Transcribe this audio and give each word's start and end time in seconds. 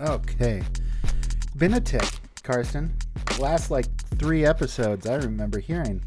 Okay. 0.00 0.62
Been 1.56 1.74
a 1.74 1.80
tick, 1.80 2.04
Karsten. 2.42 2.94
Last 3.38 3.70
like 3.70 3.86
three 4.18 4.44
episodes, 4.44 5.06
I 5.06 5.16
remember 5.16 5.58
hearing 5.58 6.02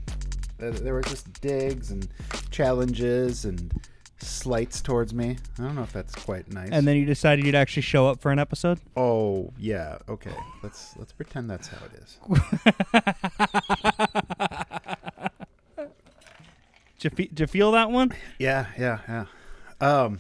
there 0.58 0.94
were 0.94 1.02
just 1.02 1.42
digs 1.42 1.90
and 1.92 2.08
challenges 2.52 3.46
and 3.46 3.74
slights 4.20 4.82
towards 4.82 5.14
me. 5.14 5.38
I 5.58 5.64
don't 5.64 5.76
know 5.76 5.84
if 5.84 5.94
that's 5.94 6.14
quite 6.14 6.52
nice. 6.52 6.70
And 6.72 6.88
then 6.88 6.98
you 6.98 7.06
decided 7.06 7.46
you'd 7.46 7.56
actually 7.56 7.84
show 7.84 8.08
up 8.08 8.20
for 8.22 8.32
an 8.32 8.40
episode. 8.40 8.80
oh 8.98 9.52
yeah, 9.58 9.98
okay. 10.10 10.34
Let's 10.62 10.96
let's 10.98 11.12
pretend 11.14 11.50
that's 11.50 11.68
how 11.70 11.78
it 11.86 11.94
is. 12.04 12.18
Did 17.00 17.12
you, 17.14 17.16
fe- 17.16 17.28
did 17.28 17.40
you 17.40 17.48
feel 17.48 17.72
that 17.72 17.92
one? 17.92 18.12
Yeah, 18.40 18.66
yeah, 18.78 19.00
yeah. 19.08 19.26
Um, 19.80 20.20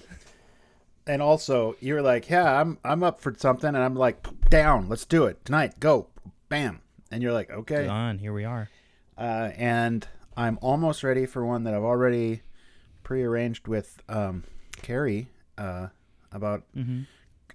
and 1.09 1.21
also 1.21 1.75
you're 1.81 2.01
like, 2.01 2.29
yeah, 2.29 2.59
I'm 2.61 2.77
I'm 2.85 3.01
up 3.03 3.19
for 3.19 3.33
something, 3.37 3.67
and 3.69 3.77
I'm 3.77 3.95
like, 3.95 4.25
down, 4.49 4.87
let's 4.87 5.05
do 5.05 5.25
it 5.25 5.43
tonight, 5.43 5.79
go, 5.79 6.07
bam, 6.49 6.81
and 7.11 7.21
you're 7.23 7.33
like, 7.33 7.49
okay, 7.49 7.87
On 7.87 8.19
here 8.19 8.31
we 8.33 8.45
are. 8.45 8.69
uh, 9.17 9.49
and 9.57 10.07
I'm 10.37 10.57
almost 10.61 11.03
ready 11.03 11.25
for 11.25 11.45
one 11.45 11.63
that 11.65 11.73
I've 11.73 11.83
already 11.83 12.41
prearranged 13.03 13.67
with 13.67 14.01
um, 14.07 14.43
Carrie 14.81 15.27
uh, 15.57 15.87
about 16.31 16.63
Mm-hmm. 16.77 17.01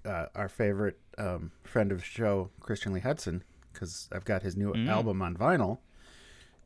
uh, 0.04 0.26
our 0.34 0.48
favorite 0.48 0.98
um, 1.16 1.52
friend 1.62 1.92
of 1.92 1.98
the 1.98 2.04
show, 2.04 2.50
Christian 2.60 2.92
Lee 2.92 3.00
Hutson, 3.00 3.42
because 3.72 4.08
I've 4.12 4.24
got 4.24 4.42
his 4.42 4.56
new 4.56 4.72
Mm. 4.74 4.88
album 4.88 5.22
on 5.22 5.36
vinyl, 5.36 5.78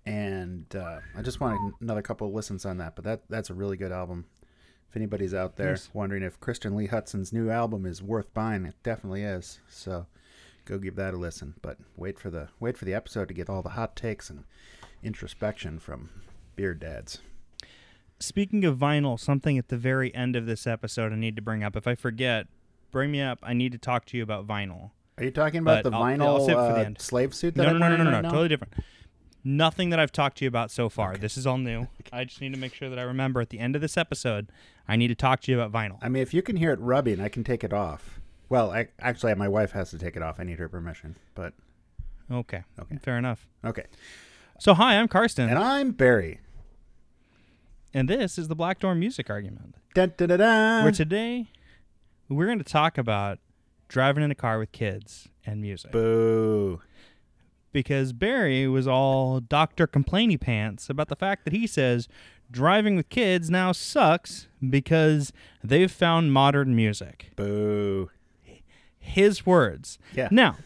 and 0.06 0.64
uh, 0.74 1.00
I 1.16 1.22
just 1.22 1.38
wanted 1.40 1.74
another 1.80 2.02
couple 2.02 2.26
of 2.26 2.32
listens 2.34 2.64
on 2.64 2.78
that. 2.78 2.94
But 2.96 3.04
that 3.04 3.22
that's 3.28 3.50
a 3.50 3.54
really 3.54 3.76
good 3.76 3.92
album. 3.92 4.24
Anybody's 4.98 5.32
out 5.32 5.54
there 5.54 5.70
Nice. 5.70 5.90
wondering 5.92 6.24
if 6.24 6.40
Christian 6.40 6.74
Lee 6.74 6.88
Hutson's 6.88 7.32
new 7.32 7.50
album 7.50 7.86
is 7.86 8.02
worth 8.02 8.34
buying, 8.34 8.64
it 8.66 8.74
definitely 8.82 9.22
is. 9.22 9.60
So 9.68 10.06
go 10.64 10.76
give 10.76 10.96
that 10.96 11.14
a 11.14 11.16
listen. 11.16 11.54
But 11.62 11.78
wait 11.96 12.18
for 12.18 12.30
the 12.30 12.48
wait 12.58 12.76
for 12.76 12.84
the 12.84 12.94
episode 12.94 13.28
to 13.28 13.34
get 13.34 13.48
all 13.48 13.62
the 13.62 13.68
hot 13.70 13.94
takes 13.94 14.28
and 14.28 14.42
introspection 15.04 15.78
from 15.78 16.10
Beard 16.56 16.80
Dads. 16.80 17.20
Speaking 18.18 18.64
of 18.64 18.76
vinyl, 18.76 19.20
something 19.20 19.56
at 19.56 19.68
the 19.68 19.76
very 19.76 20.12
end 20.16 20.34
of 20.34 20.46
this 20.46 20.66
episode 20.66 21.12
I 21.12 21.16
need 21.16 21.36
to 21.36 21.42
bring 21.42 21.62
up. 21.62 21.76
If 21.76 21.86
I 21.86 21.94
forget, 21.94 22.48
bring 22.90 23.12
me 23.12 23.20
up. 23.22 23.38
I 23.44 23.52
need 23.52 23.70
to 23.70 23.78
talk 23.78 24.04
to 24.06 24.16
you 24.16 24.24
about 24.24 24.48
vinyl. 24.48 24.90
Are 25.16 25.22
you 25.22 25.30
talking 25.30 25.60
about 25.60 25.84
But 25.84 25.90
the 25.90 25.96
I'll- 25.96 26.02
vinyl 26.02 26.22
I'll 26.26 26.44
for 26.44 26.50
the 26.74 26.90
uh, 26.90 26.90
slave 26.98 27.32
suit? 27.36 27.54
That 27.54 27.62
No, 27.62 27.68
I'm 27.70 27.78
no, 27.78 27.88
no, 27.90 27.96
no, 27.98 28.02
no, 28.04 28.10
no, 28.10 28.20
now? 28.22 28.30
totally 28.30 28.48
different. 28.48 28.74
Nothing 29.48 29.88
that 29.88 29.98
I've 29.98 30.12
talked 30.12 30.36
to 30.38 30.44
you 30.44 30.48
about 30.48 30.70
so 30.70 30.90
far. 30.90 31.16
This 31.16 31.38
is 31.38 31.46
all 31.46 31.56
new. 31.56 31.86
I 32.12 32.24
just 32.24 32.42
need 32.42 32.52
to 32.52 32.58
make 32.58 32.74
sure 32.74 32.90
that 32.90 32.98
I 32.98 33.02
remember 33.02 33.40
at 33.40 33.48
the 33.48 33.58
end 33.58 33.74
of 33.74 33.80
this 33.80 33.96
episode, 33.96 34.52
I 34.86 34.96
need 34.96 35.08
to 35.08 35.14
talk 35.14 35.40
to 35.42 35.50
you 35.50 35.58
about 35.58 35.72
vinyl. 35.72 35.96
I 36.02 36.10
mean, 36.10 36.22
if 36.22 36.34
you 36.34 36.42
can 36.42 36.56
hear 36.56 36.70
it 36.70 36.78
rubbing, 36.80 37.18
I 37.18 37.30
can 37.30 37.44
take 37.44 37.64
it 37.64 37.72
off. 37.72 38.20
Well, 38.50 38.70
I, 38.70 38.88
actually, 39.00 39.34
my 39.36 39.48
wife 39.48 39.70
has 39.72 39.88
to 39.90 39.98
take 39.98 40.16
it 40.16 40.22
off. 40.22 40.38
I 40.38 40.44
need 40.44 40.58
her 40.58 40.68
permission. 40.68 41.16
But 41.34 41.54
Okay. 42.30 42.64
Okay. 42.78 42.98
Fair 42.98 43.16
enough. 43.16 43.46
okay. 43.64 43.84
So, 44.58 44.74
hi, 44.74 44.96
I'm 44.98 45.08
Karsten, 45.08 45.48
And 45.48 45.58
I'm 45.58 45.92
Barrie. 45.92 46.40
and 47.94 48.06
this 48.06 48.36
is 48.36 48.48
the 48.48 48.54
Black 48.56 48.80
Door 48.80 48.96
Music 48.96 49.30
Argument. 49.30 49.76
Dun, 49.94 50.12
dun, 50.16 50.28
dun, 50.28 50.40
dun. 50.40 50.82
where 50.82 50.92
today 50.92 51.46
we're 52.28 52.44
going 52.46 52.58
to 52.58 52.64
talk 52.64 52.98
about 52.98 53.38
driving 53.88 54.22
in 54.22 54.30
a 54.30 54.34
car 54.34 54.58
with 54.58 54.72
kids 54.72 55.28
and 55.46 55.62
music. 55.62 55.90
Boo. 55.92 56.82
Because 57.72 58.12
Barrie 58.12 58.66
was 58.66 58.86
all 58.88 59.40
Dr. 59.40 59.86
Complainy 59.86 60.40
Pants 60.40 60.88
about 60.88 61.08
the 61.08 61.16
fact 61.16 61.44
that 61.44 61.52
he 61.52 61.66
says 61.66 62.08
driving 62.50 62.96
with 62.96 63.08
kids 63.10 63.50
now 63.50 63.72
sucks 63.72 64.48
because 64.70 65.32
they've 65.62 65.92
found 65.92 66.32
modern 66.32 66.74
music. 66.74 67.30
Boo. 67.36 68.10
His 68.98 69.44
words. 69.46 69.98
Yeah. 70.14 70.28
Now, 70.30 70.56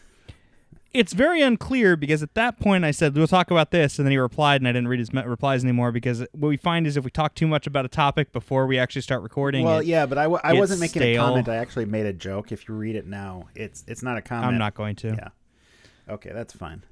it's 0.93 1.13
very 1.13 1.41
unclear 1.41 1.95
because 1.97 2.21
at 2.23 2.35
that 2.35 2.59
point 2.59 2.85
I 2.85 2.91
said, 2.91 3.15
we'll 3.15 3.27
talk 3.27 3.51
about 3.51 3.71
this. 3.71 3.97
And 3.99 4.05
then 4.05 4.11
he 4.11 4.17
replied, 4.17 4.61
and 4.61 4.67
I 4.67 4.71
didn't 4.71 4.87
read 4.87 4.99
his 4.99 5.13
replies 5.13 5.63
anymore 5.63 5.91
because 5.91 6.19
what 6.33 6.47
we 6.49 6.57
find 6.57 6.85
is 6.87 6.95
if 6.97 7.03
we 7.03 7.11
talk 7.11 7.35
too 7.35 7.47
much 7.47 7.67
about 7.67 7.83
a 7.83 7.89
topic 7.89 8.31
before 8.31 8.65
we 8.67 8.77
actually 8.77 9.01
start 9.01 9.21
recording, 9.23 9.65
Well, 9.65 9.79
it- 9.79 9.87
yeah, 9.87 10.05
but 10.05 10.17
I, 10.17 10.23
w- 10.23 10.39
I 10.43 10.53
wasn't 10.53 10.79
making 10.81 11.01
stale. 11.01 11.21
a 11.23 11.27
comment. 11.27 11.49
I 11.49 11.55
actually 11.57 11.85
made 11.85 12.05
a 12.05 12.13
joke. 12.13 12.51
If 12.51 12.67
you 12.69 12.75
read 12.75 12.95
it 12.95 13.07
now, 13.07 13.49
it's 13.55 13.83
it's 13.87 14.03
not 14.03 14.17
a 14.17 14.21
comment. 14.21 14.53
I'm 14.53 14.57
not 14.57 14.73
going 14.75 14.95
to. 14.97 15.09
Yeah. 15.09 15.29
Okay, 16.13 16.31
that's 16.33 16.53
fine. 16.53 16.83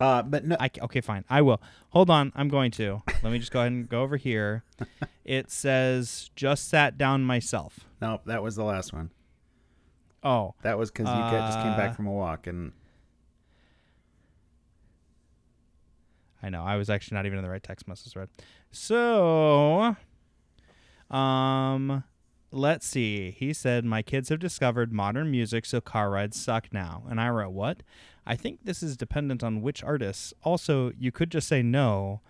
Uh, 0.00 0.22
but 0.22 0.44
no. 0.44 0.56
I, 0.58 0.70
okay, 0.82 1.00
fine. 1.00 1.24
I 1.30 1.40
will. 1.42 1.60
Hold 1.90 2.10
on. 2.10 2.32
I'm 2.34 2.48
going 2.48 2.70
to. 2.72 3.02
Let 3.22 3.32
me 3.32 3.38
just 3.38 3.52
go 3.52 3.60
ahead 3.60 3.72
and 3.72 3.88
go 3.88 4.02
over 4.02 4.16
here. 4.16 4.64
It 5.24 5.50
says, 5.50 6.30
just 6.36 6.68
sat 6.68 6.98
down 6.98 7.22
myself. 7.24 7.80
no, 8.02 8.20
that 8.26 8.42
was 8.42 8.56
the 8.56 8.64
last 8.64 8.92
one. 8.92 9.10
Oh, 10.22 10.54
That 10.62 10.76
was 10.76 10.90
because 10.90 11.06
you 11.06 11.14
ca- 11.14 11.46
just 11.46 11.58
came 11.60 11.72
Uh, 11.72 11.76
back 11.78 11.96
from 11.96 12.06
a 12.06 12.12
walk, 12.12 12.46
and 12.46 12.72
I 16.42 16.50
know. 16.50 16.62
I 16.62 16.76
was 16.76 16.90
actually 16.90 17.14
not 17.16 17.24
even 17.26 17.38
in 17.38 17.44
the 17.44 17.50
right 17.50 17.62
text 17.62 17.88
message 17.88 18.12
thread. 18.12 18.28
So, 18.70 19.96
um, 21.10 22.04
let's 22.50 22.86
see. 22.86 23.30
He 23.30 23.52
said, 23.54 23.84
My 23.86 24.02
kids 24.02 24.28
have 24.28 24.40
discovered 24.40 24.92
modern 24.92 25.30
music, 25.30 25.64
so 25.64 25.80
car 25.80 26.10
rides 26.10 26.38
suck 26.38 26.70
now. 26.72 27.04
And 27.08 27.18
I 27.20 27.30
wrote, 27.30 27.52
What? 27.52 27.82
I 28.26 28.36
think 28.36 28.60
this 28.64 28.82
is 28.82 28.96
dependent 28.96 29.44
on 29.44 29.60
which 29.60 29.82
artists. 29.82 30.32
Also, 30.42 30.92
you 30.98 31.12
could 31.12 31.30
just 31.30 31.48
say 31.48 31.62
no. 31.62 32.20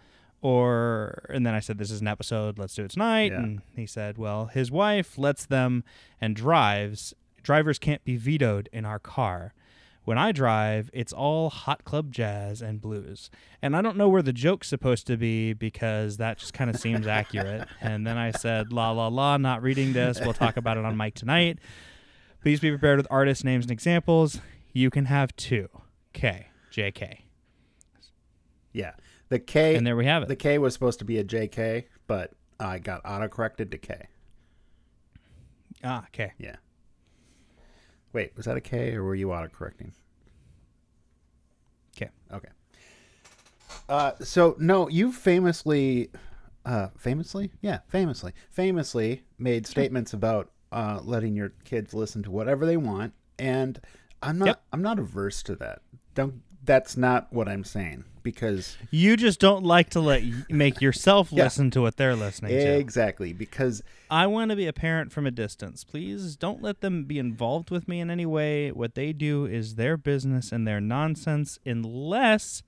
Or, 0.42 1.24
and 1.30 1.46
then 1.46 1.54
I 1.54 1.60
said, 1.60 1.78
This 1.78 1.90
is 1.90 2.02
an 2.02 2.08
episode. 2.08 2.58
Let's 2.58 2.74
do 2.74 2.84
it 2.84 2.90
tonight. 2.90 3.32
Yeah. 3.32 3.38
And 3.38 3.62
he 3.74 3.86
said, 3.86 4.18
Well, 4.18 4.46
his 4.46 4.70
wife 4.70 5.16
lets 5.16 5.46
them 5.46 5.84
and 6.20 6.36
drives. 6.36 7.14
Drivers 7.42 7.78
can't 7.78 8.04
be 8.04 8.16
vetoed 8.16 8.68
in 8.72 8.84
our 8.84 8.98
car. 8.98 9.54
When 10.04 10.18
I 10.18 10.32
drive, 10.32 10.90
it's 10.92 11.14
all 11.14 11.48
hot 11.48 11.84
club 11.84 12.12
jazz 12.12 12.60
and 12.60 12.78
blues. 12.78 13.30
And 13.62 13.74
I 13.74 13.80
don't 13.80 13.96
know 13.96 14.08
where 14.08 14.20
the 14.20 14.34
joke's 14.34 14.68
supposed 14.68 15.06
to 15.06 15.16
be 15.16 15.54
because 15.54 16.18
that 16.18 16.36
just 16.36 16.52
kind 16.52 16.68
of 16.68 16.76
seems 16.76 17.06
accurate. 17.06 17.66
And 17.80 18.06
then 18.06 18.18
I 18.18 18.30
said, 18.30 18.70
la, 18.70 18.90
la, 18.90 19.08
la, 19.08 19.38
not 19.38 19.62
reading 19.62 19.94
this. 19.94 20.20
We'll 20.20 20.34
talk 20.34 20.58
about 20.58 20.76
it 20.76 20.84
on 20.84 20.94
mic 20.96 21.14
tonight. 21.14 21.58
Please 22.42 22.60
be 22.60 22.68
prepared 22.70 22.98
with 22.98 23.06
artist 23.10 23.46
names 23.46 23.64
and 23.64 23.70
examples. 23.70 24.40
You 24.74 24.90
can 24.90 25.06
have 25.06 25.34
two. 25.36 25.70
K. 26.14 26.46
JK. 26.72 27.18
yeah, 28.72 28.92
the 29.28 29.38
K 29.38 29.76
And 29.76 29.86
there 29.86 29.96
we 29.96 30.06
have 30.06 30.22
it. 30.22 30.28
the 30.28 30.36
K 30.36 30.58
was 30.58 30.72
supposed 30.72 30.98
to 31.00 31.04
be 31.04 31.18
a 31.18 31.24
JK, 31.24 31.84
but 32.06 32.32
I 32.58 32.78
got 32.78 33.02
autocorrected 33.04 33.70
to 33.72 33.78
K. 33.78 34.06
ah, 35.84 36.06
K. 36.12 36.32
Yeah. 36.38 36.56
Wait, 38.12 38.32
was 38.36 38.46
that 38.46 38.56
a 38.56 38.60
K 38.60 38.94
or 38.94 39.04
were 39.04 39.14
you 39.14 39.28
autocorrecting? 39.28 39.92
K. 41.96 42.08
Okay. 42.32 42.48
Uh, 43.88 44.12
so 44.20 44.56
no, 44.58 44.88
you 44.88 45.12
famously, 45.12 46.10
uh, 46.64 46.88
famously, 46.96 47.50
yeah, 47.60 47.80
famously, 47.88 48.32
famously 48.50 49.22
made 49.38 49.66
statements 49.66 50.12
about 50.12 50.50
uh, 50.72 51.00
letting 51.02 51.34
your 51.36 51.50
kids 51.64 51.92
listen 51.94 52.22
to 52.22 52.30
whatever 52.30 52.66
they 52.66 52.76
want, 52.76 53.12
and 53.38 53.80
I'm 54.22 54.38
not, 54.38 54.46
Yep. 54.46 54.62
I'm 54.72 54.82
not 54.82 54.98
averse 54.98 55.42
to 55.44 55.54
that. 55.56 55.82
Don't. 56.14 56.42
That's 56.64 56.96
not 56.96 57.30
what 57.30 57.46
I'm 57.46 57.62
saying 57.62 58.04
because 58.22 58.78
You 58.90 59.18
just 59.18 59.38
don't 59.38 59.64
like 59.64 59.90
to 59.90 60.00
let 60.00 60.22
y- 60.22 60.32
make 60.48 60.80
yourself 60.80 61.28
Yeah. 61.32 61.44
listen 61.44 61.70
to 61.72 61.82
what 61.82 61.98
they're 61.98 62.16
listening 62.16 62.52
to. 62.52 62.78
exactly 62.78 63.34
because 63.34 63.82
I 64.10 64.26
want 64.28 64.50
to 64.50 64.56
be 64.56 64.66
a 64.66 64.72
parent 64.72 65.12
from 65.12 65.26
a 65.26 65.30
distance. 65.30 65.84
Please 65.84 66.36
don't 66.36 66.62
let 66.62 66.80
them 66.80 67.04
be 67.04 67.18
involved 67.18 67.70
with 67.70 67.86
me 67.86 68.00
in 68.00 68.10
any 68.10 68.24
way. 68.24 68.72
What 68.72 68.94
they 68.94 69.12
do 69.12 69.44
is 69.44 69.74
their 69.74 69.98
business 69.98 70.52
and 70.52 70.66
their 70.66 70.80
nonsense, 70.80 71.58
unless 71.66 72.62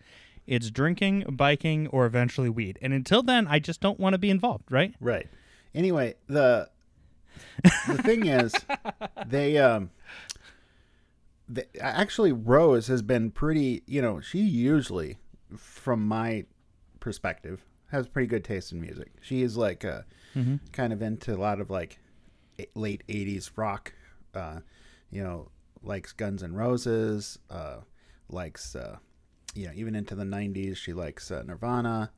it's 0.46 0.70
drinking, 0.70 1.24
biking, 1.30 1.86
or 1.86 2.04
eventually 2.04 2.50
weed. 2.50 2.78
And 2.82 2.92
until 2.92 3.22
then, 3.22 3.46
I 3.48 3.58
just 3.60 3.80
don't 3.80 3.98
want 3.98 4.12
to 4.12 4.18
be 4.18 4.28
involved, 4.28 4.70
right? 4.70 4.94
Right. 5.00 5.26
Anyway, 5.74 6.16
the 6.26 6.68
the 7.86 8.02
thing 8.02 8.26
is, 8.26 8.54
they 9.26 9.56
um, 9.56 9.90
they, 11.48 11.64
actually 11.80 12.32
Rose 12.32 12.88
has 12.88 13.02
been 13.02 13.30
pretty. 13.30 13.82
You 13.86 14.02
know, 14.02 14.20
she 14.20 14.40
usually, 14.40 15.18
from 15.56 16.06
my 16.06 16.44
perspective, 17.00 17.64
has 17.90 18.08
pretty 18.08 18.26
good 18.26 18.44
taste 18.44 18.72
in 18.72 18.80
music. 18.80 19.12
She 19.20 19.42
is 19.42 19.56
like 19.56 19.84
uh, 19.84 20.02
kind 20.72 20.92
of 20.92 21.02
into 21.02 21.34
a 21.34 21.38
lot 21.38 21.60
of 21.60 21.70
like 21.70 21.98
late 22.74 23.02
'80s 23.08 23.50
rock. 23.56 23.92
Uh, 24.34 24.60
you 25.10 25.22
know, 25.22 25.48
likes 25.82 26.12
Guns 26.12 26.42
N' 26.42 26.54
Roses. 26.54 27.38
Uh, 27.50 27.78
likes 28.28 28.74
uh, 28.74 28.96
you 29.54 29.66
know, 29.66 29.72
even 29.74 29.94
into 29.94 30.14
the 30.14 30.24
'90s. 30.24 30.76
She 30.76 30.92
likes 30.92 31.30
uh, 31.30 31.42
Nirvana 31.46 32.10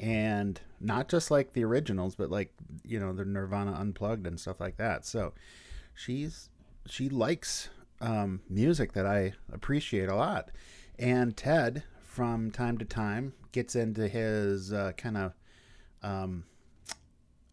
and 0.00 0.60
not 0.80 1.08
just 1.08 1.30
like 1.30 1.52
the 1.52 1.64
originals, 1.64 2.14
but 2.14 2.30
like 2.30 2.52
you 2.84 2.98
know 3.00 3.12
the 3.12 3.24
Nirvana 3.24 3.72
unplugged 3.72 4.26
and 4.26 4.38
stuff 4.38 4.60
like 4.60 4.76
that. 4.76 5.06
So 5.06 5.32
she's 5.94 6.50
she 6.86 7.08
likes 7.08 7.70
um, 8.04 8.40
music 8.48 8.92
that 8.92 9.06
I 9.06 9.32
appreciate 9.52 10.08
a 10.08 10.14
lot, 10.14 10.50
and 10.98 11.36
Ted 11.36 11.82
from 12.02 12.50
time 12.50 12.78
to 12.78 12.84
time 12.84 13.32
gets 13.52 13.74
into 13.74 14.06
his 14.08 14.72
uh, 14.72 14.92
kind 14.96 15.16
of 15.16 15.32
um, 16.02 16.44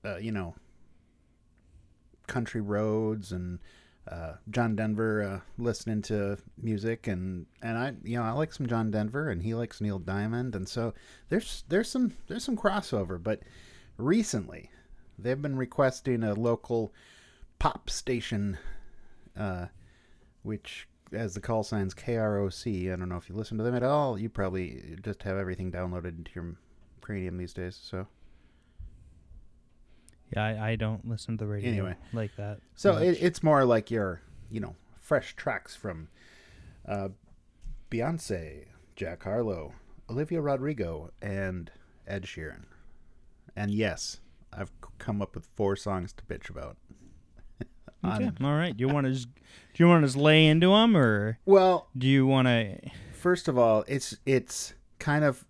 uh, 0.04 0.18
you 0.18 0.32
know 0.32 0.56
country 2.28 2.62
roads 2.62 3.32
and 3.32 3.60
uh, 4.10 4.34
John 4.50 4.76
Denver 4.76 5.24
uh, 5.24 5.40
listening 5.62 6.02
to 6.04 6.38
music, 6.62 7.08
and 7.08 7.46
and 7.62 7.78
I 7.78 7.94
you 8.04 8.18
know 8.18 8.24
I 8.24 8.32
like 8.32 8.52
some 8.52 8.68
John 8.68 8.92
Denver, 8.92 9.30
and 9.30 9.42
he 9.42 9.54
likes 9.54 9.80
Neil 9.80 10.00
Diamond, 10.00 10.54
and 10.56 10.68
so 10.68 10.94
there's 11.30 11.64
there's 11.70 11.90
some 11.90 12.14
there's 12.28 12.44
some 12.44 12.58
crossover. 12.58 13.22
But 13.22 13.42
recently, 13.98 14.70
they've 15.18 15.42
been 15.42 15.56
requesting 15.56 16.24
a 16.24 16.34
local 16.34 16.94
pop 17.58 17.90
station, 17.90 18.58
uh, 19.38 19.68
which 20.44 20.88
as 21.14 21.34
the 21.34 21.42
call 21.42 21.64
signs 21.64 21.94
KROC. 21.94 22.92
I 22.92 22.96
don't 22.96 23.10
know 23.10 23.18
if 23.18 23.28
you 23.30 23.36
listen 23.36 23.58
to 23.58 23.64
them 23.64 23.76
at 23.76 23.84
all. 23.84 24.18
You 24.18 24.30
probably 24.30 24.98
just 25.04 25.24
have 25.24 25.38
everything 25.38 25.72
downloaded 25.72 26.18
into 26.18 26.32
your 26.34 26.56
cranium 27.02 27.38
these 27.38 27.54
days. 27.54 27.78
So 27.82 28.08
Yeah, 30.36 30.46
I, 30.46 30.72
I 30.72 30.76
don't 30.76 31.08
listen 31.08 31.38
to 31.38 31.44
the 31.44 31.50
radio 31.52 31.72
Anyway. 31.72 31.96
like 32.14 32.36
that. 32.38 32.60
So 32.76 32.98
it, 32.98 33.18
it's 33.22 33.44
more 33.44 33.66
like 33.66 33.92
your, 33.92 34.22
you 34.50 34.60
know, 34.62 34.76
fresh 35.00 35.36
tracks 35.36 35.76
from 35.76 36.08
uh, 36.88 37.10
Beyonce, 37.90 38.66
Jack 38.96 39.24
Harlow, 39.24 39.74
Olivia 40.10 40.40
Rodrigo, 40.42 41.12
and 41.22 41.70
Ed 42.08 42.24
Sheeran. 42.24 42.64
And 43.56 43.72
yes, 43.72 44.22
I've 44.54 44.72
come 44.98 45.22
up 45.22 45.36
with 45.36 45.46
four 45.46 45.76
songs 45.76 46.14
to 46.14 46.24
bitch 46.24 46.50
about. 46.50 46.78
Okay. 48.04 48.32
All 48.42 48.56
right. 48.56 48.76
Do 48.76 48.82
you 48.82 48.94
want 48.94 49.06
to 49.08 49.14
just 49.14 49.28
do 49.34 49.84
you 49.84 49.88
want 49.88 50.02
to 50.04 50.08
just 50.08 50.18
lay 50.18 50.48
into 50.48 50.70
them, 50.70 50.98
or 50.98 51.40
well, 51.46 51.88
do 51.98 52.08
you 52.08 52.26
want 52.26 52.48
to? 52.48 52.78
first 53.22 53.48
of 53.48 53.58
all, 53.58 53.86
it's 53.88 54.18
it's 54.26 54.74
kind 55.00 55.24
of 55.24 55.46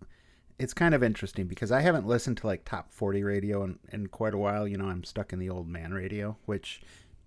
it's 0.60 0.74
kind 0.74 0.94
of 0.94 1.02
interesting 1.02 1.48
because 1.48 1.72
I 1.72 1.82
haven't 1.82 2.06
listened 2.06 2.38
to 2.38 2.48
like 2.48 2.66
top 2.66 2.92
40 2.92 3.24
radio 3.24 3.64
in, 3.64 3.80
in 3.92 4.08
quite 4.08 4.34
a 4.34 4.38
while. 4.38 4.68
You 4.68 4.78
know, 4.78 4.86
I'm 4.86 5.04
stuck 5.04 5.34
in 5.34 5.40
the 5.40 5.50
old 5.50 5.68
man 5.68 5.94
radio, 5.94 6.38
which 6.46 6.82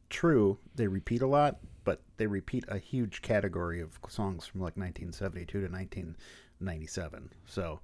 true, 0.08 0.58
they 0.76 0.86
repeat 0.86 1.22
a 1.22 1.26
lot, 1.26 1.58
but 1.82 2.02
they 2.18 2.26
repeat 2.26 2.64
a 2.68 2.78
huge 2.78 3.22
category 3.22 3.80
of 3.80 3.98
songs 4.08 4.46
from 4.46 4.60
like 4.60 4.76
1972 4.76 5.66
to 5.66 5.66
1997. 5.66 7.32
So, 7.46 7.80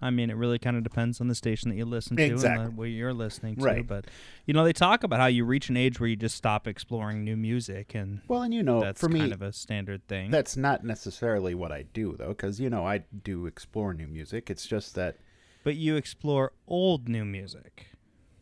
I 0.00 0.10
mean, 0.10 0.30
it 0.30 0.36
really 0.36 0.58
kind 0.58 0.76
of 0.76 0.84
depends 0.84 1.20
on 1.20 1.26
the 1.28 1.34
station 1.34 1.70
that 1.70 1.76
you 1.76 1.84
listen 1.84 2.16
to 2.16 2.22
Exactly. 2.22 2.66
and 2.66 2.76
what 2.76 2.84
you're 2.84 3.12
listening 3.12 3.56
to. 3.56 3.64
Right. 3.64 3.86
But 3.86 4.06
you 4.46 4.54
know, 4.54 4.64
they 4.64 4.72
talk 4.72 5.02
about 5.02 5.18
how 5.20 5.26
you 5.26 5.44
reach 5.44 5.68
an 5.68 5.76
age 5.76 5.98
where 5.98 6.08
you 6.08 6.16
just 6.16 6.36
stop 6.36 6.68
exploring 6.68 7.24
new 7.24 7.36
music, 7.36 7.94
and 7.94 8.20
well, 8.28 8.42
and 8.42 8.54
you 8.54 8.62
know, 8.62 8.80
that's 8.80 9.00
for 9.00 9.08
me, 9.08 9.20
kind 9.20 9.32
of 9.32 9.42
a 9.42 9.52
standard 9.52 10.06
thing. 10.06 10.30
that's 10.30 10.56
not 10.56 10.84
necessarily 10.84 11.54
what 11.54 11.72
I 11.72 11.82
do 11.92 12.14
though, 12.16 12.28
because 12.28 12.60
you 12.60 12.70
know, 12.70 12.86
I 12.86 12.98
do 13.24 13.46
explore 13.46 13.92
new 13.94 14.06
music. 14.06 14.50
It's 14.50 14.66
just 14.66 14.94
that 14.94 15.16
but 15.64 15.76
you 15.76 15.96
explore 15.96 16.52
old 16.66 17.08
new 17.08 17.24
music. 17.24 17.88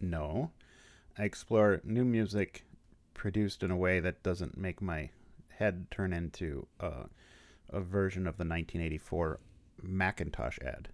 No. 0.01 0.51
I 1.19 1.25
explore 1.25 1.81
new 1.83 2.05
music 2.05 2.65
produced 3.15 3.63
in 3.63 3.71
a 3.71 3.77
way 3.77 4.01
that 4.01 4.23
doesn't 4.23 4.57
make 4.59 4.83
my 4.83 5.09
head 5.59 5.87
turn 5.91 6.13
into 6.13 6.67
uh, 6.79 7.05
a 7.71 7.81
version 7.81 8.27
of 8.27 8.37
the 8.37 8.43
1984 8.45 9.41
Macintosh 9.83 10.59
ad. 10.65 10.89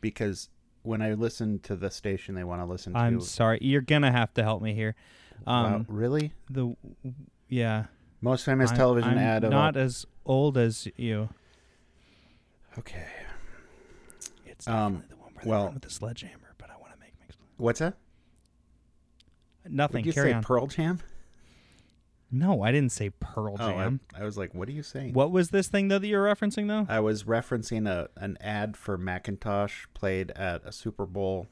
Because 0.00 0.48
when 0.82 1.02
I 1.02 1.12
listen 1.14 1.58
to 1.60 1.76
the 1.76 1.90
station 1.90 2.34
they 2.34 2.44
want 2.44 2.60
to 2.62 2.66
listen 2.66 2.96
I'm 2.96 3.20
sorry, 3.20 3.58
you're 3.60 3.80
gonna 3.82 4.10
have 4.12 4.32
to 4.34 4.42
help 4.42 4.62
me 4.62 4.74
here. 4.74 4.94
Um, 5.46 5.72
wow, 5.72 5.84
really? 5.88 6.32
the 6.50 6.74
yeah, 7.48 7.86
Most 8.20 8.44
famous 8.44 8.70
I'm- 8.70 8.76
television 8.78 9.10
I'm 9.12 9.18
ad 9.18 9.44
of 9.44 9.50
not 9.50 9.76
as 9.76 10.06
old 10.26 10.56
as 10.58 10.86
you. 10.96 11.28
Okay. 12.78 13.06
It's 14.46 14.68
Um, 14.68 15.04
the 15.08 15.16
one 15.16 15.32
where 15.34 15.46
well- 15.46 15.72
with 15.72 15.82
the 15.82 15.90
sledgehammer, 15.90 16.54
but 16.58 16.70
I 16.70 16.76
want 16.76 16.92
to 16.92 16.98
make 17.00 17.12
mixed. 17.20 17.38
What's 17.56 17.80
that? 17.80 17.96
Nothing. 19.68 20.02
Did 20.04 20.06
you 20.08 20.12
Carry 20.14 20.30
say 20.30 20.34
on. 20.34 20.42
Pearl 20.42 20.66
Jam? 20.66 21.00
No, 22.30 22.62
I 22.62 22.70
didn't 22.72 22.92
say 22.92 23.10
Pearl 23.10 23.56
Oh, 23.58 23.66
I, 23.66 23.72
Jam. 23.72 24.00
I 24.14 24.24
was 24.24 24.38
like, 24.38 24.54
what 24.54 24.68
are 24.68 24.72
you 24.72 24.82
saying? 24.82 25.14
what 25.14 25.30
was 25.32 25.50
this 25.50 25.68
thing 25.68 25.88
though 25.88 25.98
that 25.98 26.06
you're 26.06 26.24
referencing 26.24 26.68
though? 26.68 26.86
I 26.88 27.00
was 27.00 27.24
referencing 27.24 27.88
a 27.88 28.08
an 28.16 28.36
ad 28.40 28.76
for 28.76 28.96
Macintosh 28.96 29.86
played 29.94 30.30
at 30.32 30.64
a 30.64 30.72
Super 30.72 31.06
Bowl 31.06 31.46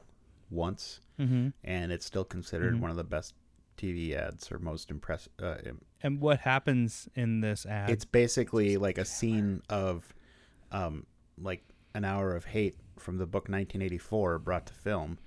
once. 0.49 1.01
mm-hmm. 1.19 1.49
and 1.65 1.91
it's 1.91 2.05
still 2.05 2.23
considered 2.23 2.75
Mhm. 2.75 2.79
one 2.79 2.89
of 2.91 2.95
the 2.97 3.03
best 3.03 3.33
TV 3.75 4.13
ads 4.15 4.49
or 4.51 4.57
most 4.59 4.89
impressive. 4.89 5.33
Uh, 5.41 5.57
And 6.01 6.21
what 6.21 6.39
happens 6.39 7.09
in 7.13 7.41
this 7.41 7.65
ad? 7.65 7.89
it's 7.89 8.05
basically 8.05 8.77
like 8.77 8.97
a 8.97 9.03
scene 9.05 9.61
of, 9.69 10.13
um, 10.71 11.05
like 11.37 11.63
an 11.93 12.05
hour 12.05 12.33
of 12.35 12.45
hate 12.45 12.77
from 12.97 13.17
the 13.17 13.25
book 13.25 13.49
1984 13.49 14.39
brought 14.39 14.65
to 14.67 14.73
film, 14.73 15.17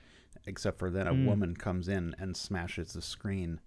except 0.47 0.79
for 0.79 0.91
then 0.91 1.07
a 1.07 1.13
Mm. 1.13 1.27
woman 1.27 1.55
comes 1.57 1.89
in 1.89 2.15
and 2.19 2.37
smashes 2.39 2.95
the 2.95 3.03
screen, 3.03 3.61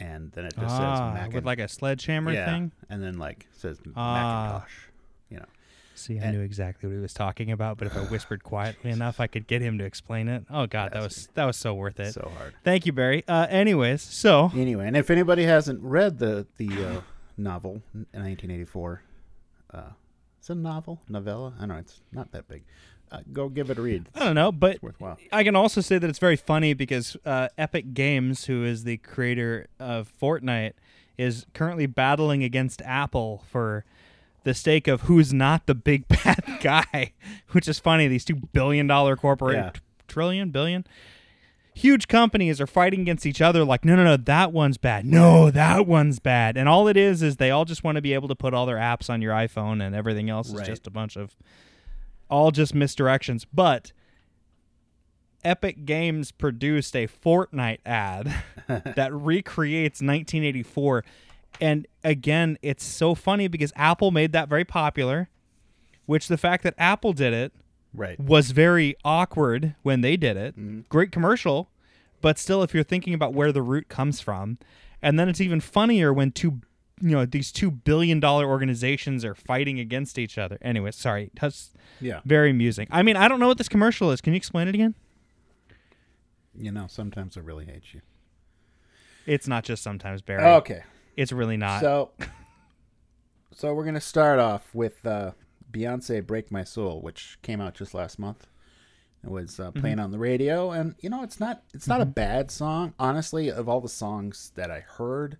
and 0.00 0.32
then 0.32 0.44
it 0.46 0.54
just 0.54 0.66
ah, 0.74 1.14
says 1.14 1.28
Macin- 1.28 1.34
with 1.34 1.44
like 1.44 1.58
a 1.58 1.68
sledgehammer 1.68 2.32
yeah, 2.32 2.46
thing. 2.46 2.72
and 2.88 3.02
then 3.02 3.18
like 3.18 3.46
says 3.52 3.78
Ah. 3.96 4.52
Macintosh. 4.64 4.72
You 5.30 5.36
know, 5.38 5.44
See, 5.94 6.18
I 6.18 6.24
And- 6.24 6.36
knew 6.38 6.42
exactly 6.42 6.88
what 6.88 6.94
he 6.94 7.00
was 7.00 7.12
talking 7.14 7.50
about, 7.52 7.76
but 7.78 7.86
if 7.86 7.96
I 7.96 8.00
whispered 8.00 8.42
quietly 8.42 8.90
enough, 8.98 9.20
I 9.20 9.26
could 9.26 9.46
get 9.46 9.60
him 9.62 9.78
to 9.78 9.84
explain 9.84 10.26
it. 10.28 10.44
Oh 10.50 10.66
God, 10.66 10.92
that 10.92 11.02
was 11.02 11.28
that 11.34 11.44
was 11.44 11.56
so 11.56 11.74
worth 11.74 12.00
it. 12.00 12.12
so 12.12 12.30
hard. 12.38 12.54
Thank 12.64 12.86
you, 12.86 12.92
Barrie. 12.92 13.24
Uh, 13.28 13.46
anyways, 13.50 14.02
so 14.02 14.50
Anyway, 14.54 14.86
and 14.86 14.96
if 14.96 15.10
anybody 15.10 15.44
hasn't 15.44 15.80
read 15.82 16.18
the 16.18 16.46
the 16.56 16.68
uh, 16.68 17.00
novel 17.36 17.82
in 17.94 18.00
1984, 18.12 19.02
uh, 19.74 19.82
it's 20.38 20.50
a 20.50 20.54
novel, 20.54 21.00
novella. 21.08 21.54
I 21.56 21.60
don't 21.60 21.68
know 21.68 21.76
it's 21.76 22.00
not 22.10 22.32
that 22.32 22.48
big. 22.48 22.64
Uh, 23.12 23.18
go 23.32 23.48
give 23.48 23.68
it 23.70 23.78
a 23.78 23.82
read. 23.82 24.08
I 24.14 24.20
don't 24.20 24.34
know, 24.34 24.50
but. 24.50 24.78
I 25.30 25.44
can 25.44 25.54
also 25.54 25.80
say 25.82 25.98
that 25.98 26.08
it's 26.08 26.18
very 26.18 26.36
funny 26.36 26.72
because 26.74 27.16
uh, 27.26 27.48
Epic 27.58 27.92
Games, 27.94 28.46
who 28.46 28.64
is 28.64 28.84
the 28.84 28.96
creator 28.96 29.66
of 29.78 30.12
Fortnite, 30.20 30.72
is 31.18 31.44
currently 31.52 31.86
battling 31.86 32.42
against 32.42 32.80
Apple 32.82 33.44
for 33.50 33.84
the 34.44 34.54
stake 34.54 34.88
of 34.88 35.02
who's 35.02 35.32
not 35.32 35.66
the 35.66 35.74
big 35.74 36.08
bad 36.24 36.42
guy, 36.62 37.12
which 37.50 37.68
is 37.68 37.78
funny. 37.78 38.08
These 38.08 38.24
two 38.24 38.36
billion 38.36 38.86
dollar 38.86 39.14
corporate 39.14 39.56
Yeah. 39.56 39.70
t- 39.70 39.80
trillion 40.08 40.50
billion 40.50 40.84
huge 41.74 42.06
companies 42.06 42.60
are 42.60 42.66
fighting 42.66 43.00
against 43.00 43.24
each 43.24 43.40
other 43.40 43.64
like 43.64 43.82
no 43.82 43.96
no 43.96 44.04
no 44.04 44.14
that 44.14 44.52
one's 44.52 44.76
bad 44.76 45.06
no 45.06 45.50
that 45.50 45.86
one's 45.86 46.18
bad 46.18 46.54
and 46.58 46.68
all 46.68 46.86
it 46.86 46.98
is 46.98 47.22
is 47.22 47.38
they 47.38 47.50
all 47.50 47.64
just 47.64 47.82
want 47.82 47.96
to 47.96 48.02
be 48.02 48.12
able 48.12 48.28
to 48.28 48.34
put 48.34 48.52
all 48.52 48.66
their 48.66 48.76
apps 48.76 49.08
on 49.08 49.22
your 49.22 49.32
iphone 49.36 49.82
and 49.82 49.94
everything 49.96 50.28
else 50.28 50.52
is 50.52 50.60
just 50.66 50.86
a 50.86 50.90
bunch 50.90 51.16
of 51.16 51.34
all 52.30 52.50
just 52.50 52.74
misdirections 52.74 53.44
but 53.52 53.92
Epic 55.44 55.84
Games 55.84 56.30
produced 56.30 56.94
a 56.94 57.08
Fortnite 57.08 57.80
ad 57.84 58.32
that 58.68 59.12
recreates 59.12 59.96
1984. 60.00 61.04
And 61.60 61.86
again, 62.04 62.58
it's 62.62 62.84
so 62.84 63.14
funny 63.16 63.48
because 63.48 63.72
Apple 63.74 64.12
made 64.12 64.30
that 64.32 64.48
very 64.48 64.64
popular, 64.64 65.28
which 66.06 66.28
the 66.28 66.38
fact 66.38 66.62
that 66.62 66.74
Apple 66.78 67.12
did 67.12 67.32
it 67.32 67.52
Right. 67.94 68.18
was 68.18 68.52
very 68.52 68.94
awkward 69.04 69.74
when 69.82 70.00
they 70.00 70.16
did 70.16 70.36
it. 70.36 70.56
Mhm. 70.56 70.88
Great 70.88 71.10
commercial, 71.12 71.70
but 72.20 72.38
still, 72.38 72.62
if 72.62 72.72
you're 72.72 72.84
thinking 72.84 73.12
about 73.12 73.34
where 73.34 73.50
the 73.52 73.62
root 73.62 73.88
comes 73.88 74.20
from, 74.20 74.58
and 75.02 75.18
then 75.18 75.28
it's 75.28 75.40
even 75.40 75.60
funnier 75.60 76.12
when 76.12 76.30
two, 76.30 76.60
you 77.02 77.10
know, 77.10 77.26
these 77.26 77.50
two 77.50 77.70
billion 77.70 78.20
dollar 78.20 78.46
organizations 78.46 79.24
are 79.24 79.34
fighting 79.34 79.80
against 79.80 80.18
each 80.18 80.38
other. 80.38 80.56
Anyway, 80.62 80.92
sorry, 80.92 81.30
that's 81.40 81.72
Yeah. 82.00 82.20
very 82.24 82.50
amusing. 82.50 82.86
I 82.90 83.02
mean, 83.02 83.16
I 83.16 83.26
don't 83.28 83.40
know 83.40 83.48
what 83.48 83.58
this 83.58 83.68
commercial 83.68 84.10
is. 84.12 84.20
Can 84.20 84.32
you 84.32 84.36
explain 84.36 84.68
it 84.68 84.74
again? 84.74 84.94
You 86.54 86.70
know, 86.70 86.86
sometimes 86.88 87.36
I 87.36 87.40
really 87.40 87.64
hate 87.66 87.92
you. 87.92 88.00
It's 89.26 89.48
not 89.48 89.64
just 89.64 89.82
sometimes 89.82 90.22
Barrie. 90.22 90.44
Okay. 90.44 90.82
It's 91.16 91.32
really 91.32 91.56
not. 91.56 91.80
So, 91.80 92.10
so 93.52 93.74
we're 93.74 93.84
gonna 93.84 94.00
start 94.00 94.38
off 94.38 94.74
with 94.74 95.04
uh, 95.06 95.32
Beyonce 95.70 96.24
"Break 96.26 96.50
My 96.50 96.64
Soul," 96.64 97.00
which 97.00 97.38
came 97.42 97.60
out 97.60 97.74
just 97.74 97.94
last 97.94 98.18
month. 98.18 98.46
It 99.24 99.30
was 99.30 99.60
uh, 99.60 99.70
playing 99.70 100.00
on 100.00 100.10
the 100.10 100.18
radio, 100.18 100.72
and 100.72 100.94
you 101.00 101.08
know, 101.08 101.22
it's 101.22 101.38
not 101.38 101.62
it's 101.72 101.86
not 101.86 102.00
a 102.00 102.06
bad 102.06 102.50
song. 102.50 102.94
Honestly, 102.98 103.50
of 103.50 103.68
all 103.68 103.80
the 103.80 103.88
songs 103.88 104.50
that 104.56 104.70
I 104.70 104.80
heard 104.80 105.38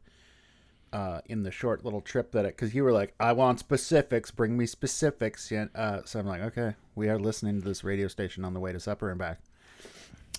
uh, 0.93 1.21
in 1.27 1.43
the 1.43 1.51
short 1.51 1.85
little 1.85 2.01
trip 2.01 2.33
that, 2.33 2.45
it 2.45 2.57
because 2.57 2.75
you 2.75 2.85
were 2.85 2.93
like, 2.93 3.15
"I 3.19 3.33
want 3.33 3.59
specifics, 3.59 4.31
bring 4.31 4.57
me 4.57 4.67
specifics," 4.67 5.51
yeah, 5.51 5.67
uh, 5.75 6.01
so 6.05 6.21
I'm 6.21 6.27
like, 6.27 6.43
okay, 6.43 6.75
we 6.95 7.09
are 7.09 7.19
listening 7.19 7.61
to 7.61 7.67
this 7.67 7.85
radio 7.85 8.09
station 8.09 8.45
on 8.45 8.55
the 8.55 8.61
way 8.61 8.73
to 8.73 8.81
supper 8.81 9.11
and 9.11 9.19
back, 9.19 9.41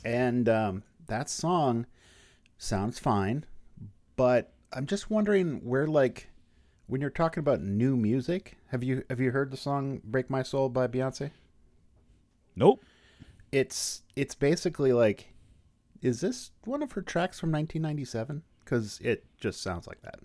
and 0.04 0.48
um, 0.50 0.84
that 1.08 1.30
song 1.30 1.86
sounds 2.58 3.00
fine, 3.00 3.46
but 4.16 4.54
I'm 4.72 4.86
just 4.86 5.10
wondering 5.10 5.62
where 5.64 5.88
like 5.88 6.30
when 6.88 7.02
you're 7.02 7.10
talking 7.10 7.40
about 7.40 7.62
new 7.62 7.96
music, 7.96 8.58
have 8.68 8.84
you 8.84 9.04
have 9.10 9.20
you 9.20 9.32
heard 9.32 9.52
the 9.52 9.58
song 9.58 10.02
"Break 10.04 10.30
My 10.30 10.44
Soul" 10.44 10.70
by 10.70 10.88
Beyonce? 10.88 11.32
nope. 12.56 12.84
It's 13.52 14.02
it's 14.16 14.36
basically 14.36 14.94
like, 14.94 15.34
is 16.02 16.22
this 16.22 16.52
one 16.66 16.82
of 16.82 16.94
her 16.94 17.02
tracks 17.02 17.40
from 17.40 17.52
1997? 17.52 18.44
Because 18.64 19.00
it 19.04 19.26
just 19.40 19.62
sounds 19.62 19.88
like 19.88 20.02
that. 20.02 20.20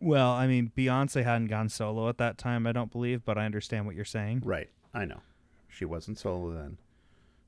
Well, 0.00 0.30
I 0.32 0.46
mean, 0.48 0.72
Beyonce 0.76 1.22
hadn't 1.22 1.46
gone 1.46 1.68
solo 1.68 2.08
at 2.08 2.18
that 2.18 2.36
time, 2.36 2.66
I 2.66 2.72
don't 2.72 2.90
believe, 2.90 3.24
but 3.24 3.38
I 3.38 3.44
understand 3.44 3.86
what 3.86 3.94
you're 3.94 4.04
saying. 4.04 4.42
Right. 4.44 4.68
I 4.92 5.04
know. 5.04 5.20
She 5.68 5.84
wasn't 5.84 6.18
solo 6.18 6.52
then. 6.52 6.78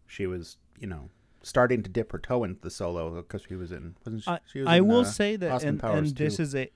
She 0.07 0.27
was, 0.27 0.57
you 0.79 0.87
know, 0.87 1.11
starting 1.43 1.83
to 1.83 1.91
dip 1.91 2.13
her 2.13 2.19
toe 2.19 2.45
into 2.45 2.61
the 2.61 2.71
solo 2.71 3.11
because 3.17 3.43
she 3.49 3.57
was 3.57 3.73
in. 3.73 3.97
Wasn't 4.05 4.23
she? 4.23 4.31
I, 4.31 4.39
she 4.51 4.59
was 4.61 4.69
I 4.69 4.77
in, 4.77 4.87
will 4.87 5.01
uh, 5.01 5.05
say 5.05 5.37
that, 5.37 5.51
Austin 5.51 5.69
and, 5.71 5.81
Powers 5.81 6.09
and 6.11 6.17
this 6.17 6.37
too. 6.37 6.43
is 6.43 6.55
a 6.55 6.71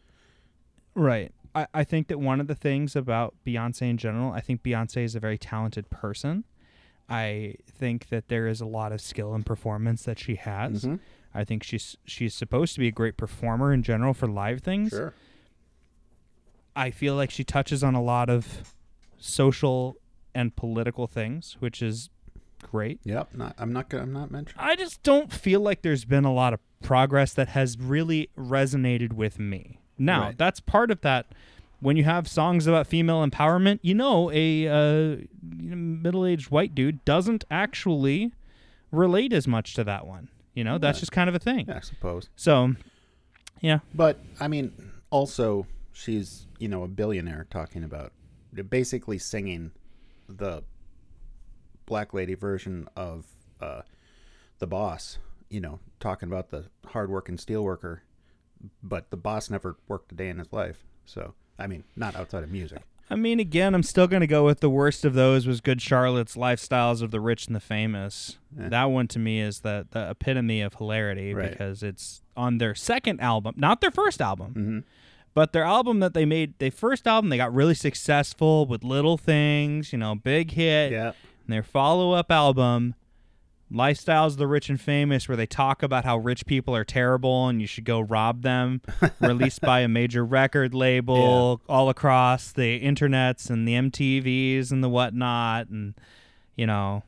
right. 0.94 1.32
I, 1.54 1.66
I 1.72 1.84
think 1.84 2.08
that 2.08 2.18
one 2.18 2.40
of 2.40 2.48
the 2.48 2.54
things 2.54 2.94
about 2.96 3.34
Beyonce 3.46 3.82
in 3.82 3.96
general, 3.98 4.32
I 4.32 4.40
think 4.40 4.62
Beyonce 4.62 5.04
is 5.04 5.14
a 5.14 5.20
very 5.20 5.38
talented 5.38 5.88
person. 5.90 6.44
I 7.08 7.54
think 7.66 8.08
that 8.08 8.28
there 8.28 8.46
is 8.48 8.60
a 8.60 8.66
lot 8.66 8.92
of 8.92 9.00
skill 9.00 9.32
and 9.32 9.46
performance 9.46 10.02
that 10.02 10.18
she 10.18 10.34
has. 10.34 10.84
Mhm. 10.84 10.98
I 11.38 11.44
think 11.44 11.62
she's 11.62 11.96
she's 12.04 12.34
supposed 12.34 12.74
to 12.74 12.80
be 12.80 12.88
a 12.88 12.92
great 12.92 13.16
performer 13.16 13.72
in 13.72 13.82
general 13.82 14.12
for 14.12 14.26
live 14.26 14.60
things. 14.60 14.90
Sure. 14.90 15.14
I 16.74 16.90
feel 16.90 17.14
like 17.14 17.30
she 17.30 17.44
touches 17.44 17.82
on 17.84 17.94
a 17.94 18.02
lot 18.02 18.28
of 18.28 18.74
social 19.18 19.96
and 20.34 20.54
political 20.54 21.06
things, 21.06 21.56
which 21.60 21.82
is 21.82 22.10
great. 22.62 23.00
Yep. 23.04 23.34
Not. 23.34 23.54
I'm 23.58 23.72
not. 23.72 23.88
gonna 23.88 24.02
I'm 24.04 24.12
not 24.12 24.30
mentioning. 24.30 24.64
I 24.64 24.76
just 24.76 25.02
don't 25.02 25.32
feel 25.32 25.60
like 25.60 25.82
there's 25.82 26.04
been 26.04 26.24
a 26.24 26.32
lot 26.32 26.52
of 26.52 26.60
progress 26.82 27.32
that 27.34 27.48
has 27.48 27.78
really 27.78 28.30
resonated 28.36 29.12
with 29.12 29.38
me. 29.38 29.78
Now, 29.96 30.26
Right. 30.26 30.38
that's 30.38 30.60
part 30.60 30.90
of 30.90 31.00
that. 31.02 31.26
When 31.80 31.96
you 31.96 32.02
have 32.04 32.26
songs 32.26 32.66
about 32.66 32.88
female 32.88 33.24
empowerment, 33.24 33.78
you 33.82 33.94
know, 33.94 34.30
a 34.32 34.66
uh, 34.66 35.16
middle-aged 35.40 36.50
white 36.50 36.74
dude 36.74 37.04
doesn't 37.04 37.44
actually 37.50 38.32
relate 38.90 39.32
as 39.32 39.46
much 39.46 39.74
to 39.74 39.84
that 39.84 40.04
one. 40.06 40.28
You 40.58 40.64
know, 40.64 40.76
that's 40.76 40.98
just 40.98 41.12
kind 41.12 41.28
of 41.28 41.36
a 41.36 41.38
thing. 41.38 41.70
I 41.70 41.78
suppose. 41.78 42.30
So, 42.34 42.74
yeah, 43.60 43.78
But 43.94 44.18
I 44.40 44.48
mean, 44.48 44.72
also 45.08 45.68
she's 45.92 46.48
you 46.58 46.66
know 46.66 46.82
a 46.82 46.88
billionaire 46.88 47.46
talking 47.48 47.84
about 47.84 48.12
basically 48.68 49.18
singing 49.18 49.70
the 50.28 50.64
black 51.86 52.12
lady 52.12 52.34
version 52.34 52.88
of 52.96 53.26
uh, 53.60 53.82
the 54.58 54.66
boss. 54.66 55.18
You 55.48 55.60
know, 55.60 55.78
talking 56.00 56.28
about 56.28 56.50
the 56.50 56.64
hardworking 56.86 57.36
steelworker, 57.36 58.00
but 58.82 59.12
the 59.12 59.16
boss 59.16 59.50
never 59.50 59.76
worked 59.86 60.10
a 60.10 60.16
day 60.16 60.28
in 60.28 60.38
his 60.40 60.52
life. 60.52 60.84
So 61.06 61.34
I 61.56 61.68
mean, 61.68 61.84
not 61.94 62.16
outside 62.16 62.42
of 62.42 62.50
music. 62.50 62.82
I 63.10 63.16
mean, 63.16 63.40
again, 63.40 63.74
I'm 63.74 63.82
still 63.82 64.06
going 64.06 64.20
to 64.20 64.26
go 64.26 64.44
with 64.44 64.60
the 64.60 64.68
worst 64.70 65.04
of 65.04 65.14
those 65.14 65.46
was 65.46 65.60
Good 65.60 65.80
Charlotte's 65.80 66.34
Lifestyles 66.36 67.00
of 67.02 67.10
the 67.10 67.20
Rich 67.20 67.46
and 67.46 67.56
the 67.56 67.60
Famous. 67.60 68.36
That 68.52 68.84
one 68.84 69.08
to 69.08 69.18
me 69.18 69.40
is 69.40 69.60
the, 69.60 69.86
the 69.90 70.10
epitome 70.10 70.60
of 70.60 70.74
hilarity 70.74 71.32
Right. 71.32 71.50
because 71.50 71.82
it's 71.82 72.22
on 72.36 72.58
their 72.58 72.74
second 72.74 73.20
album, 73.20 73.54
not 73.56 73.80
their 73.80 73.90
first 73.90 74.20
album, 74.20 74.52
hmm 74.52 74.78
but 75.34 75.52
their 75.52 75.62
album 75.62 76.00
that 76.00 76.14
they 76.14 76.24
made, 76.24 76.58
their 76.58 76.70
first 76.70 77.06
album, 77.06 77.28
they 77.30 77.36
got 77.36 77.54
really 77.54 77.74
successful 77.74 78.66
with 78.66 78.82
little 78.82 79.16
things, 79.16 79.92
you 79.92 79.98
know, 79.98 80.16
big 80.16 80.50
hit. 80.50 80.90
Yeah. 80.90 81.08
And 81.08 81.52
their 81.52 81.62
follow 81.62 82.10
up 82.12 82.32
album, 82.32 82.94
Lifestyles 83.72 84.28
of 84.28 84.36
the 84.38 84.46
Rich 84.46 84.70
and 84.70 84.80
Famous, 84.80 85.28
where 85.28 85.36
they 85.36 85.46
talk 85.46 85.82
about 85.82 86.04
how 86.04 86.16
rich 86.16 86.46
people 86.46 86.74
are 86.74 86.84
terrible 86.84 87.48
and 87.48 87.60
you 87.60 87.66
should 87.66 87.84
go 87.84 88.00
rob 88.00 88.42
them, 88.42 88.80
released 89.20 89.60
by 89.60 89.80
a 89.80 89.88
major 89.88 90.24
record 90.24 90.74
label 90.74 91.60
all 91.68 91.88
across 91.88 92.50
the 92.52 92.80
internets 92.80 93.50
and 93.50 93.68
the 93.68 93.74
MTVs 93.74 94.70
and 94.70 94.82
the 94.82 94.88
whatnot. 94.88 95.68
And, 95.68 95.94
you 96.56 96.66
know, 96.66 97.02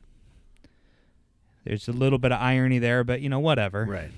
there's 1.65 1.87
a 1.87 1.93
little 1.93 2.19
bit 2.19 2.31
of 2.31 2.39
irony 2.39 2.79
there, 2.79 3.03
but, 3.03 3.21
you 3.21 3.29
know, 3.29 3.39
whatever. 3.39 3.85
Right. 3.85 4.11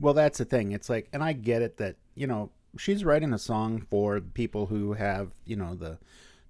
Well, 0.00 0.14
that's 0.14 0.38
the 0.38 0.44
thing. 0.44 0.72
It's 0.72 0.88
like, 0.88 1.08
and 1.12 1.22
I 1.22 1.32
get 1.32 1.62
it 1.62 1.78
that 1.78 1.96
you 2.14 2.26
know 2.26 2.50
she's 2.76 3.04
writing 3.04 3.32
a 3.32 3.38
song 3.38 3.86
for 3.90 4.20
people 4.20 4.66
who 4.66 4.92
have 4.94 5.30
you 5.44 5.56
know 5.56 5.74
the 5.74 5.98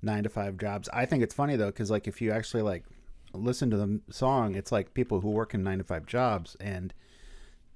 nine 0.03 0.23
to 0.25 0.29
five 0.29 0.59
jobs. 0.59 0.89
I 0.93 1.07
think 1.07 1.23
it's 1.23 1.35
funny 1.35 1.57
though 1.57 1.67
because 1.67 1.91
like 1.91 2.09
if 2.09 2.21
you 2.21 2.33
actually 2.33 2.63
like 2.63 2.85
listen 3.39 3.71
to 3.71 3.77
the 3.77 4.01
song, 4.11 4.55
it's 4.55 4.73
like 4.73 4.95
people 4.95 5.21
who 5.21 5.31
work 5.31 5.55
in 5.55 5.63
nine 5.63 5.79
to 5.79 5.85
five 5.85 6.07
jobs, 6.07 6.57
and 6.61 6.93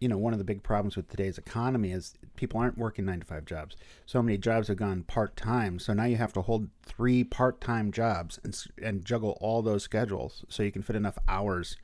you 0.01 0.09
know 0.09 0.19
one 0.19 0.33
of 0.33 0.39
the 0.39 0.45
big 0.45 0.63
problems 0.63 0.97
with 0.97 1.09
today's 1.09 1.39
economy 1.39 1.93
is 1.93 2.15
people 2.37 2.61
aren't 2.61 2.79
working 2.79 3.05
nine 3.05 3.21
to 3.21 3.27
five 3.27 3.45
jobs. 3.45 3.77
So 4.07 4.23
many 4.23 4.39
jobs 4.39 4.69
have 4.69 4.77
gone 4.77 5.03
part 5.05 5.37
time. 5.37 5.79
So 5.79 5.93
now 5.93 6.05
you 6.05 6.17
have 6.17 6.33
to 6.35 6.43
hold 6.43 6.69
three 6.83 7.25
part 7.25 7.61
time 7.61 7.93
jobs 7.93 8.41
and 8.43 8.57
and 8.83 9.05
juggle 9.05 9.39
all 9.41 9.63
those 9.63 9.85
schedules 9.85 10.45
so 10.49 10.63
you 10.63 10.73
can 10.73 10.83
fit 10.83 10.97
enough 10.97 11.19
hours 11.29 11.77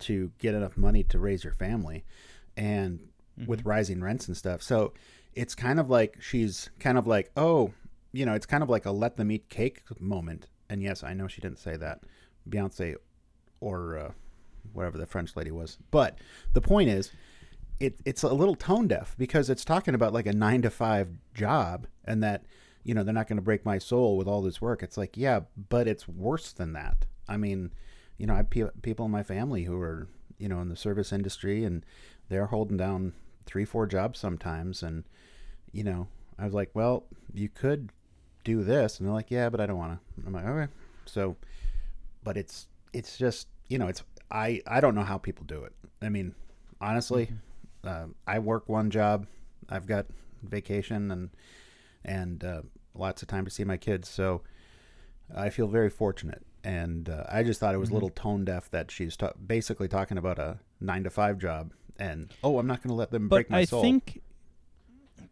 to 0.00 0.32
get 0.38 0.54
enough 0.54 0.76
money 0.76 1.04
to 1.04 1.18
raise 1.18 1.44
your 1.44 1.52
family 1.52 2.04
and 2.56 3.00
with 3.46 3.60
mm-hmm. 3.60 3.68
rising 3.68 4.02
rents 4.02 4.28
and 4.28 4.36
stuff. 4.36 4.62
So 4.62 4.92
it's 5.34 5.54
kind 5.54 5.80
of 5.80 5.88
like 5.88 6.20
she's 6.20 6.70
kind 6.78 6.98
of 6.98 7.06
like, 7.06 7.30
oh, 7.36 7.72
you 8.12 8.26
know, 8.26 8.34
it's 8.34 8.46
kind 8.46 8.62
of 8.62 8.68
like 8.68 8.86
a 8.86 8.90
let 8.90 9.16
them 9.16 9.30
eat 9.30 9.48
cake 9.48 9.82
moment. 9.98 10.46
And 10.68 10.82
yes, 10.82 11.02
I 11.02 11.14
know 11.14 11.28
she 11.28 11.40
didn't 11.40 11.58
say 11.58 11.76
that, 11.76 12.02
Beyonce 12.48 12.96
or 13.62 13.96
uh, 13.96 14.10
whatever 14.72 14.98
the 14.98 15.06
French 15.06 15.36
lady 15.36 15.50
was. 15.50 15.78
But 15.90 16.18
the 16.52 16.60
point 16.60 16.90
is, 16.90 17.12
it, 17.78 17.98
it's 18.04 18.22
a 18.22 18.32
little 18.32 18.54
tone 18.54 18.88
deaf 18.88 19.14
because 19.16 19.48
it's 19.48 19.64
talking 19.64 19.94
about 19.94 20.12
like 20.12 20.26
a 20.26 20.32
nine 20.32 20.62
to 20.62 20.70
five 20.70 21.08
job 21.32 21.86
and 22.04 22.22
that, 22.22 22.44
you 22.84 22.94
know, 22.94 23.02
they're 23.02 23.14
not 23.14 23.28
going 23.28 23.36
to 23.36 23.42
break 23.42 23.64
my 23.64 23.78
soul 23.78 24.16
with 24.16 24.26
all 24.26 24.42
this 24.42 24.60
work. 24.60 24.82
It's 24.82 24.96
like, 24.96 25.16
yeah, 25.16 25.40
but 25.68 25.86
it's 25.88 26.06
worse 26.06 26.52
than 26.52 26.72
that. 26.74 27.06
I 27.28 27.36
mean, 27.36 27.72
you 28.18 28.26
know, 28.26 28.34
I 28.34 28.38
have 28.38 28.50
pe- 28.50 28.70
people 28.82 29.06
in 29.06 29.12
my 29.12 29.22
family 29.22 29.64
who 29.64 29.80
are, 29.80 30.08
you 30.38 30.48
know, 30.48 30.60
in 30.60 30.68
the 30.68 30.76
service 30.76 31.12
industry 31.12 31.64
and 31.64 31.84
they're 32.28 32.46
holding 32.46 32.76
down 32.76 33.14
three, 33.46 33.64
four 33.64 33.86
jobs 33.86 34.18
sometimes. 34.18 34.82
And, 34.82 35.04
you 35.72 35.84
know, 35.84 36.08
I 36.38 36.44
was 36.44 36.54
like, 36.54 36.70
well, 36.74 37.04
you 37.32 37.48
could 37.48 37.90
do 38.44 38.64
this. 38.64 38.98
And 38.98 39.06
they're 39.06 39.14
like, 39.14 39.30
yeah, 39.30 39.48
but 39.48 39.60
I 39.60 39.66
don't 39.66 39.78
want 39.78 39.92
to. 39.92 40.26
I'm 40.26 40.32
like, 40.32 40.46
okay. 40.46 40.72
So, 41.04 41.36
but 42.24 42.36
it's, 42.36 42.66
it's 42.92 43.16
just, 43.16 43.48
you 43.72 43.78
know, 43.78 43.88
it's, 43.88 44.02
I, 44.30 44.60
I 44.66 44.80
don't 44.80 44.94
know 44.94 45.02
how 45.04 45.16
people 45.16 45.46
do 45.46 45.64
it. 45.64 45.72
I 46.02 46.10
mean, 46.10 46.34
honestly, 46.80 47.30
uh, 47.84 48.06
I 48.26 48.38
work 48.38 48.68
one 48.68 48.90
job. 48.90 49.26
I've 49.68 49.86
got 49.86 50.06
vacation 50.42 51.10
and, 51.10 51.30
and, 52.04 52.44
uh, 52.44 52.62
lots 52.94 53.22
of 53.22 53.28
time 53.28 53.46
to 53.46 53.50
see 53.50 53.64
my 53.64 53.78
kids. 53.78 54.10
So 54.10 54.42
I 55.34 55.48
feel 55.48 55.68
very 55.68 55.88
fortunate. 55.88 56.44
And 56.62 57.08
uh, 57.08 57.24
I 57.30 57.42
just 57.42 57.58
thought 57.60 57.74
it 57.74 57.78
was 57.78 57.88
a 57.90 57.94
little 57.94 58.10
tone 58.10 58.44
deaf 58.44 58.70
that 58.70 58.90
she's 58.90 59.16
ta- 59.16 59.32
basically 59.44 59.88
talking 59.88 60.18
about 60.18 60.38
a 60.38 60.58
nine 60.80 61.04
to 61.04 61.10
five 61.10 61.38
job 61.38 61.72
and 61.98 62.32
oh, 62.44 62.58
I'm 62.58 62.66
not 62.66 62.82
going 62.82 62.90
to 62.90 62.94
let 62.94 63.10
them 63.10 63.28
But 63.28 63.36
break 63.36 63.50
my 63.50 63.58
I 63.60 63.64
soul. 63.64 63.82
think, 63.82 64.20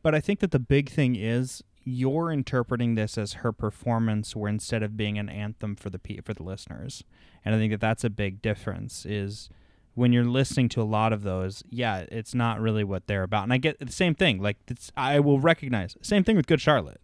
but 0.02 0.14
I 0.14 0.20
think 0.20 0.40
that 0.40 0.50
the 0.50 0.58
big 0.58 0.88
thing 0.88 1.16
is 1.16 1.62
you're 1.90 2.30
interpreting 2.30 2.94
this 2.94 3.18
as 3.18 3.34
her 3.34 3.52
performance, 3.52 4.36
where 4.36 4.48
instead 4.48 4.82
of 4.82 4.96
being 4.96 5.18
an 5.18 5.28
anthem 5.28 5.76
for 5.76 5.90
the 5.90 6.00
for 6.24 6.34
the 6.34 6.42
listeners, 6.42 7.04
and 7.44 7.54
I 7.54 7.58
think 7.58 7.72
that 7.72 7.80
that's 7.80 8.04
a 8.04 8.10
big 8.10 8.40
difference. 8.42 9.04
Is 9.04 9.50
when 9.94 10.12
you're 10.12 10.24
listening 10.24 10.68
to 10.70 10.82
a 10.82 10.84
lot 10.84 11.12
of 11.12 11.22
those, 11.22 11.64
yeah, 11.68 12.04
it's 12.10 12.34
not 12.34 12.60
really 12.60 12.84
what 12.84 13.06
they're 13.06 13.24
about. 13.24 13.44
And 13.44 13.52
I 13.52 13.58
get 13.58 13.78
the 13.78 13.92
same 13.92 14.14
thing. 14.14 14.40
Like 14.40 14.56
I 14.96 15.20
will 15.20 15.40
recognize 15.40 15.96
same 16.02 16.24
thing 16.24 16.36
with 16.36 16.46
Good 16.46 16.60
Charlotte, 16.60 17.00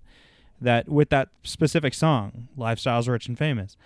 that 0.60 0.88
with 0.88 1.10
that 1.10 1.28
specific 1.42 1.94
song, 1.94 2.48
"Lifestyles 2.56 3.08
Rich 3.08 3.28
and 3.28 3.36
Famous." 3.36 3.76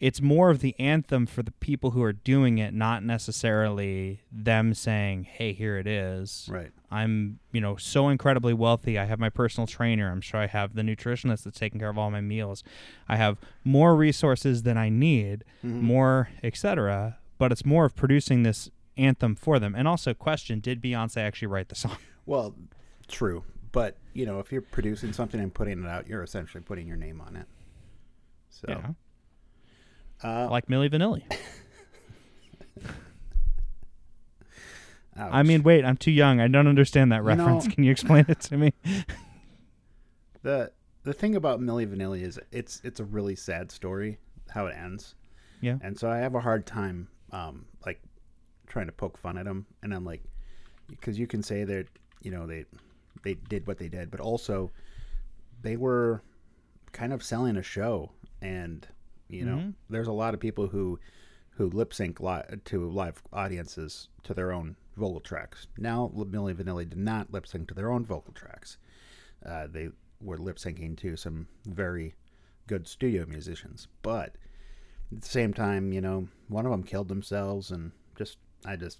It's 0.00 0.20
more 0.22 0.50
of 0.50 0.60
the 0.60 0.78
anthem 0.78 1.26
for 1.26 1.42
the 1.42 1.50
people 1.52 1.90
who 1.90 2.02
are 2.04 2.12
doing 2.12 2.58
it, 2.58 2.72
not 2.72 3.02
necessarily 3.02 4.20
them 4.30 4.72
saying, 4.74 5.24
"Hey, 5.24 5.52
here 5.52 5.76
it 5.76 5.86
is." 5.86 6.48
right. 6.50 6.70
I'm, 6.90 7.38
you 7.52 7.60
know, 7.60 7.76
so 7.76 8.08
incredibly 8.08 8.54
wealthy. 8.54 8.98
I 8.98 9.04
have 9.04 9.18
my 9.18 9.28
personal 9.28 9.66
trainer. 9.66 10.10
I'm 10.10 10.20
sure 10.22 10.40
I 10.40 10.46
have 10.46 10.74
the 10.74 10.80
nutritionist 10.82 11.42
that's 11.44 11.58
taking 11.58 11.78
care 11.80 11.90
of 11.90 11.98
all 11.98 12.10
my 12.10 12.20
meals. 12.22 12.64
I 13.08 13.16
have 13.16 13.36
more 13.64 13.94
resources 13.94 14.62
than 14.62 14.78
I 14.78 14.88
need, 14.88 15.44
Mhm. 15.64 15.82
more, 15.82 16.30
etc. 16.42 17.18
But 17.36 17.52
it's 17.52 17.66
more 17.66 17.84
of 17.84 17.94
producing 17.94 18.42
this 18.42 18.70
anthem 18.96 19.34
for 19.34 19.58
them. 19.58 19.74
And 19.74 19.86
also, 19.88 20.14
question: 20.14 20.60
Did 20.60 20.80
Beyonce 20.80 21.18
actually 21.18 21.48
write 21.48 21.68
the 21.68 21.74
song? 21.74 21.96
Well, 22.26 22.54
true. 23.08 23.44
But, 23.72 23.96
you 24.12 24.26
know, 24.26 24.38
if 24.38 24.52
you're 24.52 24.60
producing 24.62 25.12
something 25.14 25.40
and 25.40 25.52
putting 25.52 25.82
it 25.82 25.88
out, 25.88 26.06
you're 26.08 26.22
essentially 26.22 26.62
putting 26.62 26.86
your 26.86 26.96
name 26.98 27.20
on 27.22 27.36
it. 27.36 27.46
So, 28.50 28.66
Yeah, 28.68 28.90
uh, 30.22 30.48
like 30.50 30.66
Milli 30.66 30.90
Vanilli. 30.90 31.22
I 35.16 35.42
mean, 35.42 35.64
wait, 35.64 35.84
I'm 35.84 35.96
too 35.96 36.12
young. 36.12 36.40
I 36.40 36.46
don't 36.46 36.68
understand 36.68 37.10
that 37.12 37.24
reference. 37.24 37.66
Can 37.66 37.82
you 37.82 37.90
explain 37.90 38.24
it 38.28 38.40
to 38.42 38.56
me? 38.56 38.72
the 40.42 40.70
the 41.02 41.12
thing 41.12 41.34
about 41.34 41.60
Milli 41.60 41.86
Vanilli 41.86 42.22
is 42.22 42.38
it's 42.52 42.80
it's 42.84 43.00
a 43.00 43.04
really 43.04 43.34
sad 43.34 43.70
story 43.70 44.18
how 44.50 44.66
it 44.66 44.76
ends. 44.76 45.14
Yeah. 45.60 45.78
And 45.82 45.98
so 45.98 46.08
I 46.10 46.18
have 46.18 46.34
a 46.34 46.40
hard 46.40 46.66
time 46.66 47.08
um 47.32 47.66
like 47.84 48.00
trying 48.66 48.86
to 48.86 48.92
poke 48.92 49.18
fun 49.18 49.36
at 49.38 49.44
them 49.44 49.66
and 49.82 49.92
I'm 49.92 50.04
like 50.04 50.22
because 50.88 51.18
you 51.18 51.26
can 51.26 51.42
say 51.42 51.64
that 51.64 51.86
you 52.22 52.30
know 52.30 52.46
they 52.46 52.64
they 53.22 53.34
did 53.34 53.66
what 53.66 53.78
they 53.78 53.88
did 53.88 54.10
but 54.10 54.20
also 54.20 54.70
they 55.60 55.76
were 55.76 56.22
kind 56.92 57.12
of 57.12 57.22
selling 57.22 57.56
a 57.56 57.62
show 57.62 58.10
and 58.40 58.86
you 59.28 59.44
know 59.44 59.56
Mhm. 59.56 59.74
there's 59.90 60.06
a 60.08 60.12
lot 60.12 60.34
of 60.34 60.40
people 60.40 60.68
who 60.68 60.98
who 61.50 61.68
lip 61.70 61.92
sync 61.92 62.20
li- 62.20 62.42
to 62.64 62.88
live 62.88 63.22
audiences 63.32 64.08
to 64.22 64.32
their 64.32 64.52
own 64.52 64.76
vocal 64.96 65.20
tracks. 65.20 65.66
Now 65.76 66.08
Milli 66.14 66.54
Vanilli 66.54 66.88
did 66.88 66.98
not 66.98 67.32
lip 67.32 67.46
sync 67.46 67.68
to 67.68 67.74
their 67.74 67.90
own 67.90 68.04
vocal 68.06 68.32
tracks. 68.32 68.78
Uh, 69.44 69.66
they 69.66 69.90
were 70.20 70.38
lip 70.38 70.56
syncing 70.56 70.96
to 70.98 71.16
some 71.16 71.48
very 71.66 72.14
good 72.66 72.86
studio 72.86 73.26
musicians, 73.26 73.88
but 74.02 74.36
at 75.12 75.22
the 75.22 75.28
same 75.28 75.52
time, 75.54 75.92
you 75.92 76.00
know, 76.00 76.28
one 76.48 76.64
of 76.66 76.70
them 76.70 76.82
killed 76.82 77.08
themselves 77.08 77.70
and 77.70 77.92
just 78.16 78.38
I 78.64 78.76
just 78.76 78.98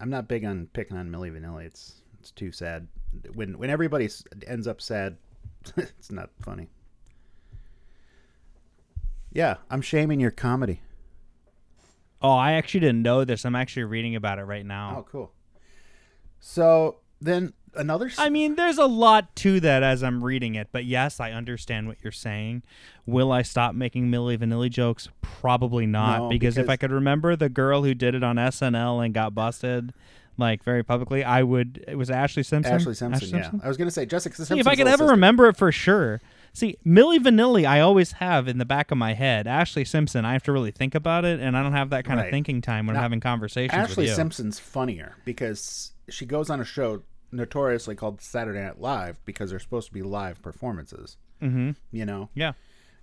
I'm 0.00 0.10
not 0.10 0.26
big 0.28 0.44
on 0.44 0.66
picking 0.72 0.96
on 0.96 1.10
Milli 1.10 1.30
Vanilli. 1.32 1.64
It's 1.66 2.02
it's 2.18 2.30
too 2.30 2.50
sad. 2.52 2.88
When 3.34 3.58
when 3.58 3.68
everybody 3.70 4.08
ends 4.46 4.66
up 4.66 4.80
sad, 4.80 5.18
it's 5.76 6.10
not 6.10 6.30
funny. 6.40 6.68
Yeah, 9.34 9.56
I'm 9.68 9.82
shaming 9.82 10.20
your 10.20 10.30
comedy. 10.30 10.80
Oh, 12.22 12.30
I 12.30 12.52
actually 12.52 12.80
didn't 12.80 13.02
know 13.02 13.24
this. 13.24 13.44
I'm 13.44 13.54
actually 13.54 13.84
reading 13.84 14.16
about 14.16 14.38
it 14.38 14.44
right 14.44 14.64
now. 14.64 14.96
Oh, 14.98 15.02
cool. 15.02 15.32
So 16.40 16.96
then 17.20 17.52
another. 17.74 18.10
I 18.16 18.30
mean, 18.30 18.54
there's 18.54 18.78
a 18.78 18.86
lot 18.86 19.34
to 19.36 19.60
that 19.60 19.82
as 19.82 20.02
I'm 20.02 20.24
reading 20.24 20.54
it, 20.54 20.68
but 20.72 20.84
yes, 20.84 21.20
I 21.20 21.32
understand 21.32 21.88
what 21.88 21.98
you're 22.02 22.12
saying. 22.12 22.62
Will 23.04 23.32
I 23.32 23.42
stop 23.42 23.74
making 23.74 24.06
Milli 24.10 24.38
Vanilli 24.38 24.70
jokes? 24.70 25.08
Probably 25.20 25.86
not, 25.86 26.22
No, 26.22 26.28
because, 26.28 26.56
if 26.56 26.70
I 26.70 26.76
could 26.76 26.92
remember 26.92 27.36
the 27.36 27.48
girl 27.48 27.82
who 27.82 27.92
did 27.92 28.14
it 28.14 28.22
on 28.22 28.36
SNL 28.36 29.04
and 29.04 29.12
got 29.12 29.34
busted, 29.34 29.92
like 30.38 30.64
very 30.64 30.82
publicly, 30.82 31.24
I 31.24 31.42
would. 31.42 31.84
It 31.86 31.96
was 31.96 32.08
Ashlee 32.08 32.46
Simpson. 32.46 32.78
Ashlee 32.78 32.96
Simpson, 32.96 33.38
yeah. 33.38 33.50
I 33.62 33.68
was 33.68 33.76
gonna 33.76 33.90
say 33.90 34.06
Jessica 34.06 34.36
Simpson. 34.36 34.58
if 34.58 34.66
I 34.66 34.76
could 34.76 34.88
ever 34.88 35.06
remember 35.08 35.46
it 35.48 35.56
for 35.56 35.70
sure. 35.72 36.20
See, 36.56 36.78
Milli 36.86 37.18
Vanilli, 37.18 37.66
I 37.66 37.80
always 37.80 38.12
have 38.12 38.46
in 38.46 38.58
the 38.58 38.64
back 38.64 38.90
of 38.92 38.96
my 38.96 39.12
head. 39.12 39.46
Ashlee 39.46 39.86
Simpson, 39.86 40.24
I 40.24 40.32
have 40.34 40.44
to 40.44 40.52
really 40.52 40.70
think 40.70 40.94
about 40.94 41.24
it, 41.24 41.40
and 41.40 41.56
I 41.56 41.62
don't 41.64 41.72
have 41.72 41.90
that 41.90 42.04
kind 42.04 42.18
Right. 42.20 42.26
of 42.26 42.30
thinking 42.30 42.60
time 42.62 42.86
when 42.86 42.94
Now, 42.94 43.00
I'm 43.00 43.04
having 43.04 43.20
conversations 43.20 43.76
Ashlee 43.90 43.96
with 43.96 44.06
you. 44.08 44.14
Simpson's 44.14 44.60
funnier 44.60 45.16
because 45.24 45.92
she 46.08 46.24
goes 46.24 46.50
on 46.50 46.60
a 46.60 46.64
show 46.64 47.02
notoriously 47.32 47.96
called 47.96 48.20
Saturday 48.20 48.60
Night 48.62 48.80
Live 48.80 49.18
because 49.24 49.50
they're 49.50 49.58
supposed 49.58 49.88
to 49.88 49.92
be 49.92 50.02
live 50.02 50.40
performances. 50.42 51.16
mm-hmm. 51.42 51.72
You 51.90 52.06
know, 52.06 52.30
Yeah. 52.34 52.52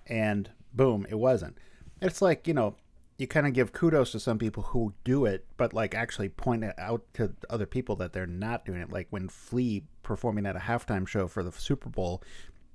and 0.08 0.50
boom, 0.74 1.06
it 1.10 1.20
wasn't. 1.20 1.58
It's 2.02 2.22
like 2.22 2.48
you 2.48 2.54
know, 2.54 2.78
you 3.18 3.28
kind 3.28 3.46
of 3.46 3.52
give 3.54 3.74
kudos 3.74 4.14
to 4.14 4.20
some 4.22 4.40
people 4.40 4.64
who 4.64 4.94
do 5.04 5.26
it, 5.26 5.46
but 5.58 5.74
like 5.74 5.94
actually 5.94 6.30
point 6.30 6.64
it 6.64 6.74
out 6.80 7.04
to 7.16 7.36
other 7.50 7.66
people 7.66 7.98
that 7.98 8.14
they're 8.14 8.26
not 8.26 8.66
doing 8.66 8.80
it. 8.82 8.90
Like 8.92 9.08
when 9.10 9.28
Flea 9.28 9.84
performing 10.02 10.46
at 10.48 10.56
a 10.56 10.60
halftime 10.60 11.06
show 11.08 11.28
for 11.28 11.44
the 11.44 11.52
Super 11.52 11.90
Bowl, 11.90 12.24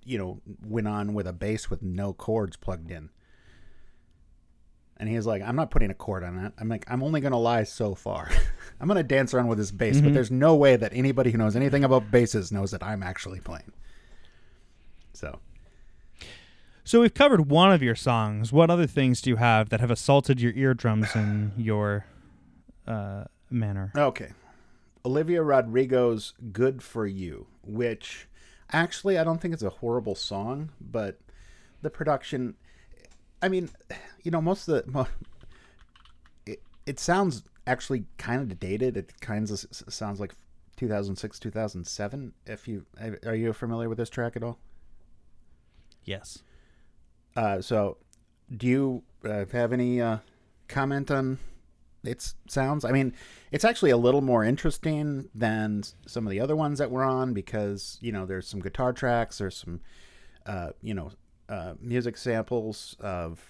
you 0.06 0.18
know, 0.18 0.40
went 0.64 0.88
on 0.88 1.14
with 1.14 1.26
a 1.26 1.32
bass 1.32 1.68
with 1.68 1.82
no 1.82 2.12
cords 2.12 2.56
plugged 2.56 2.90
in. 2.90 3.10
And 4.98 5.08
he's 5.10 5.26
like, 5.26 5.42
I'm 5.42 5.56
not 5.56 5.70
putting 5.70 5.90
a 5.90 5.94
cord 5.94 6.24
on 6.24 6.42
that. 6.42 6.54
I'm 6.58 6.68
like, 6.68 6.86
I'm 6.88 7.02
only 7.02 7.20
going 7.20 7.32
to 7.32 7.38
lie 7.38 7.64
so 7.64 7.94
far. 7.94 8.30
I'm 8.80 8.86
going 8.86 8.96
to 8.96 9.02
dance 9.02 9.34
around 9.34 9.48
with 9.48 9.58
this 9.58 9.70
bass, 9.70 10.00
but 10.00 10.14
there's 10.14 10.30
no 10.30 10.54
way 10.56 10.76
that 10.76 10.92
anybody 10.94 11.30
who 11.30 11.38
knows 11.38 11.54
anything 11.54 11.84
about 11.84 12.10
basses 12.10 12.50
knows 12.50 12.70
that 12.70 12.82
I'm 12.82 13.02
actually 13.02 13.40
playing. 13.40 13.72
So, 15.12 15.38
So 16.84 17.00
we've 17.02 17.12
covered 17.12 17.50
one 17.50 17.72
of 17.72 17.82
your 17.82 17.94
songs. 17.94 18.52
What 18.52 18.70
other 18.70 18.86
things 18.86 19.20
do 19.20 19.28
you 19.30 19.36
have 19.36 19.68
that 19.68 19.80
have 19.80 19.90
assaulted 19.90 20.40
your 20.40 20.52
eardrums 20.52 21.14
in 21.14 21.52
your 21.58 22.06
uh, 22.86 23.24
manner? 23.50 23.92
Okay. 23.96 24.32
Olivia 25.04 25.42
Rodrigo's 25.42 26.32
Good 26.52 26.82
for 26.82 27.06
You, 27.06 27.46
which 27.62 28.28
actually 28.72 29.18
I 29.18 29.24
don't 29.24 29.40
think 29.40 29.54
it's 29.54 29.62
a 29.62 29.70
horrible 29.70 30.14
song, 30.14 30.70
but 30.80 31.18
the 31.82 31.90
production 31.90 32.54
I 33.42 33.48
mean, 33.48 33.70
you 34.22 34.30
know, 34.30 34.40
most 34.40 34.68
of 34.68 34.84
the 34.84 34.90
mo- 34.90 35.06
it, 36.46 36.62
it 36.86 36.98
sounds 36.98 37.42
actually 37.66 38.04
kind 38.18 38.50
of 38.50 38.58
dated. 38.58 38.96
It 38.96 39.20
kind 39.20 39.48
of 39.50 39.58
sounds 39.58 40.20
like 40.20 40.34
2006, 40.76 41.38
2007. 41.38 42.32
If 42.46 42.68
you 42.68 42.86
are 43.24 43.34
you 43.34 43.52
familiar 43.52 43.88
with 43.88 43.98
this 43.98 44.10
track 44.10 44.36
at 44.36 44.42
all? 44.42 44.58
Yes. 46.04 46.38
Uh, 47.34 47.60
so, 47.60 47.98
do 48.56 48.66
you 48.66 49.02
uh, 49.24 49.44
have 49.52 49.72
any 49.72 50.00
uh, 50.00 50.18
comment 50.68 51.10
on 51.10 51.38
its 52.06 52.34
sounds? 52.48 52.84
I 52.84 52.92
mean, 52.92 53.12
it's 53.52 53.64
actually 53.64 53.90
a 53.90 53.96
little 53.96 54.22
more 54.22 54.44
interesting 54.44 55.28
than 55.34 55.82
some 56.06 56.26
of 56.26 56.30
the 56.30 56.40
other 56.40 56.56
ones 56.56 56.78
that 56.78 56.90
we're 56.90 57.04
on 57.04 57.32
because 57.32 57.98
you 58.00 58.12
know 58.12 58.26
there's 58.26 58.48
some 58.48 58.60
guitar 58.60 58.92
tracks, 58.92 59.38
there's 59.38 59.56
some 59.56 59.80
uh, 60.46 60.70
you 60.82 60.94
know 60.94 61.10
uh, 61.48 61.74
music 61.80 62.16
samples 62.16 62.96
of 63.00 63.40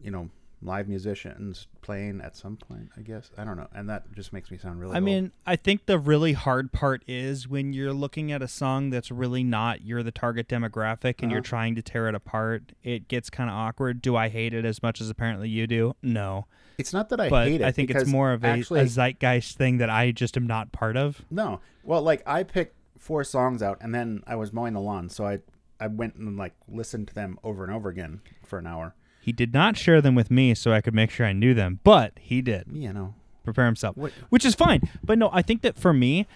you 0.00 0.10
know 0.10 0.30
live 0.62 0.88
musicians 0.88 1.66
playing 1.82 2.20
at 2.22 2.34
some 2.36 2.56
point. 2.56 2.88
I 2.96 3.02
guess 3.02 3.30
I 3.36 3.44
don't 3.44 3.56
know, 3.56 3.68
and 3.74 3.88
that 3.90 4.12
just 4.12 4.32
makes 4.32 4.50
me 4.50 4.56
sound 4.58 4.80
really. 4.80 4.92
I 4.94 4.96
old. 4.96 5.04
mean, 5.04 5.32
I 5.46 5.56
think 5.56 5.86
the 5.86 5.98
really 5.98 6.32
hard 6.32 6.72
part 6.72 7.02
is 7.06 7.46
when 7.48 7.72
you're 7.72 7.92
looking 7.92 8.32
at 8.32 8.40
a 8.42 8.48
song 8.48 8.90
that's 8.90 9.10
really 9.10 9.44
not 9.44 9.82
you're 9.82 10.02
the 10.02 10.10
target 10.12 10.48
demographic 10.48 11.16
and 11.22 11.30
you're 11.30 11.40
Uh-huh. 11.40 11.44
trying 11.48 11.74
to 11.74 11.82
tear 11.82 12.08
it 12.08 12.14
apart. 12.14 12.72
It 12.82 13.08
gets 13.08 13.28
kind 13.30 13.50
of 13.50 13.56
awkward. 13.56 14.00
Do 14.00 14.16
I 14.16 14.28
hate 14.28 14.54
it 14.54 14.64
as 14.64 14.82
much 14.82 15.00
as 15.00 15.10
apparently 15.10 15.48
you 15.48 15.66
do? 15.66 15.94
No. 16.02 16.46
it's 16.78 16.92
not 16.92 17.08
that 17.10 17.20
I 17.20 17.28
but 17.28 17.46
hate 17.48 17.60
it. 17.60 17.64
I 17.64 17.70
think 17.70 17.90
it's 17.90 18.08
more 18.10 18.32
of 18.32 18.42
a, 18.42 18.48
actually, 18.48 18.80
a 18.80 18.86
zeitgeist 18.88 19.56
thing 19.56 19.78
that 19.78 19.90
I 19.90 20.10
just 20.10 20.36
am 20.36 20.46
not 20.46 20.72
part 20.72 20.96
of. 20.96 21.22
No. 21.30 21.60
Well, 21.82 22.02
like 22.02 22.22
I 22.26 22.42
picked 22.42 22.74
four 22.98 23.22
songs 23.22 23.62
out, 23.62 23.78
and 23.82 23.94
then 23.94 24.22
I 24.26 24.34
was 24.36 24.52
mowing 24.52 24.72
the 24.72 24.80
lawn, 24.80 25.08
so 25.10 25.26
I 25.26 25.40
I 25.78 25.88
went 25.88 26.14
and 26.14 26.36
like 26.36 26.54
listened 26.66 27.08
to 27.08 27.14
them 27.14 27.38
over 27.44 27.62
and 27.64 27.72
over 27.72 27.88
again 27.90 28.22
for 28.44 28.58
an 28.58 28.66
hour. 28.66 28.94
He 29.24 29.32
did 29.32 29.54
not 29.54 29.76
share 29.76 30.00
them 30.02 30.14
with 30.14 30.30
me 30.30 30.54
so 30.54 30.72
I 30.72 30.80
could 30.80 30.94
make 30.94 31.10
sure 31.10 31.24
I 31.26 31.32
knew 31.32 31.54
them, 31.54 31.80
but 31.82 32.12
he 32.20 32.42
did 32.42 32.64
You 32.72 32.92
know, 32.92 33.14
prepare 33.42 33.64
himself, 33.66 33.96
What- 33.96 34.12
which 34.28 34.44
is 34.44 34.54
fine. 34.54 34.82
But 35.02 35.18
no, 35.18 35.30
I 35.32 35.40
think 35.42 35.62
that 35.62 35.76
for 35.78 35.92
me, 35.94 36.26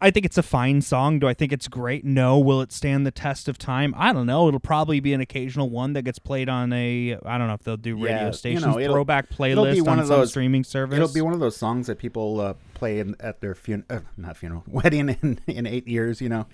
I 0.00 0.10
think 0.10 0.26
it's 0.26 0.36
a 0.36 0.42
fine 0.42 0.82
song. 0.82 1.20
Do 1.20 1.28
I 1.28 1.32
think 1.34 1.52
it's 1.52 1.68
great? 1.68 2.04
No. 2.04 2.36
Will 2.36 2.60
it 2.60 2.72
stand 2.72 3.06
the 3.06 3.12
test 3.12 3.48
of 3.48 3.56
time? 3.56 3.94
I 3.96 4.12
don't 4.12 4.26
know. 4.26 4.48
It'll 4.48 4.58
probably 4.58 4.98
be 4.98 5.12
an 5.12 5.20
occasional 5.20 5.70
one 5.70 5.92
that 5.92 6.02
gets 6.02 6.18
played 6.18 6.48
on 6.48 6.72
a 6.72 7.16
I 7.24 7.38
don't 7.38 7.46
know 7.46 7.54
if 7.54 7.62
they'll 7.62 7.76
do 7.76 7.94
radio 7.94 8.10
Yeah, 8.16 8.26
you 8.26 8.32
stations 8.32 8.66
know, 8.66 8.78
it'll- 8.80 8.94
throwback 8.96 9.30
playlist 9.30 9.80
one 9.82 9.90
on 9.94 9.98
of 10.00 10.06
some 10.08 10.16
those- 10.18 10.30
streaming 10.30 10.64
service. 10.64 10.96
it'll 10.96 11.12
be 11.14 11.20
one 11.20 11.32
of 11.32 11.38
those 11.40 11.56
songs 11.56 11.86
that 11.86 11.98
people 11.98 12.40
uh, 12.40 12.54
play 12.74 12.98
in, 12.98 13.14
at 13.20 13.40
their 13.40 13.54
fun 13.54 13.84
uh, 13.88 14.00
not 14.16 14.36
funeral 14.36 14.64
wedding 14.68 15.08
in 15.22 15.38
in 15.46 15.66
eight 15.66 15.86
years. 15.86 16.20
You 16.20 16.28
know. 16.30 16.46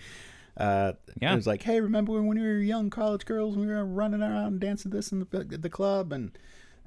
Uh, 0.58 0.92
Yeah. 1.22 1.32
It 1.32 1.36
was 1.36 1.46
like, 1.46 1.62
hey, 1.62 1.80
remember 1.80 2.12
when 2.12 2.26
we 2.26 2.40
were 2.40 2.58
young 2.58 2.90
college 2.90 3.24
girls? 3.24 3.56
We 3.56 3.66
were 3.66 3.84
running 3.84 4.22
around 4.22 4.60
dancing 4.60 4.90
this 4.90 5.12
in 5.12 5.20
the 5.20 5.44
the 5.58 5.70
club, 5.70 6.12
and 6.12 6.36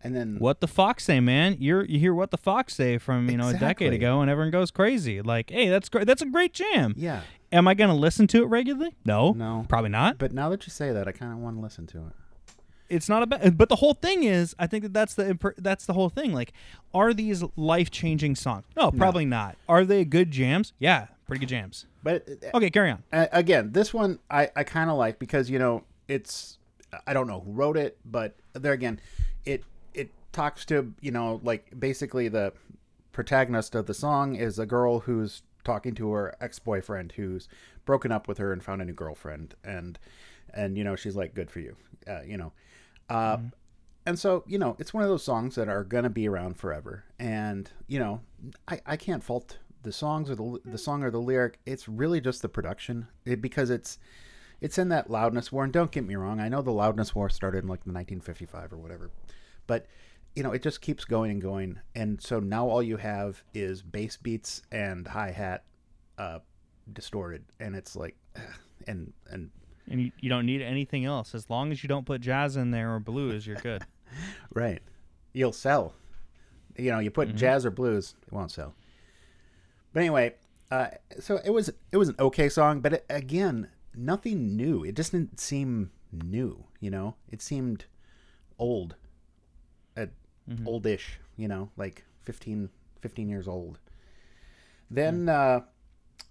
and 0.04 0.16
then 0.16 0.38
what 0.40 0.60
the 0.62 0.68
fox 0.68 1.04
say, 1.06 1.20
man? 1.20 1.58
You're 1.60 1.86
you 1.86 2.00
hear 2.00 2.14
what 2.14 2.32
the 2.32 2.38
fox 2.38 2.76
say 2.76 2.98
from 2.98 3.30
you 3.30 3.38
know 3.38 3.48
a 3.50 3.54
decade 3.54 3.94
ago, 3.94 4.22
and 4.22 4.30
everyone 4.30 4.52
goes 4.52 4.72
crazy. 4.72 5.22
Like, 5.22 5.50
hey, 5.50 5.70
that's 5.70 5.90
great. 5.90 6.06
That's 6.08 6.22
a 6.22 6.26
great 6.26 6.54
jam. 6.54 6.94
yeah. 6.98 7.22
Am 7.54 7.68
I 7.68 7.74
gonna 7.74 7.96
listen 7.96 8.28
to 8.28 8.44
it 8.44 8.46
regularly? 8.46 8.96
No, 9.06 9.34
No. 9.34 9.66
probably 9.68 9.90
not. 9.90 10.18
But 10.18 10.32
now 10.34 10.48
that 10.50 10.66
you 10.66 10.72
say 10.72 10.94
that, 10.94 11.08
I 11.08 11.12
kind 11.12 11.34
of 11.34 11.40
want 11.40 11.58
to 11.58 11.62
listen 11.62 11.86
to 11.88 11.98
it. 12.08 12.14
it's 12.90 13.08
not 13.10 13.24
a 13.24 13.28
bad 13.28 13.58
but 13.58 13.70
the 13.70 13.78
whole 13.78 13.94
thing 13.94 14.24
is 14.24 14.54
i 14.60 14.68
think 14.68 14.84
that 14.84 14.92
that's 14.94 15.14
the 15.16 15.24
impor- 15.24 15.54
that's 15.58 15.86
the 15.86 15.94
whole 15.94 16.10
thing 16.10 16.34
like 16.34 16.52
are 16.94 17.14
these 17.14 17.42
life-changing 17.56 18.36
songs 18.36 18.66
no 18.76 18.92
probably 18.92 19.24
not 19.26 19.56
are 19.70 19.86
they 19.86 20.04
good 20.04 20.30
jams 20.30 20.74
yeah 20.78 21.08
pretty 21.32 21.46
good 21.46 21.50
jams. 21.50 21.86
But 22.04 22.28
okay 22.54 22.70
carry 22.70 22.92
on. 22.92 23.04
Uh, 23.14 23.28
again, 23.32 23.72
this 23.72 23.94
one 23.94 24.20
I, 24.30 24.50
I 24.54 24.66
kind 24.66 24.90
of 24.90 24.98
like 24.98 25.18
because 25.18 25.50
you 25.50 25.60
know 25.60 25.86
it's 26.10 26.58
I 27.08 27.14
don't 27.14 27.26
know 27.26 27.40
who 27.40 27.54
wrote 27.54 27.78
it, 27.78 27.98
but 28.04 28.36
there 28.52 28.74
again, 28.74 29.00
it 29.46 29.64
it 29.94 30.12
talks 30.34 30.66
to 30.66 30.94
you 31.00 31.12
know 31.12 31.40
like 31.42 31.80
basically 31.80 32.28
the 32.28 32.52
protagonist 33.14 33.76
of 33.76 33.86
the 33.86 33.94
song 33.94 34.36
is 34.36 34.60
a 34.60 34.66
girl 34.66 35.00
who's 35.00 35.44
talking 35.64 35.96
to 35.96 36.12
her 36.12 36.36
ex 36.42 36.60
boyfriend 36.60 37.14
who's 37.14 37.48
broken 37.86 38.12
up 38.12 38.28
with 38.28 38.38
her 38.38 38.52
and 38.52 38.62
found 38.62 38.82
a 38.82 38.86
new 38.86 38.92
girlfriend, 38.92 39.56
and 39.64 39.98
and 40.54 40.78
you 40.78 40.84
know 40.84 40.98
she's 40.98 41.16
like, 41.16 41.34
good 41.34 41.50
for 41.50 41.62
you, 41.62 41.78
uh, 42.10 42.24
you 42.24 42.36
know, 42.36 42.52
uh, 43.08 43.38
and 44.06 44.20
so 44.20 44.44
you 44.48 44.58
know 44.58 44.76
it's 44.80 44.94
one 44.94 45.02
of 45.02 45.10
those 45.10 45.24
songs 45.24 45.56
that 45.56 45.70
are 45.70 45.86
gonna 45.86 46.10
be 46.10 46.28
around 46.28 46.58
forever, 46.58 47.06
and 47.18 47.72
you 47.88 48.00
know 48.00 48.20
I 48.68 48.82
I 48.86 48.98
can't 48.98 49.24
fault 49.24 49.60
the 49.84 49.92
songs 49.92 50.30
or 50.30 50.36
the 50.36 50.60
the 50.66 50.78
song 50.78 51.04
or 51.04 51.12
the 51.12 51.22
lyric. 51.22 51.60
It's 51.66 51.88
really 51.88 52.22
just 52.22 52.42
the 52.42 52.50
production 52.50 53.08
it, 53.26 53.42
because 53.42 53.70
it's 53.70 53.98
it's 54.60 54.78
in 54.78 54.90
that 54.90 55.10
loudness 55.10 55.52
war. 55.52 55.64
And 55.64 55.74
don't 55.74 55.92
get 55.92 56.06
me 56.06 56.16
wrong, 56.16 56.40
I 56.40 56.50
know 56.50 56.62
the 56.62 56.72
loudness 56.72 57.16
war 57.16 57.30
started 57.30 57.64
in 57.64 57.70
like 57.70 57.84
the 57.84 57.92
1955 57.92 58.74
or 58.74 58.78
whatever, 58.78 59.12
but 59.68 59.88
you 60.36 60.44
know 60.44 60.52
it 60.52 60.64
just 60.64 60.82
keeps 60.82 61.06
going 61.06 61.32
and 61.32 61.42
going. 61.42 61.80
And 61.96 62.22
so 62.22 62.40
now 62.40 62.68
all 62.68 62.84
you 62.84 62.98
have 62.98 63.44
is 63.54 63.82
bass 63.82 64.18
beats 64.18 64.62
and 64.72 65.08
hi 65.08 65.32
hat, 65.32 65.64
uh, 66.18 66.40
distorted, 66.92 67.44
and 67.60 67.76
it's 67.76 67.96
like, 67.96 68.16
and 68.88 69.14
and 69.30 69.50
and 69.88 70.02
you, 70.02 70.12
you 70.20 70.30
don't 70.30 70.46
need 70.46 70.62
anything 70.62 71.06
else 71.06 71.36
as 71.36 71.50
long 71.50 71.72
as 71.72 71.84
you 71.84 71.90
don't 71.90 72.06
put 72.06 72.22
jazz 72.22 72.56
in 72.56 72.72
there 72.72 72.94
or 72.94 73.00
blues 73.00 73.46
you're 73.46 73.58
good 73.58 73.84
right, 74.54 74.82
you'll 75.34 75.54
sell. 75.54 75.94
You 76.78 76.92
know, 76.92 77.00
you 77.00 77.12
put 77.12 77.36
jazz 77.36 77.66
or 77.66 77.72
blues, 77.72 78.16
it 78.26 78.32
won't 78.32 78.52
sell. 78.52 78.74
But 79.94 80.02
anyway, 80.02 80.36
uh, 80.70 80.88
so 81.20 81.40
it 81.44 81.50
was 81.50 81.70
it 81.92 81.98
was 81.98 82.10
an 82.10 82.16
okay 82.20 82.50
song, 82.50 82.80
but 82.80 82.94
it, 82.94 83.06
again, 83.10 83.70
nothing 83.96 84.56
new. 84.56 84.84
It 84.84 84.96
just 84.96 85.12
didn't 85.12 85.40
seem 85.40 85.92
new. 86.12 86.66
You 86.80 86.92
know, 86.92 87.16
it 87.30 87.42
seemed 87.42 87.86
old, 88.58 88.96
uh, 89.98 90.08
oldish. 90.66 91.20
You 91.36 91.48
know, 91.48 91.72
like 91.76 92.06
15, 92.24 92.70
15 93.02 93.30
years 93.30 93.48
old. 93.48 93.80
Then 94.90 95.30
uh, 95.30 95.62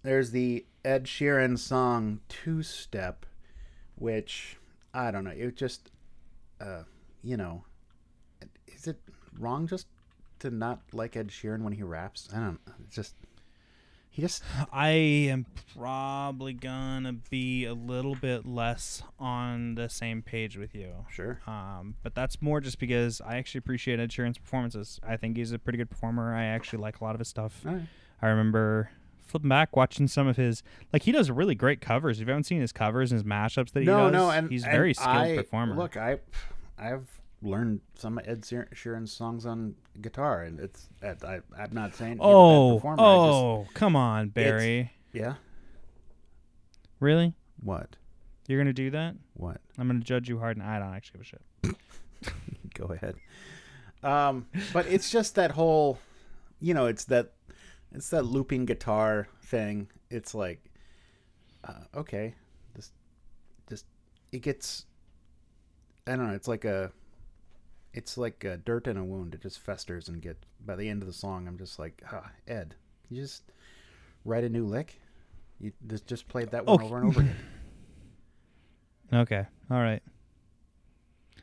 there's 0.03 0.31
the 0.31 0.66
Ed 0.85 1.05
Sheeran 1.05 1.59
song 1.59 2.20
Two 2.29 2.62
Step, 2.62 3.27
which 3.96 4.57
I 4.94 5.11
don't 5.11 5.25
know. 5.25 5.31
It 5.31 5.57
just, 5.57 5.90
uh, 6.61 6.83
you 7.23 7.37
know, 7.37 7.64
is 8.66 8.87
it 8.87 9.01
wrong 9.38 9.66
just 9.66 9.87
to 10.40 10.51
not 10.51 10.81
like 10.92 11.16
Ed 11.16 11.29
Sheeran 11.29 11.62
when 11.62 11.73
he 11.73 11.83
raps? 11.83 12.29
I 12.35 12.38
don't. 12.38 12.61
It's 12.85 12.94
just 12.94 13.14
he 14.11 14.20
just 14.23 14.42
I 14.73 14.88
am 14.90 15.46
probably 15.77 16.53
gonna 16.53 17.12
be 17.12 17.64
a 17.64 17.75
little 17.75 18.14
bit 18.16 18.44
less 18.44 19.03
on 19.18 19.77
the 19.77 19.88
same 19.88 20.20
page 20.23 20.57
with 20.57 20.75
you. 20.75 20.92
sure. 21.11 21.40
Um, 21.46 21.94
but 22.03 22.14
that's 22.14 22.42
more 22.42 22.61
just 22.61 22.79
because 22.79 23.20
I 23.25 23.37
actually 23.37 23.61
appreciate 23.61 24.01
Ed 24.01 24.11
Sheeran's 24.11 24.38
performances. 24.38 25.01
I 25.07 25.16
think 25.16 25.37
he's 25.37 25.53
a 25.53 25.59
pretty 25.59 25.77
good 25.79 25.90
performer. 25.90 26.35
I 26.35 26.44
actually 26.44 26.81
like 26.81 27.01
a 27.01 27.05
lot 27.05 27.14
of 27.14 27.20
his 27.20 27.29
stuff. 27.29 27.61
Right. 27.64 27.83
I 28.20 28.29
remember 28.29 28.90
flipping 29.27 29.49
back 29.49 29.77
watching 29.77 30.09
some 30.09 30.27
of 30.27 30.37
his 30.37 30.62
like 30.92 31.03
he 31.05 31.12
does 31.12 31.31
really 31.31 31.55
great 31.55 31.81
covers. 31.81 32.20
If 32.20 32.27
you 32.27 32.33
haven't 32.33 32.44
seen 32.44 32.61
his 32.61 32.73
covers 32.73 33.12
and 33.12 33.20
his 33.20 33.25
mashups 33.31 33.70
that 33.73 33.81
he 33.81 33.87
No, 33.87 34.11
does, 34.11 34.12
no, 34.12 34.31
and 34.31 34.51
he's 34.51 34.64
and 34.64 34.73
very 34.73 34.92
skilled 34.92 35.09
I- 35.16 35.37
performer. 35.37 35.77
Look, 35.77 35.96
I 35.96 36.18
I've 36.77 37.19
learned 37.42 37.81
some 37.94 38.18
of 38.18 38.29
Ed 38.29 38.44
Sheer- 38.44 38.68
Sheeran's 38.74 39.12
songs 39.12 39.46
on 39.46 39.74
guitar, 40.00 40.42
and 40.42 40.61
it's 40.61 40.88
I, 41.03 41.40
I'm 41.59 41.72
not 41.72 41.94
saying 41.94 42.12
he's 42.12 42.20
a 42.20 42.22
bad 42.22 42.29
oh, 42.29 42.74
performer, 42.76 43.03
I 43.03 43.05
just- 43.05 43.35
oh, 43.35 43.66
come 43.74 43.96
on, 43.96 44.29
Barrie. 44.29 44.92
yeah. 45.12 45.35
Really? 46.98 47.35
What? 47.62 47.96
You're 48.46 48.59
gonna 48.59 48.72
do 48.72 48.90
that? 48.90 49.14
What? 49.35 49.61
I'm 49.79 49.87
gonna 49.87 50.00
judge 50.00 50.29
you 50.29 50.38
hard, 50.38 50.57
and 50.57 50.66
I 50.66 50.79
don't 50.79 50.94
actually 50.94 51.20
give 51.20 51.26
a 51.64 51.72
shit. 51.72 51.76
Go 52.74 52.87
ahead. 52.87 53.16
Um, 54.03 54.46
but 54.72 54.87
it's 54.87 55.11
just 55.11 55.35
that 55.35 55.50
whole, 55.53 55.98
you 56.61 56.74
know, 56.74 56.87
it's 56.87 57.05
that, 57.07 57.33
it's 57.92 58.11
that 58.11 58.24
looping 58.24 58.64
guitar 58.64 59.29
thing. 59.42 59.88
It's 60.11 60.35
like, 60.35 60.62
uh, 61.64 61.85
okay, 61.94 62.35
this, 62.74 62.92
just 63.68 63.87
it 64.33 64.40
gets. 64.42 64.87
I 66.07 66.16
don't 66.16 66.29
know. 66.29 66.35
It's 66.35 66.48
like 66.48 66.64
a, 66.64 66.90
it's 67.92 68.16
like 68.18 68.44
a 68.44 68.57
dirt 68.57 68.87
in 68.87 68.96
a 68.96 69.05
wound. 69.05 69.35
It 69.35 69.42
just 69.42 69.59
festers 69.61 70.09
and 70.09 70.20
get. 70.22 70.37
By 70.64 70.76
the 70.76 70.88
end 70.88 71.03
of 71.03 71.07
the 71.07 71.12
song, 71.14 71.48
I'm 71.48 71.59
just 71.59 71.79
like, 71.79 72.03
ah, 72.12 72.31
Ed, 72.46 72.74
you 73.09 73.20
just 73.22 73.42
write 74.24 74.44
a 74.44 74.48
new 74.48 74.66
lick. 74.66 75.00
You 75.59 75.72
just 75.87 76.07
just 76.07 76.29
played 76.29 76.50
that 76.53 76.66
one 76.66 76.76
Okay. 76.76 76.85
over 76.87 76.96
and 76.98 77.07
over 77.07 77.20
again. 77.20 77.37
Okay. 79.12 79.44
All 79.70 79.79
right. 79.81 80.03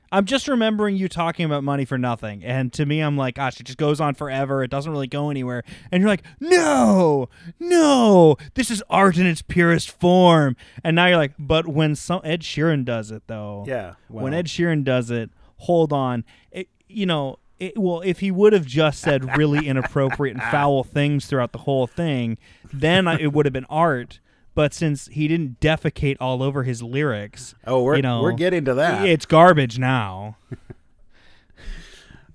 I'm 0.10 0.24
just 0.24 0.48
remembering 0.48 0.96
you 0.96 1.10
talking 1.10 1.44
about 1.46 1.66
money 1.66 1.84
for 1.84 1.98
nothing. 1.98 2.42
And 2.46 2.72
to 2.74 2.86
me, 2.86 3.02
I'm 3.02 3.18
like, 3.18 3.36
gosh, 3.36 3.60
it 3.60 3.64
just 3.66 3.78
goes 3.78 4.00
on 4.00 4.14
forever. 4.16 4.64
It 4.64 4.72
doesn't 4.72 4.90
really 4.90 5.08
go 5.08 5.30
anywhere. 5.30 5.64
And 5.92 6.00
you're 6.00 6.08
like, 6.10 6.24
no, 6.40 7.28
no, 7.60 8.38
this 8.54 8.72
is 8.72 8.82
art 8.90 9.18
in 9.18 9.26
its 9.26 9.42
purest 9.42 9.92
form. 9.92 10.56
And 10.82 10.96
now 10.96 11.08
you're 11.08 11.18
like, 11.18 11.34
but 11.38 11.68
when 11.68 11.94
some 11.94 12.22
Ed 12.24 12.40
Sheeran 12.42 12.86
does 12.86 13.12
it, 13.12 13.24
though, 13.28 13.66
Yeah. 13.68 13.96
Well, 14.08 14.24
when 14.24 14.34
Ed 14.34 14.46
Sheeran 14.46 14.86
does 14.86 15.12
it, 15.12 15.30
hold 15.58 15.94
on. 15.94 16.24
It, 16.52 16.70
you 16.88 17.06
know, 17.06 17.40
it, 17.60 17.78
well, 17.78 18.02
if 18.02 18.20
he 18.20 18.32
would 18.32 18.54
have 18.54 18.66
just 18.66 19.00
said 19.00 19.38
really 19.38 19.68
inappropriate 19.68 20.36
and 20.36 20.44
foul 20.44 20.84
things 20.84 21.26
throughout 21.26 21.52
the 21.52 21.60
whole 21.60 21.88
thing, 21.88 22.38
then 22.72 23.08
I, 23.08 23.20
it 23.20 23.34
would 23.34 23.46
have 23.46 23.54
been 23.54 23.66
art. 23.70 24.20
But 24.56 24.74
since 24.74 25.08
he 25.08 25.28
didn't 25.28 25.60
defecate 25.60 26.18
all 26.20 26.42
over 26.42 26.64
his 26.64 26.82
lyrics, 26.82 27.54
oh, 27.66 27.84
we're 27.84 27.98
you 27.98 28.02
know, 28.02 28.24
we're 28.24 28.32
getting 28.32 28.66
to 28.66 28.74
that. 28.74 29.08
it's 29.08 29.26
garbage 29.26 29.78
now. 29.78 30.38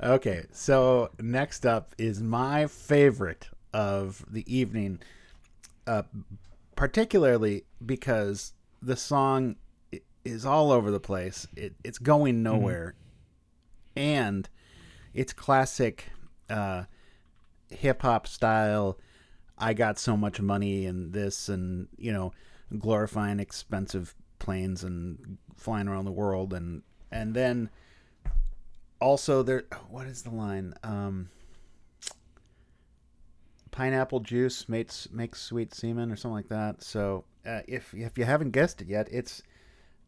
Okay, 0.02 0.46
so 0.50 1.10
next 1.20 1.64
up 1.64 1.94
is 1.96 2.20
my 2.20 2.66
favorite 2.66 3.48
of 3.72 4.24
the 4.28 4.44
evening, 4.52 4.98
uh, 5.86 6.02
particularly 6.74 7.62
because 7.84 8.52
the 8.82 8.96
song 8.96 9.54
is 10.24 10.44
all 10.44 10.72
over 10.72 10.90
the 10.90 10.98
place. 10.98 11.46
It, 11.54 11.74
it's 11.84 11.98
going 11.98 12.42
nowhere, 12.42 12.94
and 13.96 14.48
it's 15.14 15.32
classic 15.32 16.06
uh, 16.48 16.84
hip 17.70 18.02
hop 18.02 18.26
style. 18.26 18.98
I 19.58 19.74
got 19.74 19.98
so 19.98 20.16
much 20.16 20.40
money 20.40 20.86
and 20.86 21.12
this, 21.12 21.48
and 21.48 21.88
you 21.96 22.12
know, 22.12 22.32
glorifying 22.78 23.38
expensive 23.38 24.14
planes 24.38 24.82
and 24.82 25.38
flying 25.54 25.88
around 25.88 26.04
the 26.04 26.12
world, 26.12 26.52
and 26.52 26.82
and 27.10 27.34
then 27.34 27.70
also 29.02 29.42
there 29.42 29.64
what 29.90 30.06
is 30.06 30.22
the 30.22 30.30
line 30.30 30.72
um 30.84 31.28
pineapple 33.72 34.20
juice 34.20 34.68
makes 34.68 35.08
makes 35.10 35.40
sweet 35.42 35.74
semen 35.74 36.12
or 36.12 36.16
something 36.16 36.36
like 36.36 36.48
that 36.48 36.82
so 36.82 37.24
uh, 37.44 37.60
if 37.66 37.92
if 37.94 38.16
you 38.16 38.24
haven't 38.24 38.52
guessed 38.52 38.80
it 38.80 38.86
yet 38.88 39.08
it's 39.10 39.42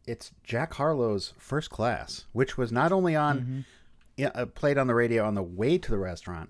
it's 0.07 0.31
jack 0.43 0.73
harlow's 0.75 1.33
first 1.37 1.69
class 1.69 2.25
which 2.31 2.57
was 2.57 2.71
not 2.71 2.91
only 2.91 3.15
on 3.15 3.65
yeah, 4.17 4.29
uh, 4.35 4.45
played 4.45 4.77
on 4.77 4.87
the 4.87 4.93
radio 4.95 5.25
on 5.25 5.33
the 5.35 5.43
way 5.43 5.77
to 5.77 5.91
the 5.91 5.97
restaurant 5.97 6.49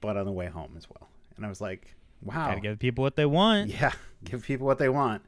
but 0.00 0.16
on 0.16 0.26
the 0.26 0.32
way 0.32 0.46
home 0.46 0.74
as 0.76 0.88
well 0.90 1.08
and 1.36 1.46
i 1.46 1.48
was 1.48 1.60
like 1.60 1.94
wow 2.22 2.48
Gotta 2.48 2.60
give 2.60 2.78
people 2.78 3.02
what 3.02 3.16
they 3.16 3.26
want. 3.26 3.70
yeah 3.80 3.92
give 4.24 4.42
people 4.44 4.66
what 4.66 4.78
they 4.78 4.88
want 4.88 5.22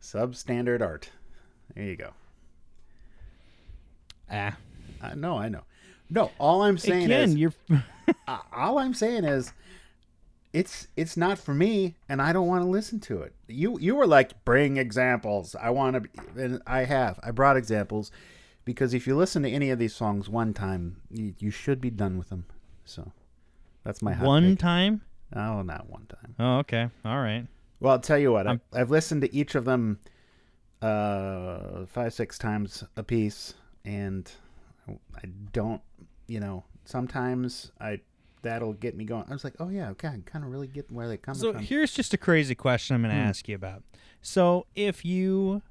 substandard 0.00 0.80
art 0.80 1.10
there 1.74 1.84
you 1.84 1.96
go 1.96 2.10
Ah. 4.30 4.56
uh, 5.02 5.14
no 5.14 5.36
i 5.38 5.48
know 5.48 5.62
no 6.10 6.30
all 6.38 6.62
i'm 6.62 6.78
saying 6.78 7.04
Again, 7.06 7.28
is 7.30 7.36
you're. 7.36 7.54
Uh, 8.28 8.38
all 8.52 8.78
I'm 8.78 8.94
saying 8.94 9.24
is, 9.24 9.52
it's 10.56 10.88
it's 10.96 11.18
not 11.18 11.38
for 11.38 11.52
me, 11.52 11.96
and 12.08 12.22
I 12.22 12.32
don't 12.32 12.46
want 12.46 12.64
to 12.64 12.68
listen 12.68 12.98
to 13.00 13.20
it. 13.20 13.34
You 13.46 13.78
you 13.78 13.94
were 13.94 14.06
like, 14.06 14.42
bring 14.46 14.78
examples. 14.78 15.54
I 15.54 15.68
want 15.68 16.02
to, 16.02 16.42
and 16.42 16.62
I 16.66 16.84
have. 16.84 17.20
I 17.22 17.30
brought 17.30 17.58
examples 17.58 18.10
because 18.64 18.94
if 18.94 19.06
you 19.06 19.14
listen 19.14 19.42
to 19.42 19.50
any 19.50 19.68
of 19.68 19.78
these 19.78 19.94
songs 19.94 20.30
one 20.30 20.54
time, 20.54 21.02
you, 21.10 21.34
you 21.38 21.50
should 21.50 21.78
be 21.78 21.90
done 21.90 22.16
with 22.16 22.30
them. 22.30 22.46
So 22.86 23.12
that's 23.84 24.00
my 24.00 24.14
one 24.14 24.52
take. 24.52 24.60
time. 24.60 25.02
Oh, 25.34 25.60
not 25.60 25.90
one 25.90 26.06
time. 26.06 26.34
Oh, 26.38 26.58
okay. 26.60 26.88
All 27.04 27.20
right. 27.20 27.46
Well, 27.78 27.92
I'll 27.92 28.00
tell 28.00 28.18
you 28.18 28.32
what. 28.32 28.46
I, 28.46 28.58
I've 28.72 28.90
listened 28.90 29.20
to 29.22 29.34
each 29.34 29.56
of 29.56 29.66
them 29.66 29.98
uh, 30.80 31.84
five 31.84 32.14
six 32.14 32.38
times 32.38 32.82
a 32.96 33.02
piece, 33.02 33.52
and 33.84 34.32
I 34.88 35.26
don't. 35.52 35.82
You 36.28 36.40
know, 36.40 36.64
sometimes 36.86 37.72
I 37.78 38.00
that'll 38.42 38.72
get 38.74 38.96
me 38.96 39.04
going. 39.04 39.24
I 39.28 39.32
was 39.32 39.44
like, 39.44 39.54
oh 39.58 39.68
yeah, 39.68 39.90
okay, 39.90 40.08
I 40.08 40.18
kind 40.24 40.44
of 40.44 40.50
really 40.50 40.66
get 40.68 40.90
where 40.90 41.08
they 41.08 41.16
come 41.16 41.34
So 41.34 41.52
from. 41.52 41.62
So 41.62 41.66
here's 41.66 41.92
just 41.92 42.14
a 42.14 42.18
crazy 42.18 42.54
question 42.54 42.94
I'm 42.96 43.02
going 43.02 43.14
to 43.14 43.20
Hmm. 43.20 43.28
ask 43.28 43.48
you 43.48 43.54
about. 43.54 43.82
So 44.22 44.66
if 44.74 45.04
you 45.04 45.62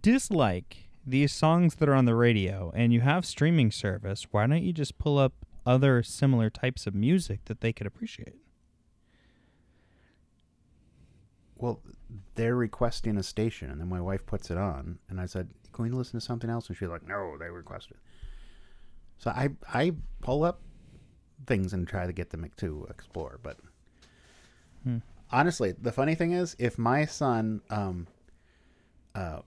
dislike 0.00 0.88
these 1.06 1.32
songs 1.32 1.76
that 1.76 1.88
are 1.88 1.94
on 1.94 2.04
the 2.04 2.14
radio 2.14 2.72
and 2.74 2.92
you 2.92 3.00
have 3.00 3.24
streaming 3.26 3.70
service, 3.70 4.26
why 4.30 4.46
don't 4.46 4.62
you 4.62 4.72
just 4.72 4.98
pull 4.98 5.18
up 5.18 5.32
other 5.66 6.02
similar 6.02 6.50
types 6.50 6.86
of 6.86 6.94
music 6.94 7.44
that 7.46 7.60
they 7.60 7.72
could 7.72 7.86
appreciate? 7.86 8.36
well, 11.56 11.82
they're 12.36 12.56
requesting 12.56 13.18
a 13.18 13.22
station, 13.22 13.70
and 13.70 13.78
then 13.80 13.88
my 13.88 14.00
wife 14.00 14.24
puts 14.24 14.50
it 14.50 14.56
on, 14.56 14.98
and 15.10 15.20
I 15.20 15.26
said, 15.26 15.50
"Going 15.72 15.90
to 15.90 15.96
listen 15.98 16.18
to 16.18 16.24
something 16.24 16.48
else?" 16.48 16.68
And 16.68 16.76
she's 16.76 16.88
like, 16.88 17.06
"No, 17.06 17.36
they 17.38 17.50
requested." 17.50 17.98
So 19.18 19.30
I 19.30 19.50
I 19.72 19.92
pull 20.22 20.42
up 20.42 20.62
things 21.46 21.72
and 21.72 21.86
try 21.88 22.06
to 22.06 22.12
get 22.12 22.30
them 22.30 22.48
to 22.56 22.86
explore, 22.90 23.38
but 23.42 23.58
Hmm. 24.84 24.98
honestly, 25.30 25.72
the 25.72 25.92
funny 25.92 26.14
thing 26.14 26.32
is, 26.32 26.56
if 26.58 26.78
my 26.78 27.04
son 27.04 27.60
um 27.70 28.06
uh 29.14 29.40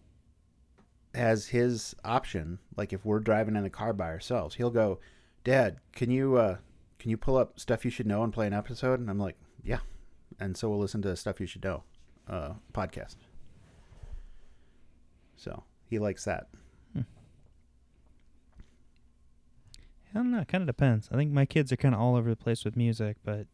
has 1.15 1.47
his 1.47 1.95
option, 2.03 2.59
like 2.75 2.91
if 2.93 3.05
we're 3.05 3.19
driving 3.19 3.55
in 3.55 3.63
the 3.63 3.69
car 3.69 3.93
by 3.93 4.05
ourselves, 4.09 4.55
he'll 4.55 4.71
go, 4.71 4.99
"Dad, 5.43 5.79
can 5.91 6.09
you 6.11 6.37
uh 6.37 6.57
can 6.99 7.09
you 7.11 7.17
pull 7.17 7.37
up 7.37 7.59
stuff 7.59 7.83
you 7.85 7.91
should 7.91 8.07
know 8.07 8.23
and 8.23 8.33
play 8.33 8.47
an 8.47 8.53
episode?" 8.53 8.99
And 8.99 9.09
I'm 9.09 9.19
like, 9.19 9.37
"Yeah." 9.63 9.79
And 10.39 10.57
so 10.57 10.69
we'll 10.69 10.79
listen 10.79 11.01
to 11.03 11.15
stuff 11.15 11.39
you 11.39 11.47
should 11.47 11.63
know 11.63 11.83
uh 12.27 12.53
podcast. 12.73 13.15
So, 15.35 15.63
he 15.89 15.99
likes 15.99 16.23
that. 16.25 16.47
I 20.13 20.19
don't 20.19 20.31
know. 20.31 20.39
It 20.41 20.47
kind 20.47 20.61
of 20.61 20.67
depends. 20.67 21.09
I 21.11 21.15
think 21.15 21.31
my 21.31 21.45
kids 21.45 21.71
are 21.71 21.75
kind 21.77 21.95
of 21.95 22.01
all 22.01 22.15
over 22.15 22.29
the 22.29 22.35
place 22.35 22.63
with 22.65 22.75
music, 22.77 23.17
but 23.23 23.47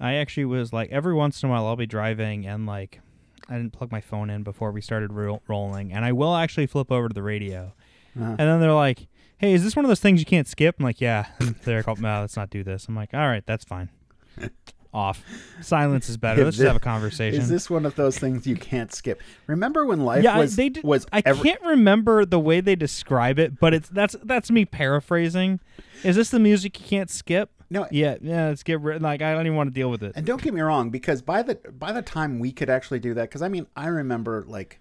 I 0.00 0.14
actually 0.14 0.44
was 0.46 0.72
like 0.72 0.90
every 0.90 1.14
once 1.14 1.42
in 1.42 1.48
a 1.48 1.52
while 1.52 1.66
I'll 1.66 1.76
be 1.76 1.86
driving 1.86 2.46
and 2.46 2.66
like 2.66 3.00
I 3.48 3.56
didn't 3.56 3.72
plug 3.72 3.92
my 3.92 4.00
phone 4.00 4.30
in 4.30 4.42
before 4.42 4.70
we 4.72 4.80
started 4.80 5.12
ro- 5.12 5.42
rolling, 5.48 5.92
and 5.92 6.04
I 6.04 6.12
will 6.12 6.34
actually 6.36 6.66
flip 6.66 6.90
over 6.92 7.08
to 7.08 7.14
the 7.14 7.22
radio, 7.22 7.72
Uh-huh. 8.18 8.24
and 8.30 8.38
then 8.38 8.60
they're 8.60 8.72
like, 8.72 9.08
"Hey, 9.38 9.52
is 9.54 9.64
this 9.64 9.74
one 9.74 9.84
of 9.84 9.88
those 9.88 9.98
things 10.00 10.20
you 10.20 10.26
can't 10.26 10.46
skip?" 10.46 10.76
I'm 10.78 10.84
like, 10.84 11.00
"Yeah." 11.00 11.26
they're 11.64 11.82
like, 11.86 11.98
"No, 11.98 12.20
let's 12.20 12.36
not 12.36 12.50
do 12.50 12.62
this." 12.62 12.86
I'm 12.88 12.94
like, 12.94 13.12
"All 13.14 13.26
right, 13.28 13.44
that's 13.46 13.64
fine." 13.64 13.88
Off. 14.92 15.24
Silence 15.60 16.08
is 16.08 16.16
better. 16.16 16.44
Let's 16.44 16.56
just 16.56 16.66
have 16.66 16.76
a 16.76 16.80
conversation. 16.80 17.40
Is 17.40 17.48
this 17.48 17.70
one 17.70 17.86
of 17.86 17.94
those 17.94 18.18
things 18.18 18.46
you 18.46 18.56
can't 18.56 18.92
skip? 18.92 19.22
Remember 19.46 19.86
when 19.86 20.00
life 20.00 20.24
yeah, 20.24 20.36
was 20.36 20.56
they 20.56 20.68
did, 20.68 20.82
was 20.82 21.06
I 21.12 21.22
every- 21.24 21.48
can't 21.50 21.62
remember 21.62 22.24
the 22.24 22.40
way 22.40 22.60
they 22.60 22.74
describe 22.74 23.38
it, 23.38 23.60
but 23.60 23.72
it's 23.72 23.88
that's 23.88 24.16
that's 24.24 24.50
me 24.50 24.64
paraphrasing. 24.64 25.60
Is 26.02 26.16
this 26.16 26.30
the 26.30 26.40
music 26.40 26.80
you 26.80 26.86
can't 26.86 27.08
skip? 27.10 27.50
No, 27.70 27.86
Yeah, 27.92 28.16
yeah. 28.20 28.48
Let's 28.48 28.64
get 28.64 28.80
rid. 28.80 29.00
Like 29.00 29.22
I 29.22 29.32
don't 29.32 29.46
even 29.46 29.56
want 29.56 29.68
to 29.68 29.74
deal 29.74 29.90
with 29.90 30.02
it. 30.02 30.12
And 30.16 30.26
don't 30.26 30.42
get 30.42 30.52
me 30.52 30.60
wrong, 30.60 30.90
because 30.90 31.22
by 31.22 31.42
the 31.42 31.54
by 31.54 31.92
the 31.92 32.02
time 32.02 32.40
we 32.40 32.50
could 32.50 32.68
actually 32.68 32.98
do 32.98 33.14
that, 33.14 33.22
because 33.28 33.42
I 33.42 33.48
mean, 33.48 33.68
I 33.76 33.86
remember 33.86 34.44
like 34.48 34.80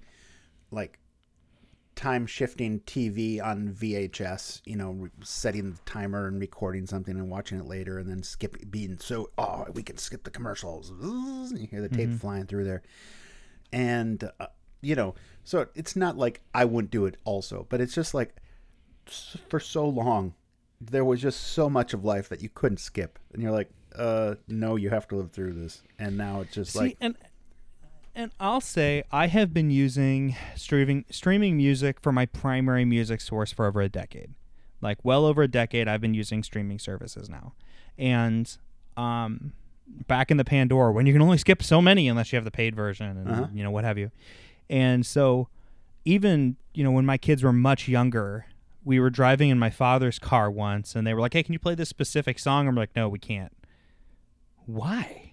like 0.71 0.97
time 1.99 2.25
shifting 2.25 2.79
TV 2.81 3.43
on 3.43 3.67
VHS, 3.73 4.61
you 4.63 4.77
know, 4.77 5.09
setting 5.21 5.71
the 5.71 5.77
timer 5.85 6.27
and 6.27 6.39
recording 6.39 6.85
something 6.85 7.17
and 7.17 7.29
watching 7.29 7.59
it 7.59 7.65
later, 7.65 7.99
and 7.99 8.09
then 8.09 8.23
skip 8.23 8.55
being 8.71 8.97
so 8.97 9.29
oh 9.37 9.65
we 9.73 9.83
can 9.83 9.97
skip 9.97 10.23
the 10.23 10.31
commercials. 10.31 10.93
You 11.01 11.67
hear 11.69 11.81
the 11.81 11.89
tape 11.89 12.11
flying 12.13 12.45
through 12.45 12.63
there, 12.63 12.83
and 13.73 14.23
uh, 14.39 14.47
you 14.81 14.95
know, 14.95 15.15
so 15.43 15.67
it's 15.75 15.97
not 15.97 16.17
like 16.17 16.41
I 16.53 16.63
wouldn't 16.63 16.91
do 16.91 17.05
it 17.05 17.17
also, 17.25 17.67
but 17.69 17.81
it's 17.81 17.93
just 17.93 18.13
like 18.13 18.33
for 19.49 19.59
so 19.59 19.85
long 19.85 20.35
there 20.79 21.03
was 21.03 21.21
just 21.21 21.41
so 21.41 21.69
much 21.69 21.93
of 21.93 22.05
life 22.05 22.29
that 22.29 22.41
you 22.41 22.47
couldn't 22.47 22.79
skip, 22.79 23.19
and 23.33 23.43
you're 23.43 23.51
like, 23.51 23.69
uh, 23.97 24.35
no, 24.47 24.77
you 24.77 24.89
have 24.89 25.05
to 25.09 25.17
live 25.17 25.31
through 25.31 25.51
this, 25.51 25.83
and 25.97 26.17
now 26.17 26.39
it's 26.39 26.53
just 26.53 26.71
See, 26.71 26.79
like 26.79 26.97
and 27.01 27.17
and 28.19 28.31
I'll 28.37 28.59
say 28.59 29.03
I 29.13 29.27
have 29.27 29.53
been 29.53 29.71
using 29.71 30.35
streaming 30.55 31.05
streaming 31.09 31.55
music 31.55 32.01
for 32.01 32.11
my 32.11 32.25
primary 32.25 32.83
music 32.83 33.21
source 33.21 33.53
for 33.53 33.65
over 33.65 33.79
a 33.81 33.87
decade. 33.87 34.31
Like 34.81 34.97
well 35.03 35.25
over 35.25 35.43
a 35.43 35.47
decade 35.47 35.87
I've 35.87 36.01
been 36.01 36.13
using 36.13 36.43
streaming 36.43 36.79
services 36.79 37.29
now. 37.29 37.53
And 37.97 38.55
um 38.97 39.53
back 40.07 40.31
in 40.31 40.37
the 40.37 40.43
Pandora 40.43 40.91
when 40.91 41.05
you 41.05 41.13
can 41.13 41.21
only 41.21 41.37
skip 41.37 41.63
so 41.63 41.81
many 41.81 42.09
unless 42.09 42.33
you 42.33 42.37
have 42.37 42.43
the 42.43 42.51
paid 42.51 42.75
version 42.75 43.07
and 43.17 43.29
Uh-huh. 43.31 43.47
you 43.53 43.63
know 43.63 43.71
what 43.71 43.85
have 43.85 43.97
you. 43.97 44.11
And 44.69 45.05
so 45.05 45.47
even, 46.03 46.57
you 46.73 46.83
know, 46.83 46.91
when 46.91 47.05
my 47.05 47.17
kids 47.17 47.41
were 47.41 47.53
much 47.53 47.87
younger, 47.87 48.47
we 48.83 48.99
were 48.99 49.09
driving 49.09 49.49
in 49.49 49.57
my 49.59 49.69
father's 49.69 50.19
car 50.19 50.51
once 50.51 50.93
and 50.93 51.07
they 51.07 51.13
were 51.13 51.21
like, 51.21 51.33
"Hey, 51.33 51.43
can 51.43 51.53
you 51.53 51.59
play 51.59 51.73
this 51.75 51.89
specific 51.89 52.37
song?" 52.37 52.67
I'm 52.67 52.75
like, 52.75 52.93
"No, 52.95 53.07
we 53.07 53.19
can't." 53.19 53.53
Why? 54.65 55.28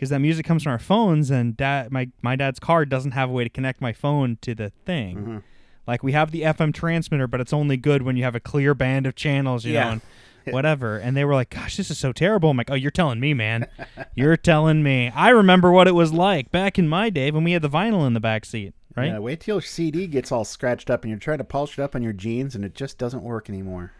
Because 0.00 0.08
that 0.08 0.20
music 0.20 0.46
comes 0.46 0.62
from 0.62 0.72
our 0.72 0.78
phones 0.78 1.30
and 1.30 1.58
dad 1.58 1.92
my 1.92 2.08
my 2.22 2.34
dad's 2.34 2.58
car 2.58 2.86
doesn't 2.86 3.10
have 3.10 3.28
a 3.28 3.32
way 3.34 3.44
to 3.44 3.50
connect 3.50 3.82
my 3.82 3.92
phone 3.92 4.38
to 4.40 4.54
the 4.54 4.70
thing 4.86 5.16
Mhm. 5.18 5.42
like 5.86 6.02
we 6.02 6.12
have 6.12 6.30
the 6.30 6.40
fm 6.40 6.72
transmitter 6.72 7.26
but 7.26 7.38
it's 7.38 7.52
only 7.52 7.76
good 7.76 8.00
when 8.00 8.16
you 8.16 8.24
have 8.24 8.34
a 8.34 8.40
clear 8.40 8.74
band 8.74 9.04
of 9.06 9.14
channels 9.14 9.66
you 9.66 9.74
Yeah. 9.74 9.84
know 9.84 9.90
and 9.90 10.00
whatever 10.54 10.96
and 10.96 11.14
they 11.14 11.26
were 11.26 11.34
like 11.34 11.50
gosh 11.50 11.76
this 11.76 11.90
is 11.90 11.98
so 11.98 12.12
terrible 12.14 12.48
i'm 12.48 12.56
like 12.56 12.70
oh 12.70 12.74
you're 12.74 12.90
telling 12.90 13.20
me 13.20 13.34
man 13.34 13.66
you're 14.14 14.38
telling 14.38 14.82
me 14.82 15.10
i 15.14 15.28
remember 15.28 15.70
what 15.70 15.86
it 15.86 15.94
was 15.94 16.14
like 16.14 16.50
back 16.50 16.78
in 16.78 16.88
my 16.88 17.10
day 17.10 17.30
when 17.30 17.44
we 17.44 17.52
had 17.52 17.60
the 17.60 17.68
vinyl 17.68 18.06
in 18.06 18.14
the 18.14 18.20
back 18.20 18.46
seat 18.46 18.72
right 18.96 19.08
Yeah, 19.08 19.18
wait 19.18 19.40
till 19.40 19.56
your 19.56 19.62
CD 19.62 20.06
gets 20.06 20.32
all 20.32 20.46
scratched 20.46 20.88
up 20.88 21.02
and 21.04 21.10
you're 21.10 21.18
trying 21.20 21.38
to 21.38 21.44
polish 21.44 21.78
it 21.78 21.82
up 21.82 21.94
on 21.94 22.02
your 22.02 22.14
jeans 22.14 22.54
and 22.54 22.64
it 22.64 22.74
just 22.74 22.96
doesn't 22.98 23.22
work 23.22 23.48
anymore. 23.50 23.92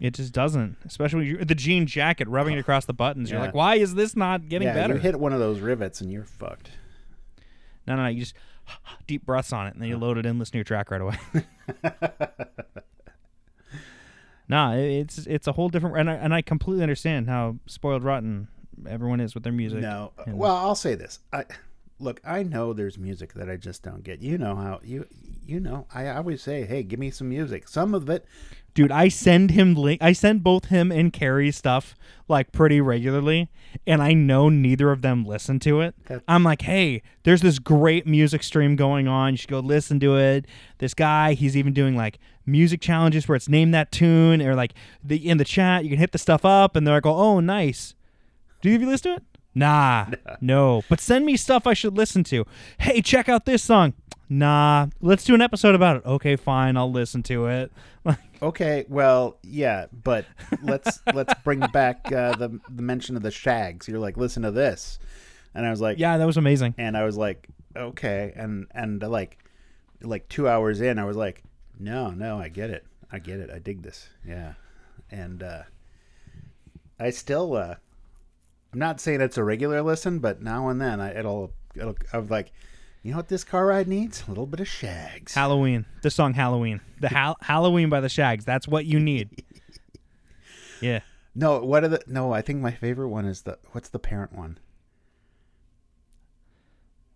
It 0.00 0.14
just 0.14 0.32
doesn't 0.32 0.76
especially 0.84 1.18
when 1.18 1.26
you 1.26 1.44
the 1.44 1.54
jean 1.54 1.86
jacket 1.86 2.28
rubbing 2.28 2.54
it 2.56 2.60
across 2.60 2.84
the 2.84 2.92
buttons 2.94 3.30
you're 3.30 3.38
Yeah. 3.40 3.46
like 3.46 3.54
why 3.54 3.74
is 3.76 3.94
this 3.94 4.14
not 4.16 4.48
getting 4.48 4.68
yeah, 4.68 4.74
better 4.74 4.94
you 4.94 5.00
hit 5.00 5.18
one 5.18 5.32
of 5.32 5.40
those 5.40 5.60
rivets 5.60 6.00
and 6.00 6.12
you're 6.12 6.24
fucked. 6.24 6.70
no 7.86 7.96
no 7.96 8.02
no 8.02 8.08
you 8.08 8.20
just 8.20 8.34
deep 9.06 9.24
breaths 9.26 9.52
on 9.52 9.66
it 9.66 9.74
and 9.74 9.82
then 9.82 9.88
you 9.88 9.96
load 9.98 10.18
it 10.18 10.26
in 10.26 10.38
listen 10.38 10.52
to 10.52 10.58
your 10.58 10.64
track 10.64 10.90
right 10.90 11.00
away 11.00 11.16
Nah, 14.50 14.74
it- 14.76 15.00
it's 15.00 15.18
it's 15.26 15.46
a 15.46 15.52
whole 15.52 15.68
different, 15.68 15.98
and 15.98 16.08
I 16.08 16.14
and 16.14 16.32
I 16.32 16.40
completely 16.40 16.82
understand 16.82 17.28
how 17.28 17.56
spoiled 17.66 18.02
rotten 18.02 18.48
everyone 18.88 19.20
is 19.20 19.34
with 19.34 19.42
their 19.44 19.52
music. 19.52 19.80
No, 19.80 20.12
and- 20.26 20.38
well, 20.38 20.56
I'll 20.56 20.74
say 20.74 20.94
this. 20.94 21.20
I 21.34 21.44
look, 21.98 22.20
I 22.24 22.42
know 22.42 22.72
there's 22.72 22.98
music 22.98 23.34
that 23.34 23.48
I 23.50 23.56
just 23.56 23.82
don't 23.82 24.04
get. 24.04 24.20
You 24.20 24.38
know 24.38 24.54
how 24.56 24.80
you 24.84 25.06
you 25.46 25.60
know. 25.60 25.86
I 25.94 26.08
always 26.08 26.42
say, 26.42 26.64
hey, 26.64 26.82
give 26.82 26.98
me 26.98 27.10
some 27.10 27.28
music. 27.28 27.68
Some 27.68 27.94
of 27.94 28.08
it, 28.10 28.24
dude, 28.74 28.92
I 28.92 29.08
send 29.08 29.50
him 29.52 29.74
link. 29.74 30.02
I 30.02 30.12
send 30.12 30.44
both 30.44 30.66
him 30.66 30.92
and 30.92 31.12
Carrie 31.12 31.50
stuff 31.50 31.94
like 32.28 32.52
pretty 32.52 32.80
regularly, 32.80 33.48
and 33.86 34.02
I 34.02 34.12
know 34.12 34.48
neither 34.48 34.90
of 34.90 35.02
them 35.02 35.24
listen 35.24 35.58
to 35.60 35.80
it. 35.80 35.94
That's- 36.04 36.24
I'm 36.28 36.44
like, 36.44 36.62
hey, 36.62 37.02
there's 37.24 37.40
this 37.42 37.58
great 37.58 38.06
music 38.06 38.42
stream 38.42 38.76
going 38.76 39.08
on. 39.08 39.32
You 39.32 39.36
should 39.38 39.50
go 39.50 39.60
listen 39.60 39.98
to 40.00 40.16
it. 40.16 40.46
This 40.78 40.94
guy, 40.94 41.34
he's 41.34 41.56
even 41.56 41.72
doing 41.72 41.96
like 41.96 42.18
music 42.46 42.80
challenges 42.80 43.28
where 43.28 43.36
it's 43.36 43.48
name 43.48 43.70
that 43.72 43.90
tune, 43.92 44.42
or 44.42 44.54
like 44.54 44.74
the 45.02 45.28
in 45.28 45.38
the 45.38 45.44
chat 45.44 45.84
you 45.84 45.90
can 45.90 45.98
hit 45.98 46.12
the 46.12 46.18
stuff 46.18 46.44
up, 46.44 46.76
and 46.76 46.86
they're 46.86 46.94
like, 46.96 47.06
oh, 47.06 47.40
nice. 47.40 47.94
Do 48.60 48.70
you 48.70 48.78
listen 48.86 49.12
to 49.12 49.16
it? 49.18 49.22
Nah, 49.54 50.06
no. 50.40 50.82
But 50.88 51.00
send 51.00 51.26
me 51.26 51.36
stuff 51.36 51.66
I 51.66 51.74
should 51.74 51.96
listen 51.96 52.24
to. 52.24 52.44
Hey, 52.78 53.02
check 53.02 53.28
out 53.28 53.44
this 53.44 53.62
song. 53.62 53.94
Nah, 54.28 54.88
let's 55.00 55.24
do 55.24 55.34
an 55.34 55.40
episode 55.40 55.74
about 55.74 55.96
it. 55.96 56.02
Okay, 56.04 56.36
fine, 56.36 56.76
I'll 56.76 56.92
listen 56.92 57.22
to 57.24 57.46
it. 57.46 57.72
okay, 58.42 58.84
well, 58.88 59.38
yeah, 59.42 59.86
but 60.04 60.26
let's 60.62 61.00
let's 61.14 61.32
bring 61.44 61.60
back 61.72 62.12
uh, 62.12 62.36
the 62.36 62.60
the 62.68 62.82
mention 62.82 63.16
of 63.16 63.22
the 63.22 63.30
Shaggs. 63.30 63.88
You're 63.88 63.98
like, 63.98 64.18
listen 64.18 64.42
to 64.42 64.50
this, 64.50 64.98
and 65.54 65.66
I 65.66 65.70
was 65.70 65.80
like, 65.80 65.98
yeah, 65.98 66.18
that 66.18 66.26
was 66.26 66.36
amazing. 66.36 66.74
and 66.76 66.96
I 66.96 67.04
was 67.04 67.16
like, 67.16 67.48
okay, 67.74 68.32
and 68.36 68.66
and 68.72 69.02
uh, 69.02 69.08
like 69.08 69.38
like 70.02 70.28
two 70.28 70.46
hours 70.46 70.82
in, 70.82 70.98
I 70.98 71.04
was 71.04 71.16
like, 71.16 71.42
no, 71.78 72.10
no, 72.10 72.38
I 72.38 72.48
get 72.48 72.68
it, 72.68 72.86
I 73.10 73.20
get 73.20 73.40
it, 73.40 73.50
I 73.50 73.58
dig 73.58 73.82
this, 73.82 74.10
yeah, 74.26 74.54
and 75.10 75.42
uh, 75.42 75.62
I 77.00 77.10
still, 77.10 77.56
uh, 77.56 77.76
I'm 78.72 78.78
not 78.78 79.00
saying 79.00 79.20
it's 79.20 79.38
a 79.38 79.44
regular 79.44 79.82
listen, 79.82 80.18
but 80.18 80.42
now 80.42 80.68
and 80.68 80.80
then 80.80 81.00
I, 81.00 81.18
it'll 81.18 81.52
it'll 81.74 81.96
I'm 82.12 82.26
like, 82.28 82.52
you 83.02 83.12
know 83.12 83.16
what 83.18 83.28
this 83.28 83.44
car 83.44 83.66
ride 83.66 83.88
needs? 83.88 84.24
A 84.26 84.30
little 84.30 84.46
bit 84.46 84.60
of 84.60 84.68
Shaggs. 84.68 85.34
Halloween. 85.34 85.86
The 86.02 86.10
song 86.10 86.34
Halloween. 86.34 86.80
The 87.00 87.08
Hal- 87.08 87.36
Halloween 87.42 87.88
by 87.88 88.00
the 88.00 88.08
Shaggs. 88.08 88.44
That's 88.44 88.68
what 88.68 88.84
you 88.86 89.00
need. 89.00 89.44
Yeah. 90.80 91.00
No, 91.34 91.58
what 91.58 91.82
are 91.82 91.88
the? 91.88 92.00
No, 92.06 92.32
I 92.32 92.40
think 92.40 92.60
my 92.62 92.70
favorite 92.70 93.08
one 93.08 93.24
is 93.24 93.42
the 93.42 93.58
what's 93.72 93.88
the 93.88 93.98
parent 93.98 94.32
one? 94.32 94.58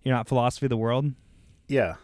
You're 0.02 0.14
not 0.16 0.26
Philosophy 0.28 0.66
of 0.66 0.70
the 0.70 0.76
World? 0.76 1.12
Yeah, 1.68 1.94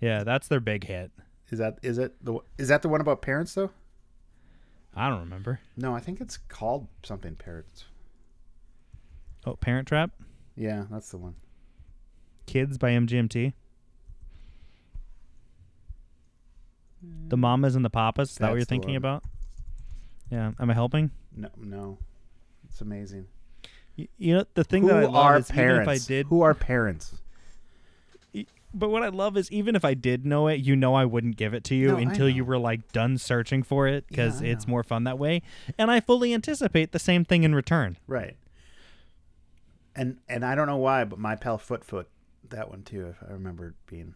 Yeah, 0.00 0.22
that's 0.24 0.46
their 0.48 0.60
big 0.60 0.84
hit. 0.84 1.10
is 1.50 1.58
that 1.58 1.78
is 1.82 1.98
it 1.98 2.14
the 2.24 2.38
is 2.58 2.68
that 2.68 2.82
the 2.82 2.88
one 2.88 3.00
about 3.00 3.22
parents 3.22 3.54
though? 3.54 3.70
I 4.94 5.08
don't 5.08 5.18
remember. 5.20 5.58
No, 5.76 5.94
I 5.96 6.00
think 6.00 6.20
it's 6.20 6.36
called 6.36 6.86
something 7.02 7.34
parents. 7.34 7.86
Oh, 9.46 9.54
Parent 9.54 9.88
Trap? 9.88 10.10
Yeah, 10.56 10.84
that's 10.90 11.10
the 11.10 11.18
one. 11.18 11.34
Kids 12.46 12.78
by 12.78 12.90
MGMT? 12.90 13.52
The 17.28 17.36
Mamas 17.36 17.74
and 17.74 17.84
the 17.84 17.90
Papas? 17.90 18.32
Is 18.32 18.36
that 18.36 18.48
what 18.48 18.54
you're 18.54 18.60
the 18.60 18.66
thinking 18.66 18.90
one. 18.90 18.96
about? 18.96 19.24
Yeah. 20.30 20.52
Am 20.60 20.70
I 20.70 20.74
helping? 20.74 21.10
No, 21.34 21.48
no, 21.56 21.98
it's 22.68 22.80
amazing. 22.80 23.26
Y- 23.96 24.08
You 24.18 24.34
know, 24.38 24.44
the 24.54 24.64
thing 24.64 24.82
Who 24.82 24.88
that 24.88 24.96
I 24.96 25.02
love 25.04 25.14
are 25.14 25.38
is 25.38 25.48
parents? 25.50 25.80
even 25.82 25.82
if 25.82 25.88
I 25.88 26.06
did. 26.06 26.26
Who 26.26 26.42
are 26.42 26.54
parents? 26.54 27.14
But 28.72 28.90
what 28.90 29.02
I 29.02 29.08
love 29.08 29.36
is 29.36 29.50
even 29.50 29.74
if 29.74 29.84
I 29.84 29.94
did 29.94 30.24
know 30.24 30.46
it, 30.46 30.60
you 30.60 30.76
know 30.76 30.94
I 30.94 31.04
wouldn't 31.04 31.36
give 31.36 31.54
it 31.54 31.64
to 31.64 31.74
you 31.74 31.88
No, 31.88 31.96
I 31.96 32.00
until 32.02 32.28
you 32.28 32.42
know. 32.42 32.48
were 32.50 32.58
like 32.58 32.92
done 32.92 33.18
searching 33.18 33.64
for 33.64 33.88
it 33.88 34.06
because 34.06 34.40
Yeah, 34.40 34.46
I 34.48 34.50
it's 34.52 34.66
know. 34.68 34.70
more 34.72 34.82
fun 34.84 35.02
that 35.04 35.18
way. 35.18 35.42
And 35.76 35.90
I 35.90 35.98
fully 35.98 36.32
anticipate 36.32 36.92
the 36.92 37.00
same 37.00 37.24
thing 37.24 37.42
in 37.42 37.52
return. 37.52 37.96
Right. 38.06 38.36
And 40.00 40.16
and 40.30 40.46
I 40.46 40.54
don't 40.54 40.66
know 40.66 40.78
why, 40.78 41.04
but 41.04 41.18
my 41.18 41.36
pal 41.36 41.58
Foot 41.58 41.84
Foot, 41.84 42.08
that 42.48 42.70
one 42.70 42.84
too. 42.84 43.08
If 43.08 43.22
I 43.28 43.32
remember 43.34 43.66
it 43.66 43.74
being. 43.86 44.14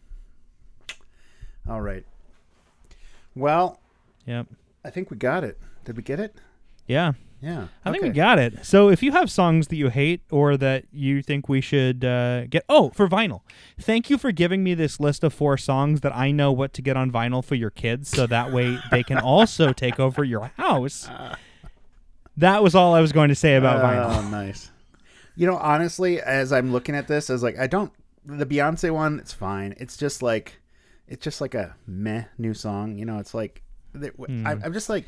All 1.68 1.82
right. 1.82 2.06
Well, 3.36 3.80
Yep. 4.24 4.46
I 4.82 4.88
think 4.88 5.10
we 5.10 5.18
got 5.18 5.44
it. 5.44 5.58
Did 5.84 5.98
we 5.98 6.02
get 6.02 6.18
it? 6.20 6.36
Yeah. 6.86 7.12
Yeah. 7.42 7.66
I 7.84 7.90
think 7.90 8.02
we 8.02 8.08
got 8.08 8.38
it. 8.38 8.64
So 8.64 8.88
if 8.88 9.02
you 9.02 9.12
have 9.12 9.30
songs 9.30 9.68
that 9.68 9.76
you 9.76 9.90
hate 9.90 10.22
or 10.30 10.56
that 10.56 10.84
you 10.90 11.20
think 11.20 11.50
we 11.50 11.60
should 11.60 12.02
uh, 12.02 12.46
get, 12.46 12.64
oh, 12.70 12.88
for 12.94 13.06
vinyl, 13.06 13.40
thank 13.78 14.08
you 14.08 14.16
for 14.16 14.32
giving 14.32 14.64
me 14.64 14.72
this 14.72 14.98
list 14.98 15.22
of 15.22 15.34
four 15.34 15.58
songs 15.58 16.00
that 16.00 16.16
I 16.16 16.30
know 16.30 16.50
what 16.52 16.72
to 16.74 16.80
get 16.82 16.96
on 16.96 17.10
vinyl 17.10 17.44
for 17.44 17.54
your 17.54 17.68
kids, 17.68 18.08
so 18.08 18.26
that 18.26 18.50
way 18.50 18.78
they 18.90 19.02
can 19.02 19.18
also 19.34 19.74
take 19.74 20.00
over 20.00 20.24
your 20.24 20.52
house. 20.56 21.10
That 22.38 22.62
was 22.62 22.74
all 22.74 22.94
I 22.94 23.00
was 23.02 23.12
going 23.12 23.28
to 23.28 23.34
say 23.34 23.56
about 23.56 23.82
vinyl. 23.82 24.24
Oh, 24.24 24.28
nice. 24.30 24.70
You 25.36 25.46
know, 25.46 25.56
honestly, 25.56 26.20
as 26.20 26.52
I'm 26.52 26.72
looking 26.72 26.94
at 26.94 27.08
this, 27.08 27.30
I 27.30 27.32
was 27.32 27.42
like, 27.42 27.58
I 27.58 27.66
don't. 27.66 27.92
The 28.24 28.46
Beyonce 28.46 28.90
one, 28.92 29.18
it's 29.18 29.32
fine. 29.32 29.74
It's 29.78 29.96
just 29.96 30.22
like, 30.22 30.60
it's 31.06 31.22
just 31.22 31.40
like 31.40 31.54
a 31.54 31.76
meh 31.86 32.24
new 32.38 32.54
song. 32.54 32.96
You 32.98 33.04
know, 33.04 33.18
it's 33.18 33.34
like, 33.34 33.62
I, 33.94 34.08
hmm. 34.08 34.46
I'm 34.46 34.72
just 34.72 34.88
like, 34.88 35.04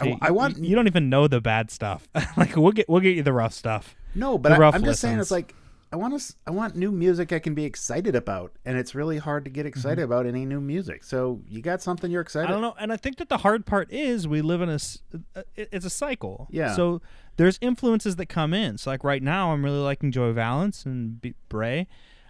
I, 0.00 0.16
I 0.20 0.30
want 0.30 0.58
you, 0.58 0.70
you 0.70 0.76
don't 0.76 0.86
even 0.86 1.08
know 1.08 1.28
the 1.28 1.40
bad 1.40 1.70
stuff. 1.70 2.08
like 2.36 2.56
we'll 2.56 2.72
get 2.72 2.88
we'll 2.88 3.00
get 3.00 3.16
you 3.16 3.22
the 3.22 3.32
rough 3.32 3.52
stuff. 3.52 3.94
no, 4.14 4.38
but 4.38 4.52
I, 4.52 4.68
I'm 4.68 4.84
just 4.84 5.00
saying, 5.00 5.18
it's 5.18 5.30
like, 5.30 5.54
I 5.94 5.96
want 5.96 6.18
to, 6.20 6.34
I 6.44 6.50
want 6.50 6.74
new 6.74 6.90
music 6.90 7.32
I 7.32 7.38
can 7.38 7.54
be 7.54 7.64
excited 7.64 8.16
about, 8.16 8.50
and 8.64 8.76
it's 8.76 8.96
really 8.96 9.18
hard 9.18 9.44
to 9.44 9.50
get 9.50 9.64
excited 9.64 10.02
about 10.02 10.26
any 10.26 10.44
new 10.44 10.60
music. 10.60 11.04
So 11.04 11.40
you 11.48 11.62
got 11.62 11.80
something 11.82 12.10
you're 12.10 12.20
excited. 12.20 12.46
Mm-hmm. 12.46 12.58
I 12.58 12.60
don't 12.60 12.62
know, 12.62 12.74
and 12.80 12.92
I 12.92 12.96
think 12.96 13.18
that 13.18 13.28
the 13.28 13.38
hard 13.38 13.64
part 13.64 13.92
is 13.92 14.26
we 14.26 14.42
live 14.42 14.60
in 14.60 14.68
a 14.68 14.74
s- 14.74 14.98
uh, 15.36 15.42
it's 15.54 15.86
a 15.86 15.90
cycle. 15.90 16.48
Yeah. 16.50 16.74
So 16.74 17.00
there's 17.36 17.58
influences 17.60 18.16
that 18.16 18.26
come 18.26 18.52
in. 18.52 18.76
So 18.76 18.90
like 18.90 19.04
right 19.04 19.22
now, 19.22 19.52
I'm 19.52 19.64
really 19.64 19.78
liking 19.78 20.10
Joey 20.10 20.32
Valence 20.32 20.84
and 20.84 21.20
B- 21.20 21.34
Brae, 21.48 21.86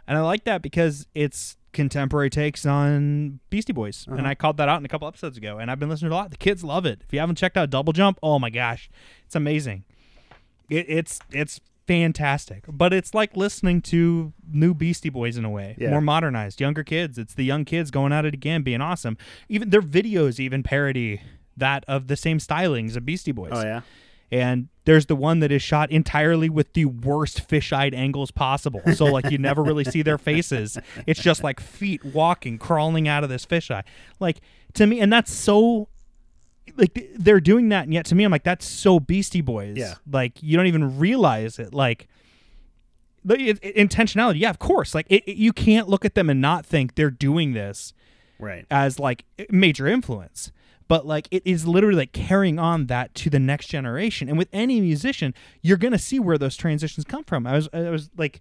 and 0.07 0.19
I 0.19 0.21
like 0.21 0.45
that 0.45 0.61
because 0.61 1.07
it's 1.15 1.57
contemporary 1.73 2.29
takes 2.31 2.67
on 2.67 3.41
Beastie 3.49 3.73
Boys, 3.73 4.05
and 4.07 4.21
Uh-huh. 4.21 4.29
I 4.29 4.35
called 4.35 4.59
that 4.59 4.69
out 4.69 4.79
in 4.79 4.85
a 4.85 4.89
couple 4.89 5.09
episodes 5.09 5.39
ago, 5.39 5.57
and 5.59 5.71
I've 5.71 5.79
been 5.79 5.89
listening 5.89 6.11
to 6.11 6.15
a 6.17 6.19
lot. 6.19 6.31
The 6.33 6.37
kids 6.37 6.63
love 6.63 6.85
it. 6.85 7.01
If 7.07 7.15
you 7.15 7.19
haven't 7.19 7.37
checked 7.37 7.57
out 7.57 7.71
Double 7.71 7.95
Jump, 7.95 8.19
oh 8.23 8.39
my 8.39 8.51
gosh, 8.51 8.91
it's 9.25 9.35
amazing. 9.35 9.85
It, 10.69 10.85
it's 10.87 11.19
it's 11.33 11.61
fantastic. 11.87 12.65
But 12.69 12.93
it's 12.93 13.15
like 13.15 13.37
listening 13.37 13.81
to 13.83 14.33
new 14.51 14.75
Beastie 14.75 15.11
Boys 15.11 15.37
in 15.37 15.45
a 15.45 15.51
way, 15.51 15.77
Yeah. 15.79 15.91
more 15.91 16.01
modernized, 16.01 16.61
younger 16.61 16.83
kids. 16.85 17.19
It's 17.19 17.35
the 17.35 17.45
young 17.45 17.65
kids 17.65 17.91
going 17.91 18.13
at 18.13 18.25
it 18.25 18.35
again, 18.35 18.63
being 18.63 18.81
awesome. 18.81 19.17
Even 19.49 19.71
their 19.71 19.83
videos 19.83 20.39
even 20.41 20.63
parody 20.63 21.21
that 21.57 21.85
of 21.87 22.09
the 22.09 22.17
same 22.17 22.39
stylings 22.39 22.97
of 22.97 23.07
Beastie 23.07 23.33
Boys. 23.33 23.53
Oh 23.55 23.63
yeah. 23.63 23.83
And 24.33 24.69
there's 24.85 25.07
the 25.07 25.15
one 25.15 25.39
that 25.41 25.53
is 25.53 25.63
shot 25.63 25.91
entirely 25.93 26.49
with 26.49 26.73
the 26.73 26.87
worst 26.87 27.43
fish-eyed 27.43 27.95
angles 27.95 28.31
possible. 28.33 28.83
So 28.95 29.05
like 29.05 29.31
you 29.31 29.39
never 29.39 29.63
really 29.63 29.85
see 29.85 30.03
their 30.03 30.19
faces. 30.19 30.77
It's 31.07 31.21
just 31.23 31.45
like 31.45 31.61
feet 31.61 32.05
walking, 32.05 32.59
crawling 32.59 33.07
out 33.07 33.23
of 33.23 33.31
this 33.31 33.47
fisheye. 33.47 33.85
Like 34.19 34.41
to 34.73 34.87
me, 34.87 34.99
and 34.99 35.13
that's 35.13 35.33
so 35.33 35.89
like 36.77 37.09
they're 37.17 37.41
doing 37.41 37.69
that, 37.71 37.85
and 37.85 37.95
yet 37.95 38.07
to 38.07 38.15
me, 38.15 38.25
I'm 38.25 38.33
like, 38.33 38.45
that's 38.45 38.67
so 38.67 38.99
Beastie 39.01 39.41
Boys. 39.41 39.77
Yeah. 39.77 39.95
Like 40.11 40.43
you 40.43 40.57
don't 40.57 40.67
even 40.67 40.99
realize 40.99 41.59
it. 41.59 41.73
Like 41.75 42.09
the 43.25 43.35
it, 43.39 43.59
it- 43.63 43.77
intentionality. 43.77 44.41
Yeah, 44.41 44.51
of 44.51 44.59
course. 44.59 44.95
Like 44.95 45.07
it, 45.09 45.23
it- 45.27 45.37
you 45.37 45.53
can't 45.53 45.89
look 45.89 46.05
at 46.05 46.15
them 46.15 46.29
and 46.31 46.41
not 46.41 46.67
think 46.67 46.95
they're 46.95 47.11
doing 47.11 47.53
this 47.53 47.93
Right. 48.39 48.67
as 48.71 48.99
like 48.99 49.25
major 49.49 49.87
influence 49.87 50.51
but 50.87 51.07
like 51.07 51.29
it 51.31 51.43
is 51.47 51.67
literally 51.67 51.97
like 51.97 52.13
carrying 52.13 52.59
on 52.59 52.87
that 52.89 53.15
to 53.15 53.31
the 53.31 53.39
next 53.39 53.69
generation 53.69 54.29
and 54.29 54.37
with 54.37 54.49
any 54.53 54.81
musician 54.83 55.33
you're 55.63 55.79
gonna 55.79 55.97
see 55.99 56.19
where 56.19 56.37
those 56.37 56.57
transitions 56.57 57.05
come 57.07 57.25
from 57.25 57.47
i 57.47 57.53
was 57.55 57.69
i 57.73 57.89
was 57.89 58.11
like 58.19 58.41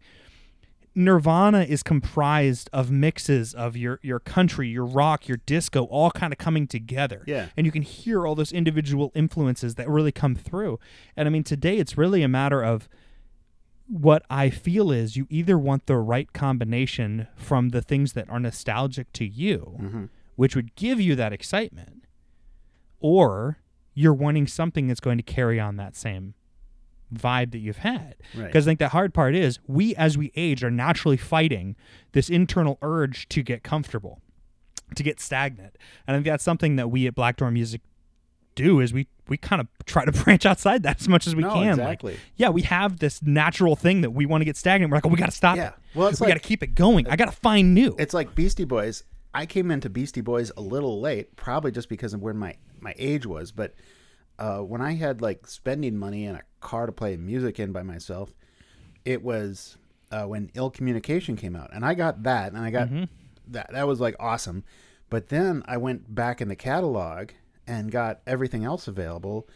nirvana 0.96 1.62
is 1.64 1.82
comprised 1.82 2.70
of 2.72 2.92
mixes 2.92 3.54
of 3.56 3.76
your 3.76 4.00
your 4.04 4.20
country 4.20 4.68
your 4.70 4.86
rock 4.86 5.28
your 5.28 5.38
disco 5.46 5.86
all 5.86 6.12
kind 6.12 6.32
of 6.32 6.38
coming 6.38 6.68
together 6.68 7.24
Yeah. 7.26 7.48
and 7.58 7.66
you 7.66 7.72
can 7.72 7.82
hear 7.82 8.28
all 8.28 8.36
those 8.36 8.52
individual 8.52 9.12
influences 9.16 9.74
that 9.76 9.90
really 9.90 10.12
come 10.12 10.36
through 10.36 10.80
and 11.18 11.28
i 11.28 11.32
mean 11.32 11.44
today 11.44 11.78
it's 11.78 11.98
really 11.98 12.22
a 12.22 12.28
matter 12.28 12.64
of 12.64 12.88
what 13.88 14.24
I 14.30 14.50
feel 14.50 14.92
is 14.92 15.18
you 15.18 15.28
either 15.30 15.58
want 15.60 15.88
the 15.88 15.98
right 15.98 16.32
combination 16.32 17.28
from 17.36 17.70
the 17.70 17.82
things 17.82 18.14
that 18.14 18.30
are 18.30 18.40
nostalgic 18.40 19.12
to 19.14 19.26
you, 19.26 19.78
Mm-hmm. 19.80 20.06
which 20.38 20.56
would 20.56 20.74
give 20.76 21.02
you 21.02 21.16
that 21.18 21.34
excitement, 21.34 22.06
or 23.02 23.58
you're 23.94 24.14
wanting 24.14 24.48
something 24.48 24.88
that's 24.88 25.02
going 25.02 25.18
to 25.18 25.24
carry 25.24 25.60
on 25.60 25.76
that 25.76 25.98
same 25.98 26.34
vibe 27.16 27.52
that 27.52 27.60
you've 27.60 27.78
had. 27.78 28.16
Right. 28.36 28.48
Because 28.48 28.68
I 28.68 28.72
think 28.72 28.80
the 28.80 28.90
hard 28.90 29.14
part 29.14 29.36
is 29.36 29.60
we, 29.68 29.96
as 29.96 30.18
we 30.18 30.32
age, 30.36 30.64
are 30.64 30.72
naturally 30.72 31.18
fighting 31.18 31.76
this 32.14 32.30
internal 32.30 32.78
urge 32.82 33.28
to 33.30 33.42
get 33.44 33.64
comfortable, 33.64 34.22
to 34.96 35.04
get 35.04 35.20
stagnant. 35.20 35.78
And 36.08 36.16
I 36.16 36.18
think 36.18 36.26
that's 36.26 36.44
something 36.44 36.76
that 36.78 36.90
we 36.90 37.08
at 37.08 37.16
Black 37.16 37.38
Door 37.38 37.52
Music 37.52 37.82
do 38.56 38.80
is 38.80 38.94
we 38.94 39.08
we 39.28 39.38
kind 39.38 39.60
of 39.62 39.68
try 39.86 40.06
to 40.06 40.12
branch 40.24 40.46
outside 40.46 40.84
that 40.84 41.00
as 41.02 41.08
much 41.08 41.26
as 41.28 41.36
we 41.36 41.42
No, 41.44 41.54
can. 41.54 41.78
Like, 41.78 42.04
exactly. 42.04 42.18
yeah, 42.36 42.50
we 42.50 42.62
have 42.64 43.00
this 43.00 43.22
natural 43.24 43.76
thing 43.76 44.02
that 44.02 44.12
we 44.12 44.26
want 44.26 44.42
to 44.42 44.46
get 44.46 44.58
stagnant. 44.58 44.92
We're 44.92 44.98
like, 44.98 45.06
oh, 45.06 45.10
we 45.10 45.16
got 45.18 45.28
to 45.28 45.32
stop 45.32 45.56
Yeah. 45.56 45.70
it. 45.70 45.74
Well, 45.96 46.10
it's 46.10 46.20
we 46.20 46.26
like- 46.26 46.36
got 46.36 46.42
to 46.44 46.48
keep 46.48 46.62
it 46.62 46.76
going. 46.76 47.08
I 47.08 47.16
got 47.16 47.26
to 47.26 47.32
find 47.32 47.74
new. 47.74 47.96
It's 47.98 48.14
like 48.14 48.36
Beastie 48.36 48.66
Boys. 48.66 49.04
I 49.34 49.46
came 49.48 49.72
into 49.72 49.90
Beastie 49.90 50.22
Boys 50.22 50.52
a 50.56 50.62
little 50.62 51.00
late, 51.02 51.36
probably 51.36 51.72
just 51.72 51.90
because 51.90 52.14
of 52.14 52.22
where 52.22 52.34
my 52.36 52.56
my 52.82 52.94
age 53.00 53.26
was. 53.26 53.52
But 53.52 53.74
uh, 54.40 54.60
when 54.60 54.82
I 54.82 54.94
had 54.94 55.22
like 55.22 55.48
spending 55.48 55.98
money 55.98 56.26
and 56.26 56.38
a 56.38 56.44
car 56.60 56.86
to 56.86 56.92
play 56.92 57.16
music 57.18 57.60
in 57.60 57.72
by 57.72 57.84
myself, 57.84 58.34
it 59.06 59.24
was 59.24 59.78
uh, 60.12 60.24
when 60.24 60.52
Ill 60.54 60.70
Communication 60.70 61.36
came 61.36 61.56
out, 61.56 61.70
and 61.74 61.86
I 61.86 61.94
got 61.94 62.24
that, 62.24 62.54
and 62.54 62.62
I 62.62 62.72
got 62.72 62.90
that. 63.48 63.72
That 63.72 63.88
was 63.88 64.00
like 64.00 64.16
awesome. 64.20 64.64
But 65.10 65.30
then 65.30 65.64
I 65.68 65.78
went 65.78 66.14
back 66.14 66.42
in 66.42 66.48
the 66.48 66.56
catalog 66.56 67.30
and 67.68 67.92
got 67.92 68.22
everything 68.26 68.64
else 68.64 68.88
available. 68.88 69.48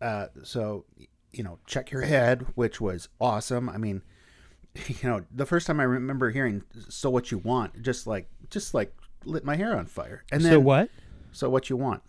Uh, 0.00 0.28
so 0.42 0.84
you 1.32 1.42
know, 1.42 1.58
check 1.66 1.90
your 1.90 2.02
head, 2.02 2.46
which 2.54 2.80
was 2.80 3.08
awesome. 3.20 3.68
I 3.68 3.78
mean, 3.78 4.02
you 4.86 5.08
know, 5.08 5.24
the 5.34 5.46
first 5.46 5.66
time 5.66 5.80
I 5.80 5.84
remember 5.84 6.30
hearing 6.30 6.62
"So 6.88 7.10
What 7.10 7.30
You 7.30 7.38
Want," 7.38 7.82
just 7.82 8.06
like 8.06 8.28
just 8.50 8.74
like 8.74 8.94
lit 9.24 9.44
my 9.44 9.56
hair 9.56 9.76
on 9.76 9.86
fire. 9.86 10.24
And 10.32 10.44
then 10.44 10.52
so 10.52 10.60
what? 10.60 10.90
So 11.32 11.48
what 11.48 11.70
you 11.70 11.76
want? 11.76 12.02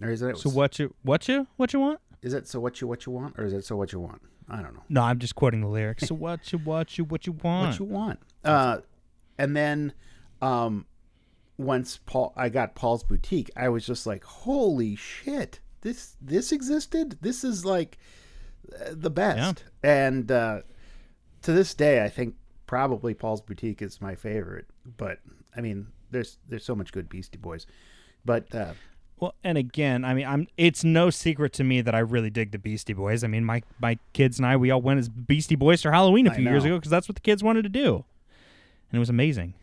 Or 0.00 0.10
is 0.10 0.22
it 0.22 0.38
So 0.38 0.50
what 0.50 0.78
you 0.78 0.94
what 1.02 1.28
you 1.28 1.46
what 1.56 1.72
you 1.72 1.80
want? 1.80 2.00
Is 2.22 2.34
it 2.34 2.46
so 2.46 2.60
what 2.60 2.80
you 2.80 2.86
what 2.86 3.04
you 3.04 3.12
want, 3.12 3.38
or 3.38 3.44
is 3.44 3.52
it 3.52 3.64
so 3.64 3.76
what 3.76 3.92
you 3.92 4.00
want? 4.00 4.22
I 4.48 4.56
don't 4.62 4.74
know. 4.74 4.82
No, 4.88 5.02
I'm 5.02 5.18
just 5.18 5.34
quoting 5.34 5.60
the 5.60 5.68
lyrics. 5.68 6.04
So 6.06 6.14
what 6.14 6.52
you 6.52 6.58
what 6.58 6.98
you 6.98 7.04
what 7.04 7.26
you 7.26 7.32
want? 7.32 7.70
What 7.70 7.78
you 7.78 7.84
want? 7.84 8.18
Uh, 8.44 8.78
and 9.38 9.56
then, 9.56 9.92
um, 10.40 10.86
once 11.56 11.98
Paul, 12.06 12.32
I 12.36 12.48
got 12.48 12.74
Paul's 12.74 13.02
boutique. 13.02 13.50
I 13.56 13.68
was 13.68 13.86
just 13.86 14.06
like, 14.06 14.24
holy 14.24 14.96
shit! 14.96 15.60
This 15.82 16.16
this 16.20 16.52
existed. 16.52 17.18
This 17.20 17.44
is 17.44 17.64
like 17.64 17.98
uh, 18.74 18.90
the 18.92 19.10
best. 19.10 19.64
And 19.82 20.30
uh, 20.30 20.62
to 21.42 21.52
this 21.52 21.74
day, 21.74 22.04
I 22.04 22.08
think 22.08 22.34
probably 22.66 23.14
Paul's 23.14 23.40
boutique 23.40 23.82
is 23.82 24.00
my 24.00 24.14
favorite. 24.14 24.66
But 24.96 25.18
I 25.56 25.60
mean, 25.60 25.88
there's 26.10 26.38
there's 26.48 26.64
so 26.64 26.74
much 26.74 26.92
good 26.92 27.08
Beastie 27.08 27.38
Boys. 27.38 27.66
But 28.24 28.54
uh, 28.54 28.74
Well, 29.22 29.36
and 29.44 29.56
again, 29.56 30.04
I 30.04 30.14
mean, 30.14 30.26
I'm. 30.26 30.48
It's 30.56 30.82
no 30.82 31.08
secret 31.08 31.52
to 31.52 31.62
me 31.62 31.80
that 31.80 31.94
I 31.94 32.00
really 32.00 32.28
dig 32.28 32.50
the 32.50 32.58
Beastie 32.58 32.92
Boys. 32.92 33.22
I 33.22 33.28
mean, 33.28 33.44
my 33.44 33.62
my 33.80 33.96
kids 34.14 34.40
and 34.40 34.44
I, 34.44 34.56
we 34.56 34.72
all 34.72 34.82
went 34.82 34.98
as 34.98 35.08
Beastie 35.08 35.54
Boys 35.54 35.80
for 35.80 35.92
Halloween 35.92 36.26
a 36.26 36.32
I 36.32 36.34
few 36.34 36.42
years 36.42 36.64
ago 36.64 36.76
because 36.76 36.90
that's 36.90 37.08
what 37.08 37.14
the 37.14 37.20
kids 37.20 37.40
wanted 37.40 37.62
to 37.62 37.68
do, 37.68 38.04
and 38.90 38.96
it 38.96 38.98
was 38.98 39.08
amazing. 39.08 39.54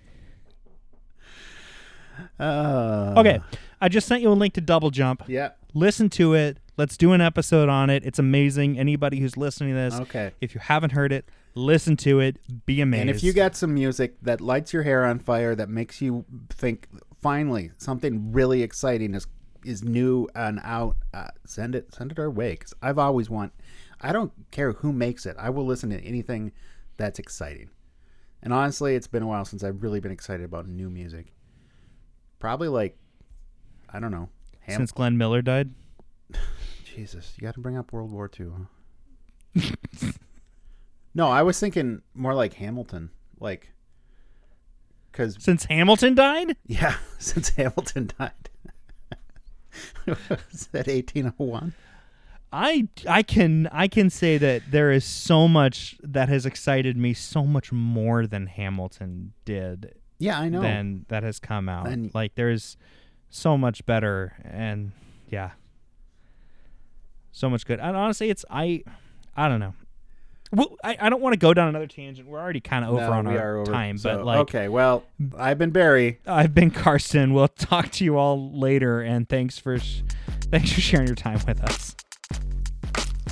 uh, 2.40 3.16
Okay, 3.18 3.42
I 3.82 3.90
just 3.90 4.08
sent 4.08 4.22
you 4.22 4.32
a 4.32 4.34
link 4.34 4.54
to 4.54 4.62
Double 4.62 4.92
Jump. 4.92 5.24
yeah, 5.28 5.50
Listen 5.74 6.10
to 6.12 6.36
it. 6.36 6.58
Let's 6.78 6.96
do 6.96 7.12
an 7.12 7.20
episode 7.20 7.68
on 7.68 7.90
it. 7.90 8.06
It's 8.06 8.18
amazing. 8.18 8.80
Anybody 8.80 9.20
who's 9.20 9.36
listening 9.36 9.74
to 9.74 9.76
this, 9.76 10.00
okay. 10.00 10.32
if 10.40 10.56
you 10.56 10.62
haven't 10.62 10.92
heard 10.92 11.12
it, 11.12 11.26
listen 11.54 11.98
to 11.98 12.22
it. 12.22 12.38
Be 12.66 12.80
amazed. 12.80 13.02
And 13.02 13.10
if 13.10 13.24
you 13.24 13.34
got 13.34 13.58
some 13.58 13.74
music 13.74 14.16
that 14.22 14.40
lights 14.40 14.72
your 14.72 14.84
hair 14.84 15.04
on 15.04 15.20
fire, 15.20 15.54
that 15.56 15.68
makes 15.68 16.02
you 16.02 16.24
think, 16.50 16.88
finally, 17.22 17.72
something 17.78 18.32
really 18.32 18.64
exciting 18.64 19.14
is 19.14 19.28
is 19.66 19.84
new 19.84 20.28
and 20.36 20.60
out, 20.64 20.96
uh, 21.14 21.28
send 21.46 21.76
it 21.76 21.94
send 21.94 22.12
it 22.12 22.20
our 22.20 22.30
way. 22.30 22.52
Because 22.52 22.74
I've 22.82 23.00
always 23.00 23.30
want, 23.30 23.54
I 24.02 24.12
don't 24.12 24.32
care 24.52 24.74
who 24.74 24.94
makes 24.94 25.26
it. 25.26 25.36
I 25.40 25.50
will 25.50 25.66
listen 25.66 25.90
to 25.90 26.00
anything 26.02 26.52
that's 26.98 27.20
exciting. 27.20 27.70
And 28.42 28.54
honestly, 28.54 28.96
it's 28.96 29.08
been 29.08 29.24
a 29.24 29.28
while 29.28 29.46
since 29.46 29.64
I've 29.64 29.84
really 29.84 30.00
been 30.00 30.12
excited 30.12 30.46
about 30.46 30.68
new 30.68 30.90
music. 30.90 31.34
Probably 32.40 32.70
like, 32.70 32.98
I 33.92 34.00
don't 34.00 34.12
know, 34.12 34.30
Ham- 34.62 34.78
since 34.78 34.92
Glenn 34.92 35.18
Miller 35.18 35.42
died, 35.42 35.72
Jesus, 36.84 37.34
you 37.38 37.42
got 37.42 37.56
to 37.56 37.60
bring 37.60 37.78
up 37.78 37.92
World 37.92 38.12
War 38.12 38.30
II. 38.40 38.48
Huh? 39.56 40.12
no, 41.14 41.28
I 41.28 41.44
was 41.44 41.60
thinking 41.60 42.02
more 42.14 42.34
like 42.34 42.54
Hamilton, 42.54 43.10
like 43.40 43.70
because 45.12 45.38
since 45.40 45.66
Hamilton 45.66 46.16
died, 46.16 46.56
yeah, 46.66 46.96
since 47.18 47.50
Hamilton 47.50 48.12
died. 48.18 48.49
Was 50.08 50.68
that 50.72 50.88
eighteen 50.88 51.34
oh 51.40 51.44
one? 51.46 51.74
I 52.52 52.88
I 53.08 53.22
can 53.24 53.68
I 53.72 53.88
can 53.88 54.10
say 54.10 54.38
that 54.40 54.64
there 54.72 54.92
is 54.92 55.06
so 55.06 55.48
much 55.48 55.98
that 56.02 56.30
has 56.30 56.46
excited 56.48 56.98
me 56.98 57.14
so 57.14 57.46
much 57.46 57.72
more 57.72 58.26
than 58.26 58.48
Hamilton 58.48 59.34
did 59.46 59.94
Yeah, 60.18 60.40
I 60.40 60.50
know. 60.50 60.62
than 60.62 61.06
that 61.10 61.22
has 61.24 61.40
come 61.40 61.70
out. 61.70 61.88
And- 61.88 62.12
like 62.16 62.34
there's 62.36 62.76
so 63.30 63.56
much 63.58 63.86
better 63.86 64.34
and 64.44 64.92
yeah. 65.30 65.52
So 67.32 67.50
much 67.50 67.66
good. 67.68 67.80
And 67.80 67.96
honestly 67.96 68.30
it's 68.32 68.44
I 68.50 68.84
I 69.36 69.48
don't 69.48 69.60
know. 69.60 69.76
Well, 70.52 70.76
I, 70.84 70.98
I 71.00 71.10
don't 71.10 71.22
want 71.22 71.34
to 71.34 71.38
go 71.40 71.54
down 71.54 71.68
another 71.68 71.86
tangent. 71.88 72.28
We're 72.28 72.40
already 72.40 72.60
kind 72.60 72.84
of 72.84 72.92
over 72.92 73.02
No, 73.02 73.12
on 73.12 73.28
our 73.28 73.58
over. 73.58 73.72
time, 73.72 73.98
So, 74.00 74.18
but 74.18 74.26
like 74.26 74.40
okay, 74.40 74.68
well, 74.68 75.04
I've 75.38 75.58
been 75.60 75.70
Barrie. 75.70 76.20
I've 76.26 76.56
been 76.56 76.72
Karsten. 76.72 77.34
We'll 77.34 77.48
talk 77.58 77.92
to 77.92 78.04
you 78.04 78.18
all 78.18 78.58
later 78.60 79.02
and 79.02 79.30
thanks 79.30 79.60
for 79.60 79.78
sh- 79.78 80.02
thanks 80.52 80.72
for 80.72 80.82
sharing 80.82 81.06
your 81.08 81.16
time 81.16 81.40
with 81.48 81.62
us. 81.64 81.96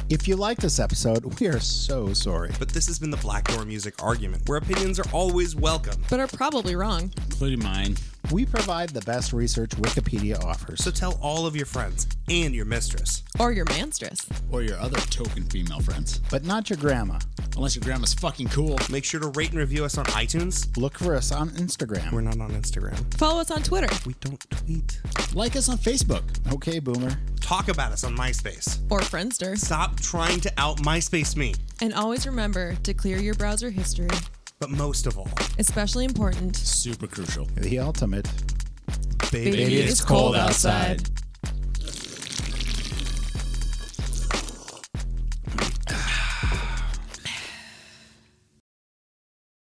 If 0.09 0.25
you 0.25 0.37
like 0.37 0.59
this 0.59 0.79
episode, 0.79 1.39
we 1.39 1.47
are 1.47 1.59
so 1.59 2.13
sorry. 2.13 2.51
But 2.59 2.69
this 2.69 2.87
has 2.87 2.97
been 2.97 3.09
the 3.09 3.17
Black 3.17 3.43
Door 3.45 3.65
Music 3.65 4.01
Argument, 4.01 4.47
where 4.47 4.57
opinions 4.57 4.99
are 4.99 5.09
always 5.11 5.53
welcome. 5.53 6.01
but 6.09 6.19
are 6.21 6.27
probably 6.27 6.75
wrong. 6.77 7.11
including 7.25 7.61
mine. 7.61 7.97
We 8.31 8.45
provide 8.45 8.89
the 8.89 9.01
best 9.01 9.31
research 9.31 9.69
Wikipedia 9.71 10.43
offers. 10.43 10.83
So 10.83 10.91
tell 10.91 11.17
all 11.21 11.45
of 11.45 11.55
your 11.55 11.65
friends 11.65 12.07
and 12.29 12.53
your 12.53 12.65
mistress. 12.65 13.23
Or 13.39 13.53
your 13.53 13.63
manstress. 13.65 14.27
Or 14.51 14.61
your 14.61 14.77
other 14.79 14.97
token 14.99 15.43
female 15.45 15.79
friends. 15.79 16.19
but 16.29 16.43
not 16.43 16.69
your 16.69 16.77
grandma. 16.77 17.19
Unless 17.55 17.75
your 17.75 17.83
grandma's 17.83 18.13
fucking 18.13 18.49
cool. 18.49 18.77
Make 18.91 19.05
sure 19.05 19.19
to 19.21 19.27
rate 19.29 19.51
and 19.51 19.59
review 19.59 19.85
us 19.85 19.97
on 19.97 20.05
iTunes. 20.07 20.75
Look 20.77 20.97
for 20.97 21.15
us 21.15 21.31
on 21.31 21.51
Instagram. 21.51 22.11
We're 22.11 22.21
not 22.21 22.39
on 22.41 22.51
Instagram. 22.51 22.97
Follow 23.17 23.39
us 23.39 23.49
on 23.49 23.63
Twitter. 23.63 23.87
We 24.05 24.13
don't 24.19 24.39
tweet. 24.49 24.99
Like 25.33 25.55
us 25.55 25.69
on 25.69 25.77
Facebook. 25.77 26.23
Okay, 26.53 26.79
boomer. 26.79 27.17
Talk 27.39 27.69
about 27.69 27.93
us 27.93 28.03
on 28.03 28.15
MySpace. 28.17 28.79
Or 28.91 28.99
Friendster. 28.99 29.57
Stop 29.57 29.99
trying 30.01 30.41
to 30.41 30.51
out 30.57 30.77
MySpace 30.79 31.35
me. 31.37 31.55
And 31.81 31.93
always 31.93 32.27
remember 32.27 32.75
to 32.83 32.93
clear 32.93 33.17
your 33.19 33.35
browser 33.35 33.69
history. 33.69 34.09
But 34.59 34.71
most 34.71 35.05
of 35.05 35.19
all, 35.19 35.29
Especially 35.59 36.03
important. 36.05 36.55
Super 36.55 37.05
crucial. 37.05 37.45
The 37.55 37.77
ultimate. 37.79 38.27
baby, 39.31 39.51
Baby, 39.51 39.75
it's 39.81 40.03
cold 40.03 40.35
outside. 40.35 41.01